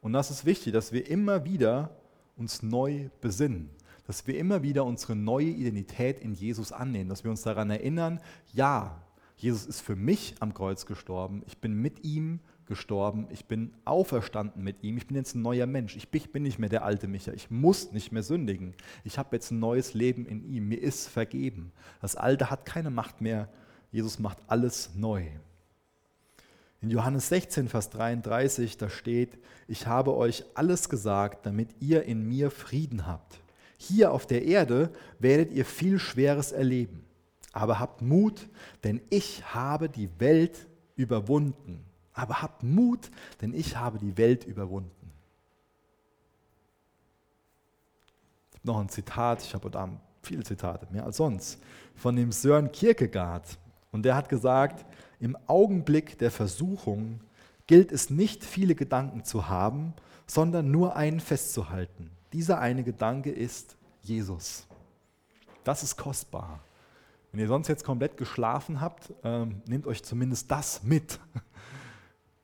Und 0.00 0.14
das 0.14 0.30
ist 0.30 0.46
wichtig, 0.46 0.72
dass 0.72 0.92
wir 0.92 1.06
immer 1.06 1.44
wieder 1.44 1.90
uns 2.34 2.62
neu 2.62 3.10
besinnen, 3.20 3.68
dass 4.06 4.26
wir 4.26 4.38
immer 4.38 4.62
wieder 4.62 4.86
unsere 4.86 5.14
neue 5.14 5.48
Identität 5.48 6.18
in 6.18 6.32
Jesus 6.32 6.72
annehmen, 6.72 7.10
dass 7.10 7.24
wir 7.24 7.30
uns 7.30 7.42
daran 7.42 7.68
erinnern, 7.68 8.20
ja, 8.54 9.02
Jesus 9.36 9.66
ist 9.66 9.82
für 9.82 9.96
mich 9.96 10.34
am 10.40 10.54
Kreuz 10.54 10.86
gestorben, 10.86 11.42
ich 11.46 11.58
bin 11.58 11.74
mit 11.74 12.04
ihm 12.04 12.40
gestorben, 12.66 13.28
ich 13.30 13.46
bin 13.46 13.72
auferstanden 13.84 14.62
mit 14.62 14.82
ihm, 14.82 14.96
ich 14.96 15.06
bin 15.06 15.16
jetzt 15.16 15.34
ein 15.34 15.42
neuer 15.42 15.66
Mensch, 15.66 15.96
ich 15.96 16.08
bin 16.10 16.42
nicht 16.42 16.58
mehr 16.58 16.68
der 16.68 16.84
alte 16.84 17.08
Micha, 17.08 17.32
ich 17.32 17.50
muss 17.50 17.92
nicht 17.92 18.12
mehr 18.12 18.22
sündigen, 18.22 18.74
ich 19.04 19.18
habe 19.18 19.36
jetzt 19.36 19.50
ein 19.50 19.58
neues 19.58 19.94
Leben 19.94 20.26
in 20.26 20.44
ihm, 20.44 20.68
mir 20.68 20.80
ist 20.80 21.08
vergeben. 21.08 21.72
Das 22.00 22.16
Alte 22.16 22.50
hat 22.50 22.66
keine 22.66 22.90
Macht 22.90 23.20
mehr, 23.20 23.48
Jesus 23.90 24.18
macht 24.18 24.38
alles 24.48 24.90
neu. 24.94 25.26
In 26.82 26.90
Johannes 26.90 27.28
16, 27.30 27.68
Vers 27.68 27.90
33, 27.90 28.76
da 28.76 28.90
steht, 28.90 29.38
ich 29.66 29.86
habe 29.86 30.14
euch 30.14 30.44
alles 30.54 30.88
gesagt, 30.88 31.46
damit 31.46 31.70
ihr 31.80 32.02
in 32.02 32.28
mir 32.28 32.50
Frieden 32.50 33.06
habt. 33.06 33.40
Hier 33.78 34.12
auf 34.12 34.26
der 34.26 34.44
Erde 34.44 34.90
werdet 35.18 35.52
ihr 35.52 35.64
viel 35.64 35.98
Schweres 35.98 36.52
erleben. 36.52 37.04
Aber 37.52 37.78
habt 37.78 38.02
Mut, 38.02 38.48
denn 38.84 39.00
ich 39.08 39.54
habe 39.54 39.88
die 39.88 40.10
Welt 40.18 40.66
überwunden. 40.96 41.85
Aber 42.16 42.40
habt 42.40 42.62
Mut, 42.62 43.10
denn 43.42 43.52
ich 43.54 43.76
habe 43.76 43.98
die 43.98 44.16
Welt 44.16 44.44
überwunden. 44.44 45.12
Ich 48.50 48.58
habe 48.58 48.66
noch 48.66 48.80
ein 48.80 48.88
Zitat, 48.88 49.42
ich 49.42 49.54
habe 49.54 49.70
da 49.70 49.88
viele 50.22 50.42
Zitate, 50.42 50.88
mehr 50.90 51.04
als 51.04 51.18
sonst, 51.18 51.62
von 51.94 52.16
dem 52.16 52.32
Sören 52.32 52.72
Kierkegaard. 52.72 53.58
Und 53.92 54.02
der 54.02 54.16
hat 54.16 54.28
gesagt, 54.28 54.84
im 55.20 55.36
Augenblick 55.46 56.18
der 56.18 56.30
Versuchung 56.30 57.20
gilt 57.66 57.92
es 57.92 58.08
nicht, 58.08 58.44
viele 58.44 58.74
Gedanken 58.74 59.22
zu 59.22 59.48
haben, 59.48 59.92
sondern 60.26 60.70
nur 60.70 60.96
einen 60.96 61.20
festzuhalten. 61.20 62.10
Dieser 62.32 62.58
eine 62.60 62.82
Gedanke 62.82 63.30
ist 63.30 63.76
Jesus. 64.02 64.66
Das 65.64 65.82
ist 65.82 65.96
kostbar. 65.96 66.60
Wenn 67.30 67.40
ihr 67.40 67.48
sonst 67.48 67.68
jetzt 67.68 67.84
komplett 67.84 68.16
geschlafen 68.16 68.80
habt, 68.80 69.12
ähm, 69.22 69.60
nehmt 69.66 69.86
euch 69.86 70.02
zumindest 70.02 70.50
das 70.50 70.82
mit. 70.82 71.20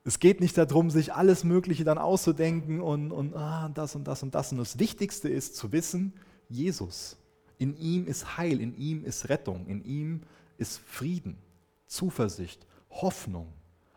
Es 0.05 0.19
geht 0.19 0.41
nicht 0.41 0.59
darum, 0.59 0.91
sich 0.91 1.15
alles 1.15 1.45
Mögliche 1.45 1.85
dann 1.85 1.99
auszudenken 1.99 2.81
und, 2.81 3.13
und 3.13 3.37
ah, 3.37 3.71
das 3.73 3.95
und 3.95 4.09
das 4.09 4.23
und 4.23 4.35
das. 4.35 4.51
Und 4.51 4.59
das 4.59 4.79
Wichtigste 4.79 5.29
ist 5.29 5.55
zu 5.55 5.71
wissen, 5.71 6.13
Jesus. 6.49 7.17
In 7.59 7.77
ihm 7.77 8.07
ist 8.07 8.37
Heil, 8.37 8.61
in 8.61 8.77
ihm 8.77 9.05
ist 9.05 9.29
Rettung, 9.29 9.67
in 9.67 9.85
ihm 9.85 10.23
ist 10.59 10.81
Frieden, 10.81 11.39
Zuversicht, 11.87 12.67
Hoffnung. 12.91 13.53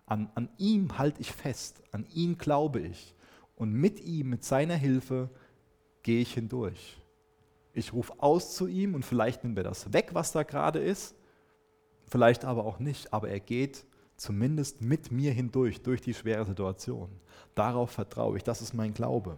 An, 0.06 0.30
an 0.36 0.50
ihm 0.60 1.00
halte 1.00 1.22
ich 1.22 1.32
fest, 1.32 1.82
an 1.92 2.06
ihn 2.14 2.38
glaube 2.38 2.80
ich. 2.82 3.16
Und 3.56 3.74
mit 3.74 4.00
ihm, 4.02 4.30
mit 4.30 4.44
seiner 4.44 4.76
Hilfe, 4.76 5.30
gehe 6.04 6.22
ich 6.22 6.36
hindurch. 6.36 7.02
Ich 7.74 7.94
rufe 7.94 8.14
aus 8.20 8.56
zu 8.56 8.68
ihm 8.68 8.94
und 8.94 9.04
vielleicht 9.04 9.44
nimmt 9.44 9.58
er 9.58 9.64
das 9.64 9.92
weg, 9.92 10.10
was 10.14 10.32
da 10.32 10.44
gerade 10.44 10.80
ist, 10.80 11.16
vielleicht 12.08 12.46
aber 12.46 12.66
auch 12.66 12.78
nicht, 12.80 13.12
aber 13.12 13.30
er 13.30 13.40
geht 13.40 13.86
zumindest 14.18 14.82
mit 14.82 15.12
mir 15.12 15.32
hindurch, 15.32 15.82
durch 15.82 16.02
die 16.02 16.14
schwere 16.14 16.46
Situation. 16.46 17.10
Darauf 17.54 17.92
vertraue 17.92 18.38
ich, 18.38 18.44
das 18.44 18.62
ist 18.62 18.74
mein 18.74 18.94
Glaube. 18.94 19.38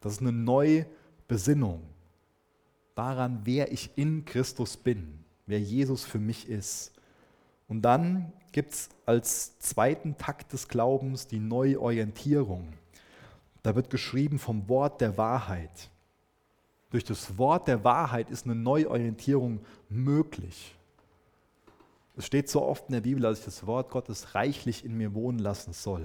Das 0.00 0.12
ist 0.12 0.20
eine 0.20 0.32
neue 0.32 0.86
Besinnung 1.28 1.82
daran, 2.94 3.40
wer 3.44 3.72
ich 3.72 3.90
in 3.96 4.24
Christus 4.24 4.76
bin, 4.76 5.24
wer 5.46 5.60
Jesus 5.60 6.04
für 6.04 6.18
mich 6.18 6.48
ist. 6.48 6.92
Und 7.68 7.82
dann 7.82 8.32
gibt 8.52 8.72
es 8.72 8.88
als 9.06 9.58
zweiten 9.58 10.16
Takt 10.18 10.52
des 10.52 10.68
Glaubens 10.68 11.26
die 11.26 11.38
Neuorientierung. 11.38 12.72
Da 13.62 13.74
wird 13.74 13.90
geschrieben 13.90 14.38
vom 14.38 14.68
Wort 14.68 15.00
der 15.00 15.16
Wahrheit. 15.16 15.90
Durch 16.90 17.04
das 17.04 17.38
Wort 17.38 17.68
der 17.68 17.84
Wahrheit 17.84 18.30
ist 18.30 18.44
eine 18.44 18.54
Neuorientierung 18.54 19.60
möglich. 19.88 20.74
Es 22.20 22.26
steht 22.26 22.50
so 22.50 22.62
oft 22.62 22.84
in 22.88 22.92
der 22.92 23.00
Bibel, 23.00 23.22
dass 23.22 23.38
ich 23.38 23.44
das 23.46 23.66
Wort 23.66 23.90
Gottes 23.90 24.34
reichlich 24.34 24.84
in 24.84 24.94
mir 24.94 25.14
wohnen 25.14 25.38
lassen 25.38 25.72
soll. 25.72 26.02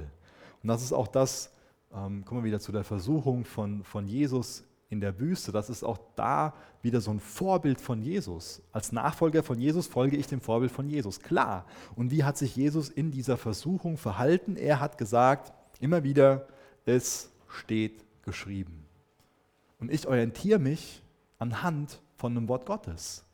Und 0.63 0.70
das 0.70 0.82
ist 0.82 0.93
auch 0.93 1.09
das, 1.09 1.51
ähm, 1.93 2.24
kommen 2.24 2.39
wir 2.39 2.47
wieder 2.47 2.61
zu 2.61 2.72
der 2.72 2.86
Versuchung 2.86 3.43
von, 3.43 3.84
von 3.84 4.07
Jesus 4.07 4.63
in 4.89 5.01
der 5.01 5.20
Wüste. 5.20 5.51
Das 5.51 5.70
ist 5.70 5.84
auch 5.84 5.99
da 6.16 6.53
wieder 6.82 7.01
so 7.01 7.11
ein 7.11 7.20
Vorbild 7.20 7.82
von 7.82 8.01
Jesus. 8.01 8.61
Als 8.72 8.93
Nachfolger 8.93 9.43
von 9.43 9.59
Jesus 9.59 9.88
folge 9.88 10.16
ich 10.16 10.28
dem 10.28 10.39
Vorbild 10.39 10.72
von 10.72 10.88
Jesus. 10.88 11.20
Klar. 11.20 11.66
Und 11.97 12.11
wie 12.11 12.24
hat 12.24 12.38
sich 12.38 12.55
Jesus 12.55 12.88
in 12.88 13.11
dieser 13.11 13.36
Versuchung 13.36 13.97
verhalten? 13.97 14.55
Er 14.55 14.80
hat 14.80 14.97
gesagt, 14.97 15.51
immer 15.82 16.05
wieder, 16.05 16.47
es 16.86 17.30
steht 17.49 18.05
geschrieben. 18.24 18.86
Und 19.82 19.91
ich 19.91 20.07
orientiere 20.07 20.59
mich 20.59 21.03
anhand 21.39 21.99
von 22.16 22.34
dem 22.34 22.47
Wort 22.47 22.66
Gottes. 22.66 23.24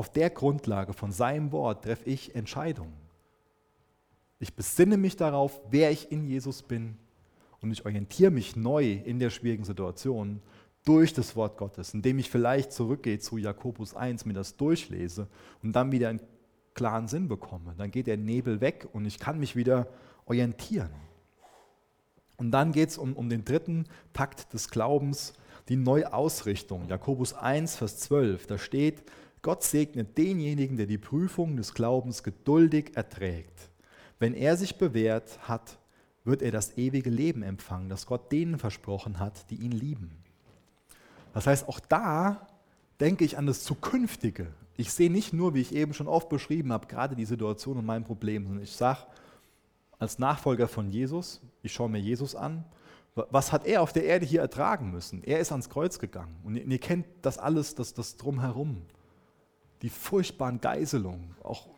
Auf 0.00 0.08
der 0.08 0.30
Grundlage 0.30 0.94
von 0.94 1.12
seinem 1.12 1.52
Wort 1.52 1.84
treffe 1.84 2.08
ich 2.08 2.34
Entscheidungen. 2.34 2.94
Ich 4.38 4.54
besinne 4.54 4.96
mich 4.96 5.14
darauf, 5.14 5.60
wer 5.68 5.90
ich 5.90 6.10
in 6.10 6.26
Jesus 6.26 6.62
bin 6.62 6.96
und 7.60 7.70
ich 7.70 7.84
orientiere 7.84 8.30
mich 8.30 8.56
neu 8.56 8.92
in 8.92 9.18
der 9.18 9.28
schwierigen 9.28 9.64
Situation 9.64 10.40
durch 10.86 11.12
das 11.12 11.36
Wort 11.36 11.58
Gottes, 11.58 11.92
indem 11.92 12.18
ich 12.18 12.30
vielleicht 12.30 12.72
zurückgehe 12.72 13.18
zu 13.18 13.36
Jakobus 13.36 13.94
1, 13.94 14.24
mir 14.24 14.32
das 14.32 14.56
durchlese 14.56 15.28
und 15.62 15.76
dann 15.76 15.92
wieder 15.92 16.08
einen 16.08 16.22
klaren 16.72 17.06
Sinn 17.06 17.28
bekomme. 17.28 17.74
Dann 17.76 17.90
geht 17.90 18.06
der 18.06 18.16
Nebel 18.16 18.62
weg 18.62 18.88
und 18.94 19.04
ich 19.04 19.18
kann 19.18 19.38
mich 19.38 19.54
wieder 19.54 19.86
orientieren. 20.24 20.88
Und 22.38 22.52
dann 22.52 22.72
geht 22.72 22.88
es 22.88 22.96
um, 22.96 23.12
um 23.12 23.28
den 23.28 23.44
dritten 23.44 23.84
Takt 24.14 24.54
des 24.54 24.70
Glaubens, 24.70 25.34
die 25.68 25.76
Neuausrichtung. 25.76 26.88
Jakobus 26.88 27.34
1, 27.34 27.76
Vers 27.76 27.98
12, 27.98 28.46
da 28.46 28.56
steht, 28.56 29.04
Gott 29.42 29.62
segnet 29.62 30.18
denjenigen, 30.18 30.76
der 30.76 30.86
die 30.86 30.98
Prüfung 30.98 31.56
des 31.56 31.74
Glaubens 31.74 32.22
geduldig 32.22 32.92
erträgt. 32.94 33.70
Wenn 34.18 34.34
er 34.34 34.56
sich 34.56 34.76
bewährt 34.76 35.48
hat, 35.48 35.78
wird 36.24 36.42
er 36.42 36.50
das 36.50 36.76
ewige 36.76 37.10
Leben 37.10 37.42
empfangen, 37.42 37.88
das 37.88 38.06
Gott 38.06 38.30
denen 38.30 38.58
versprochen 38.58 39.18
hat, 39.18 39.50
die 39.50 39.56
ihn 39.56 39.72
lieben. 39.72 40.10
Das 41.32 41.46
heißt, 41.46 41.68
auch 41.68 41.80
da 41.80 42.46
denke 43.00 43.24
ich 43.24 43.38
an 43.38 43.46
das 43.46 43.64
Zukünftige. 43.64 44.48
Ich 44.76 44.92
sehe 44.92 45.10
nicht 45.10 45.32
nur, 45.32 45.54
wie 45.54 45.60
ich 45.60 45.74
eben 45.74 45.94
schon 45.94 46.08
oft 46.08 46.28
beschrieben 46.28 46.72
habe, 46.72 46.86
gerade 46.86 47.16
die 47.16 47.24
Situation 47.24 47.78
und 47.78 47.86
mein 47.86 48.04
Problem, 48.04 48.44
sondern 48.44 48.64
ich 48.64 48.72
sage, 48.72 49.00
als 49.98 50.18
Nachfolger 50.18 50.68
von 50.68 50.90
Jesus, 50.90 51.40
ich 51.62 51.72
schaue 51.72 51.90
mir 51.90 52.00
Jesus 52.00 52.34
an, 52.34 52.64
was 53.14 53.52
hat 53.52 53.66
er 53.66 53.82
auf 53.82 53.92
der 53.92 54.04
Erde 54.04 54.24
hier 54.24 54.40
ertragen 54.40 54.90
müssen? 54.90 55.22
Er 55.24 55.40
ist 55.40 55.50
ans 55.50 55.68
Kreuz 55.68 55.98
gegangen. 55.98 56.36
Und 56.44 56.56
ihr, 56.56 56.78
kennt 56.78 57.06
das 57.22 57.38
alles, 57.38 57.74
das, 57.74 57.92
das 57.92 58.16
drumherum. 58.16 58.82
Die 59.82 59.90
furchtbaren 59.90 60.60
Geiselungen, 60.60 61.34
auch 61.42 61.68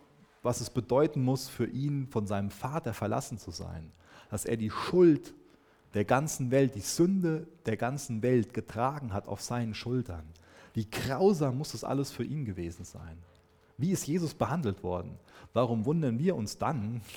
was 0.43 0.61
es 0.61 0.71
bedeuten 0.71 1.23
muss 1.23 1.49
für 1.49 1.67
ihn, 1.67 2.09
von 2.09 2.27
seinem 2.27 2.51
Vater 2.51 2.95
verlassen 2.95 3.39
zu 3.39 3.51
sein. 3.51 3.93
Dass 4.31 4.45
er 4.45 4.57
die 4.57 4.71
Schuld 4.71 5.35
der 5.95 6.05
ganzen 6.05 6.51
Welt, 6.51 6.75
die 6.75 6.81
Sünde 6.81 7.47
der 7.67 7.77
ganzen 7.77 8.23
Welt 8.23 8.55
getragen 8.55 9.13
hat 9.13 9.29
auf 9.29 9.41
seinen 9.41 9.75
Schultern. 9.75 10.25
Wie 10.75 10.89
grausam 10.91 11.59
muss 11.59 11.73
das 11.73 11.85
alles 11.85 12.11
für 12.11 12.25
ihn 12.25 12.45
gewesen 12.45 12.85
sein? 12.85 13.19
Wie 13.77 13.93
ist 13.93 14.07
Jesus 14.07 14.35
behandelt 14.35 14.83
worden? 14.83 15.19
Warum 15.53 15.85
wundern 15.85 16.19
wir 16.19 16.35
uns 16.35 16.57
dann, 16.57 17.03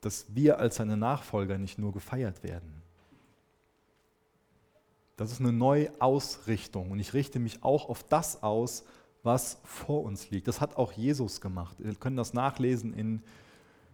dass 0.00 0.26
wir 0.34 0.58
als 0.58 0.76
seine 0.76 0.96
Nachfolger 0.96 1.58
nicht 1.58 1.78
nur 1.78 1.92
gefeiert 1.92 2.42
werden. 2.42 2.81
Das 5.22 5.30
ist 5.30 5.40
eine 5.40 5.52
Neuausrichtung 5.52 6.90
und 6.90 6.98
ich 6.98 7.14
richte 7.14 7.38
mich 7.38 7.62
auch 7.62 7.88
auf 7.88 8.02
das 8.02 8.42
aus, 8.42 8.84
was 9.22 9.60
vor 9.62 10.02
uns 10.02 10.30
liegt. 10.30 10.48
Das 10.48 10.60
hat 10.60 10.76
auch 10.76 10.90
Jesus 10.92 11.40
gemacht. 11.40 11.76
Wir 11.78 11.94
können 11.94 12.16
das 12.16 12.34
nachlesen 12.34 12.92
in 12.92 13.22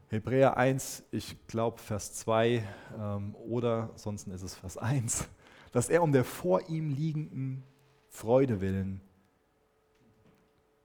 Hebräer 0.09 0.57
1, 0.57 1.03
ich 1.11 1.37
glaube 1.47 1.79
Vers 1.79 2.15
2 2.15 2.67
ähm, 2.99 3.35
oder 3.35 3.91
sonst 3.95 4.27
ist 4.29 4.41
es 4.41 4.55
Vers 4.55 4.79
1, 4.79 5.29
dass 5.73 5.91
er 5.91 6.03
um 6.03 6.13
der 6.13 6.25
vor 6.25 6.67
ihm 6.71 6.89
liegenden 6.89 7.63
Freude 8.09 8.63
willen 8.63 9.03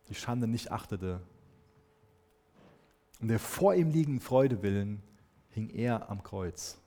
die 0.09 0.15
Schande 0.15 0.47
nicht 0.47 0.71
achtete. 0.73 1.21
Um 3.21 3.29
der 3.29 3.39
vor 3.39 3.73
ihm 3.75 3.89
liegenden 3.91 4.19
Freude 4.19 4.61
willen 4.61 5.01
hing 5.51 5.69
er 5.69 6.09
am 6.09 6.21
Kreuz. 6.21 6.82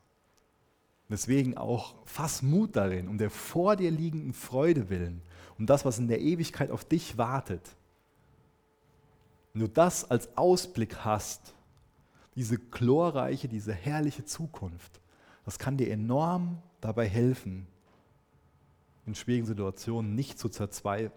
Deswegen 1.09 1.57
auch 1.57 1.94
fass 2.04 2.42
Mut 2.42 2.74
darin, 2.74 3.09
um 3.09 3.18
der 3.18 3.30
vor 3.30 3.76
dir 3.76 3.90
liegenden 3.90 4.32
Freude 4.32 4.88
willen, 4.90 5.22
um 5.59 5.66
das, 5.66 5.84
was 5.84 5.98
in 5.98 6.09
der 6.09 6.20
Ewigkeit 6.20 6.70
auf 6.70 6.84
dich 6.84 7.16
wartet. 7.16 7.62
Wenn 9.52 9.62
du 9.62 9.68
das 9.68 10.11
als 10.11 10.36
Ausblick 10.36 11.04
hast, 11.04 11.54
diese 12.34 12.59
glorreiche, 12.59 13.48
diese 13.48 13.72
herrliche 13.72 14.24
Zukunft, 14.24 15.00
das 15.44 15.59
kann 15.59 15.76
dir 15.76 15.90
enorm 15.90 16.59
dabei 16.80 17.09
helfen, 17.09 17.66
in 19.07 19.14
schwierigen 19.14 19.46
Situationen 19.46 20.16
nicht 20.16 20.38
zu, 20.38 20.50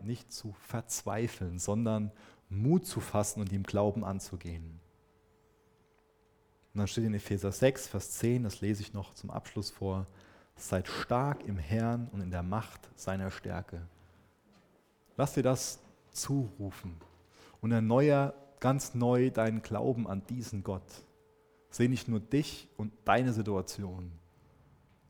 nicht 0.04 0.32
zu 0.32 0.54
verzweifeln, 0.68 1.58
sondern 1.58 2.12
Mut 2.50 2.86
zu 2.86 3.00
fassen 3.00 3.42
und 3.42 3.52
ihm 3.52 3.64
Glauben 3.64 4.04
anzugehen. 4.04 4.80
Und 6.80 6.84
dann 6.84 6.88
steht 6.88 7.04
in 7.04 7.14
Epheser 7.14 7.52
6, 7.52 7.90
Vers 7.90 8.12
10, 8.12 8.44
das 8.44 8.62
lese 8.62 8.82
ich 8.82 8.94
noch 8.94 9.14
zum 9.14 9.32
Abschluss 9.32 9.70
vor, 9.70 10.08
seid 10.56 10.88
stark 10.88 11.44
im 11.44 11.58
Herrn 11.58 12.08
und 12.14 12.22
in 12.22 12.32
der 12.32 12.42
Macht 12.42 12.88
seiner 12.96 13.32
Stärke. 13.32 13.82
Lass 15.18 15.34
dir 15.34 15.44
das 15.44 15.82
zurufen 16.12 16.96
und 17.60 17.74
erneuer 17.74 18.34
ganz 18.62 18.94
neu 18.96 19.30
deinen 19.30 19.62
Glauben 19.62 20.08
an 20.08 20.26
diesen 20.30 20.64
Gott. 20.64 21.04
Seh 21.70 21.90
nicht 21.90 22.08
nur 22.08 22.22
dich 22.22 22.70
und 22.78 22.94
deine 23.04 23.34
Situation, 23.34 24.14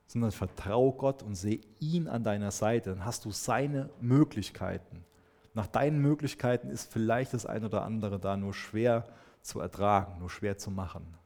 sondern 0.07 0.31
vertrau 0.31 0.91
Gott 0.91 1.21
und 1.21 1.35
seh 1.35 1.61
ihn 1.79 2.07
an 2.07 2.23
deiner 2.23 2.49
Seite. 2.49 2.95
Dann 2.95 3.05
hast 3.05 3.25
du 3.25 3.29
seine 3.29 3.91
Möglichkeiten. 4.01 5.05
Nach 5.53 5.67
deinen 5.67 6.01
Möglichkeiten 6.01 6.71
ist 6.71 6.91
vielleicht 6.91 7.35
das 7.35 7.45
eine 7.45 7.67
oder 7.67 7.83
andere 7.83 8.17
da 8.19 8.37
nur 8.37 8.55
schwer 8.55 9.05
zu 9.43 9.59
ertragen, 9.59 10.17
nur 10.17 10.31
schwer 10.31 10.57
zu 10.57 10.71
machen. 10.71 11.19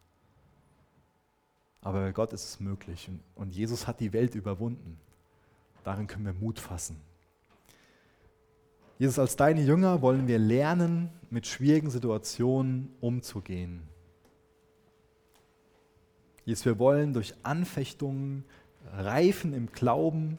Aber 1.83 2.01
bei 2.01 2.11
Gott 2.13 2.31
ist 2.31 2.45
es 2.45 2.59
möglich. 2.59 3.09
Und 3.35 3.53
Jesus 3.53 3.87
hat 3.87 3.99
die 3.99 4.13
Welt 4.13 4.35
überwunden. 4.35 4.97
Darin 5.83 6.07
können 6.07 6.25
wir 6.25 6.33
Mut 6.33 6.59
fassen. 6.59 6.95
Jesus, 8.97 9.19
als 9.19 9.35
deine 9.35 9.61
Jünger 9.61 10.01
wollen 10.01 10.27
wir 10.27 10.39
lernen, 10.39 11.09
mit 11.29 11.45
schwierigen 11.45 11.89
Situationen 11.89 12.93
umzugehen. 13.01 13.81
Jesus, 16.45 16.65
wir 16.65 16.79
wollen 16.79 17.13
durch 17.13 17.33
Anfechtungen 17.43 18.45
reifen 18.93 19.53
im 19.53 19.69
Glauben. 19.71 20.37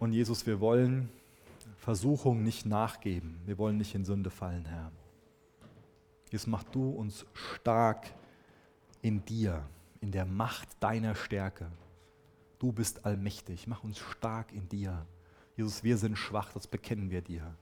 Und 0.00 0.12
Jesus, 0.12 0.46
wir 0.46 0.60
wollen 0.60 1.10
Versuchungen 1.76 2.44
nicht 2.44 2.64
nachgeben. 2.64 3.38
Wir 3.44 3.58
wollen 3.58 3.76
nicht 3.76 3.94
in 3.94 4.06
Sünde 4.06 4.30
fallen, 4.30 4.64
Herr. 4.64 4.90
Jesus, 6.30 6.46
mach 6.46 6.64
du 6.64 6.88
uns 6.90 7.26
stark 7.34 8.06
in 9.02 9.22
dir 9.24 9.62
in 10.04 10.12
der 10.12 10.26
Macht 10.26 10.68
deiner 10.80 11.14
Stärke. 11.14 11.66
Du 12.58 12.72
bist 12.72 13.06
allmächtig, 13.06 13.66
mach 13.66 13.84
uns 13.84 13.98
stark 13.98 14.52
in 14.52 14.68
dir. 14.68 15.06
Jesus, 15.56 15.82
wir 15.82 15.96
sind 15.96 16.18
schwach, 16.18 16.52
das 16.52 16.66
bekennen 16.66 17.10
wir 17.10 17.22
dir. 17.22 17.56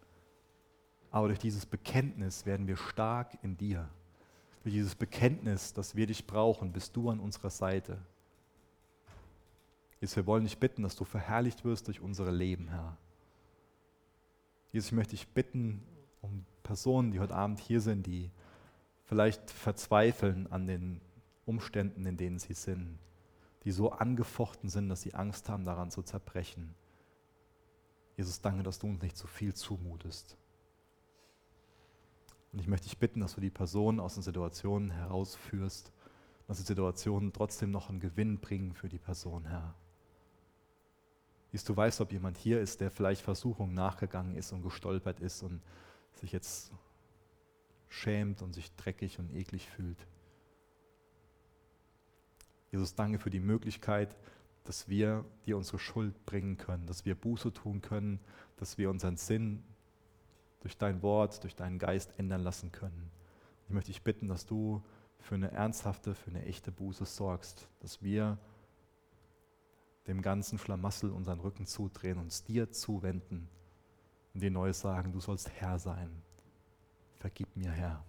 Aber 1.12 1.28
durch 1.28 1.38
dieses 1.38 1.64
Bekenntnis 1.64 2.44
werden 2.44 2.66
wir 2.66 2.76
stark 2.76 3.38
in 3.42 3.56
dir. 3.56 3.88
Durch 4.64 4.74
dieses 4.74 4.96
Bekenntnis, 4.96 5.72
dass 5.72 5.94
wir 5.94 6.08
dich 6.08 6.26
brauchen, 6.26 6.72
bist 6.72 6.96
du 6.96 7.10
an 7.10 7.20
unserer 7.20 7.50
Seite. 7.50 7.96
Jesus, 10.00 10.16
wir 10.16 10.26
wollen 10.26 10.42
dich 10.42 10.58
bitten, 10.58 10.82
dass 10.82 10.96
du 10.96 11.04
verherrlicht 11.04 11.64
wirst 11.64 11.86
durch 11.86 12.00
unsere 12.00 12.32
Leben, 12.32 12.66
Herr. 12.70 12.96
Jesus, 14.72 14.88
ich 14.88 14.96
möchte 14.96 15.12
dich 15.12 15.28
bitten 15.28 15.80
um 16.22 16.44
Personen, 16.64 17.12
die 17.12 17.20
heute 17.20 17.36
Abend 17.36 17.60
hier 17.60 17.80
sind, 17.80 18.04
die 18.04 18.32
vielleicht 19.04 19.48
verzweifeln 19.48 20.50
an 20.50 20.66
den 20.66 21.00
Umständen, 21.44 22.06
in 22.06 22.16
denen 22.16 22.38
sie 22.38 22.54
sind, 22.54 22.98
die 23.64 23.70
so 23.70 23.90
angefochten 23.90 24.68
sind, 24.68 24.88
dass 24.88 25.02
sie 25.02 25.14
Angst 25.14 25.48
haben, 25.48 25.64
daran 25.64 25.90
zu 25.90 26.02
zerbrechen. 26.02 26.74
Jesus, 28.16 28.40
danke, 28.40 28.62
dass 28.62 28.78
du 28.78 28.88
uns 28.88 29.02
nicht 29.02 29.16
zu 29.16 29.26
viel 29.26 29.54
zumutest. 29.54 30.36
Und 32.52 32.58
ich 32.58 32.66
möchte 32.66 32.88
dich 32.88 32.98
bitten, 32.98 33.20
dass 33.20 33.34
du 33.34 33.40
die 33.40 33.50
Personen 33.50 33.98
aus 33.98 34.14
den 34.14 34.22
Situationen 34.22 34.90
herausführst, 34.90 35.92
dass 36.46 36.58
die 36.58 36.64
Situationen 36.64 37.32
trotzdem 37.32 37.70
noch 37.70 37.88
einen 37.88 38.00
Gewinn 38.00 38.38
bringen 38.38 38.74
für 38.74 38.88
die 38.88 38.98
Person, 38.98 39.46
Herr. 39.46 39.74
Jesus, 41.50 41.66
du 41.66 41.76
weißt, 41.76 42.00
ob 42.00 42.12
jemand 42.12 42.36
hier 42.38 42.60
ist, 42.60 42.80
der 42.80 42.90
vielleicht 42.90 43.22
Versuchung 43.22 43.74
nachgegangen 43.74 44.36
ist 44.36 44.52
und 44.52 44.62
gestolpert 44.62 45.20
ist 45.20 45.42
und 45.42 45.62
sich 46.14 46.32
jetzt 46.32 46.72
schämt 47.88 48.42
und 48.42 48.52
sich 48.52 48.74
dreckig 48.76 49.18
und 49.18 49.34
eklig 49.34 49.68
fühlt. 49.68 50.06
Jesus, 52.72 52.94
danke 52.94 53.18
für 53.18 53.30
die 53.30 53.38
Möglichkeit, 53.38 54.16
dass 54.64 54.88
wir 54.88 55.24
dir 55.44 55.58
unsere 55.58 55.78
Schuld 55.78 56.24
bringen 56.24 56.56
können, 56.56 56.86
dass 56.86 57.04
wir 57.04 57.14
Buße 57.14 57.52
tun 57.52 57.82
können, 57.82 58.18
dass 58.56 58.78
wir 58.78 58.88
unseren 58.88 59.16
Sinn 59.18 59.62
durch 60.60 60.78
dein 60.78 61.02
Wort, 61.02 61.42
durch 61.42 61.54
deinen 61.54 61.78
Geist 61.78 62.18
ändern 62.18 62.42
lassen 62.42 62.72
können. 62.72 63.10
Ich 63.66 63.74
möchte 63.74 63.90
dich 63.90 64.02
bitten, 64.02 64.26
dass 64.26 64.46
du 64.46 64.82
für 65.18 65.34
eine 65.34 65.50
ernsthafte, 65.50 66.14
für 66.14 66.30
eine 66.30 66.46
echte 66.46 66.72
Buße 66.72 67.04
sorgst, 67.04 67.68
dass 67.80 68.02
wir 68.02 68.38
dem 70.06 70.22
ganzen 70.22 70.58
Schlamassel 70.58 71.10
unseren 71.10 71.40
Rücken 71.40 71.66
zudrehen, 71.66 72.18
uns 72.18 72.42
dir 72.42 72.70
zuwenden 72.70 73.48
und 74.32 74.42
dir 74.42 74.50
neu 74.50 74.72
sagen, 74.72 75.12
du 75.12 75.20
sollst 75.20 75.50
Herr 75.50 75.78
sein. 75.78 76.22
Vergib 77.18 77.54
mir, 77.54 77.70
Herr. 77.70 78.02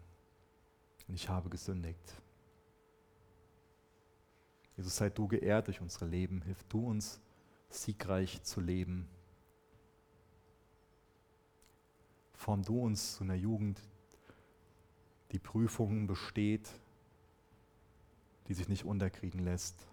Und 1.07 1.15
ich 1.15 1.27
habe 1.27 1.49
gesündigt. 1.49 2.22
Jesus, 4.77 4.97
sei 4.97 5.09
du 5.09 5.27
geehrt 5.27 5.67
durch 5.67 5.81
unsere 5.81 6.05
Leben. 6.05 6.41
Hilf 6.41 6.63
du 6.65 6.87
uns, 6.87 7.21
siegreich 7.69 8.41
zu 8.43 8.59
leben. 8.59 9.07
Form 12.33 12.63
du 12.63 12.81
uns 12.81 13.15
zu 13.15 13.23
einer 13.23 13.35
Jugend, 13.35 13.79
die 15.31 15.39
Prüfungen 15.39 16.07
besteht, 16.07 16.69
die 18.47 18.53
sich 18.53 18.67
nicht 18.67 18.85
unterkriegen 18.85 19.39
lässt, 19.39 19.87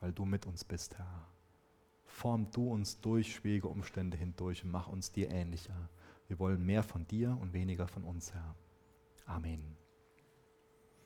weil 0.00 0.12
du 0.12 0.24
mit 0.24 0.46
uns 0.46 0.64
bist, 0.64 0.96
Herr. 0.98 1.26
Form 2.04 2.50
du 2.50 2.70
uns 2.72 3.00
durch 3.00 3.34
schwierige 3.34 3.68
Umstände 3.68 4.16
hindurch 4.16 4.64
und 4.64 4.70
mach 4.70 4.88
uns 4.88 5.12
dir 5.12 5.30
ähnlicher. 5.30 5.88
Wir 6.26 6.38
wollen 6.38 6.64
mehr 6.64 6.82
von 6.82 7.06
dir 7.06 7.36
und 7.40 7.52
weniger 7.52 7.88
von 7.88 8.04
uns, 8.04 8.32
Herr. 8.34 8.54
Amen. 9.26 9.77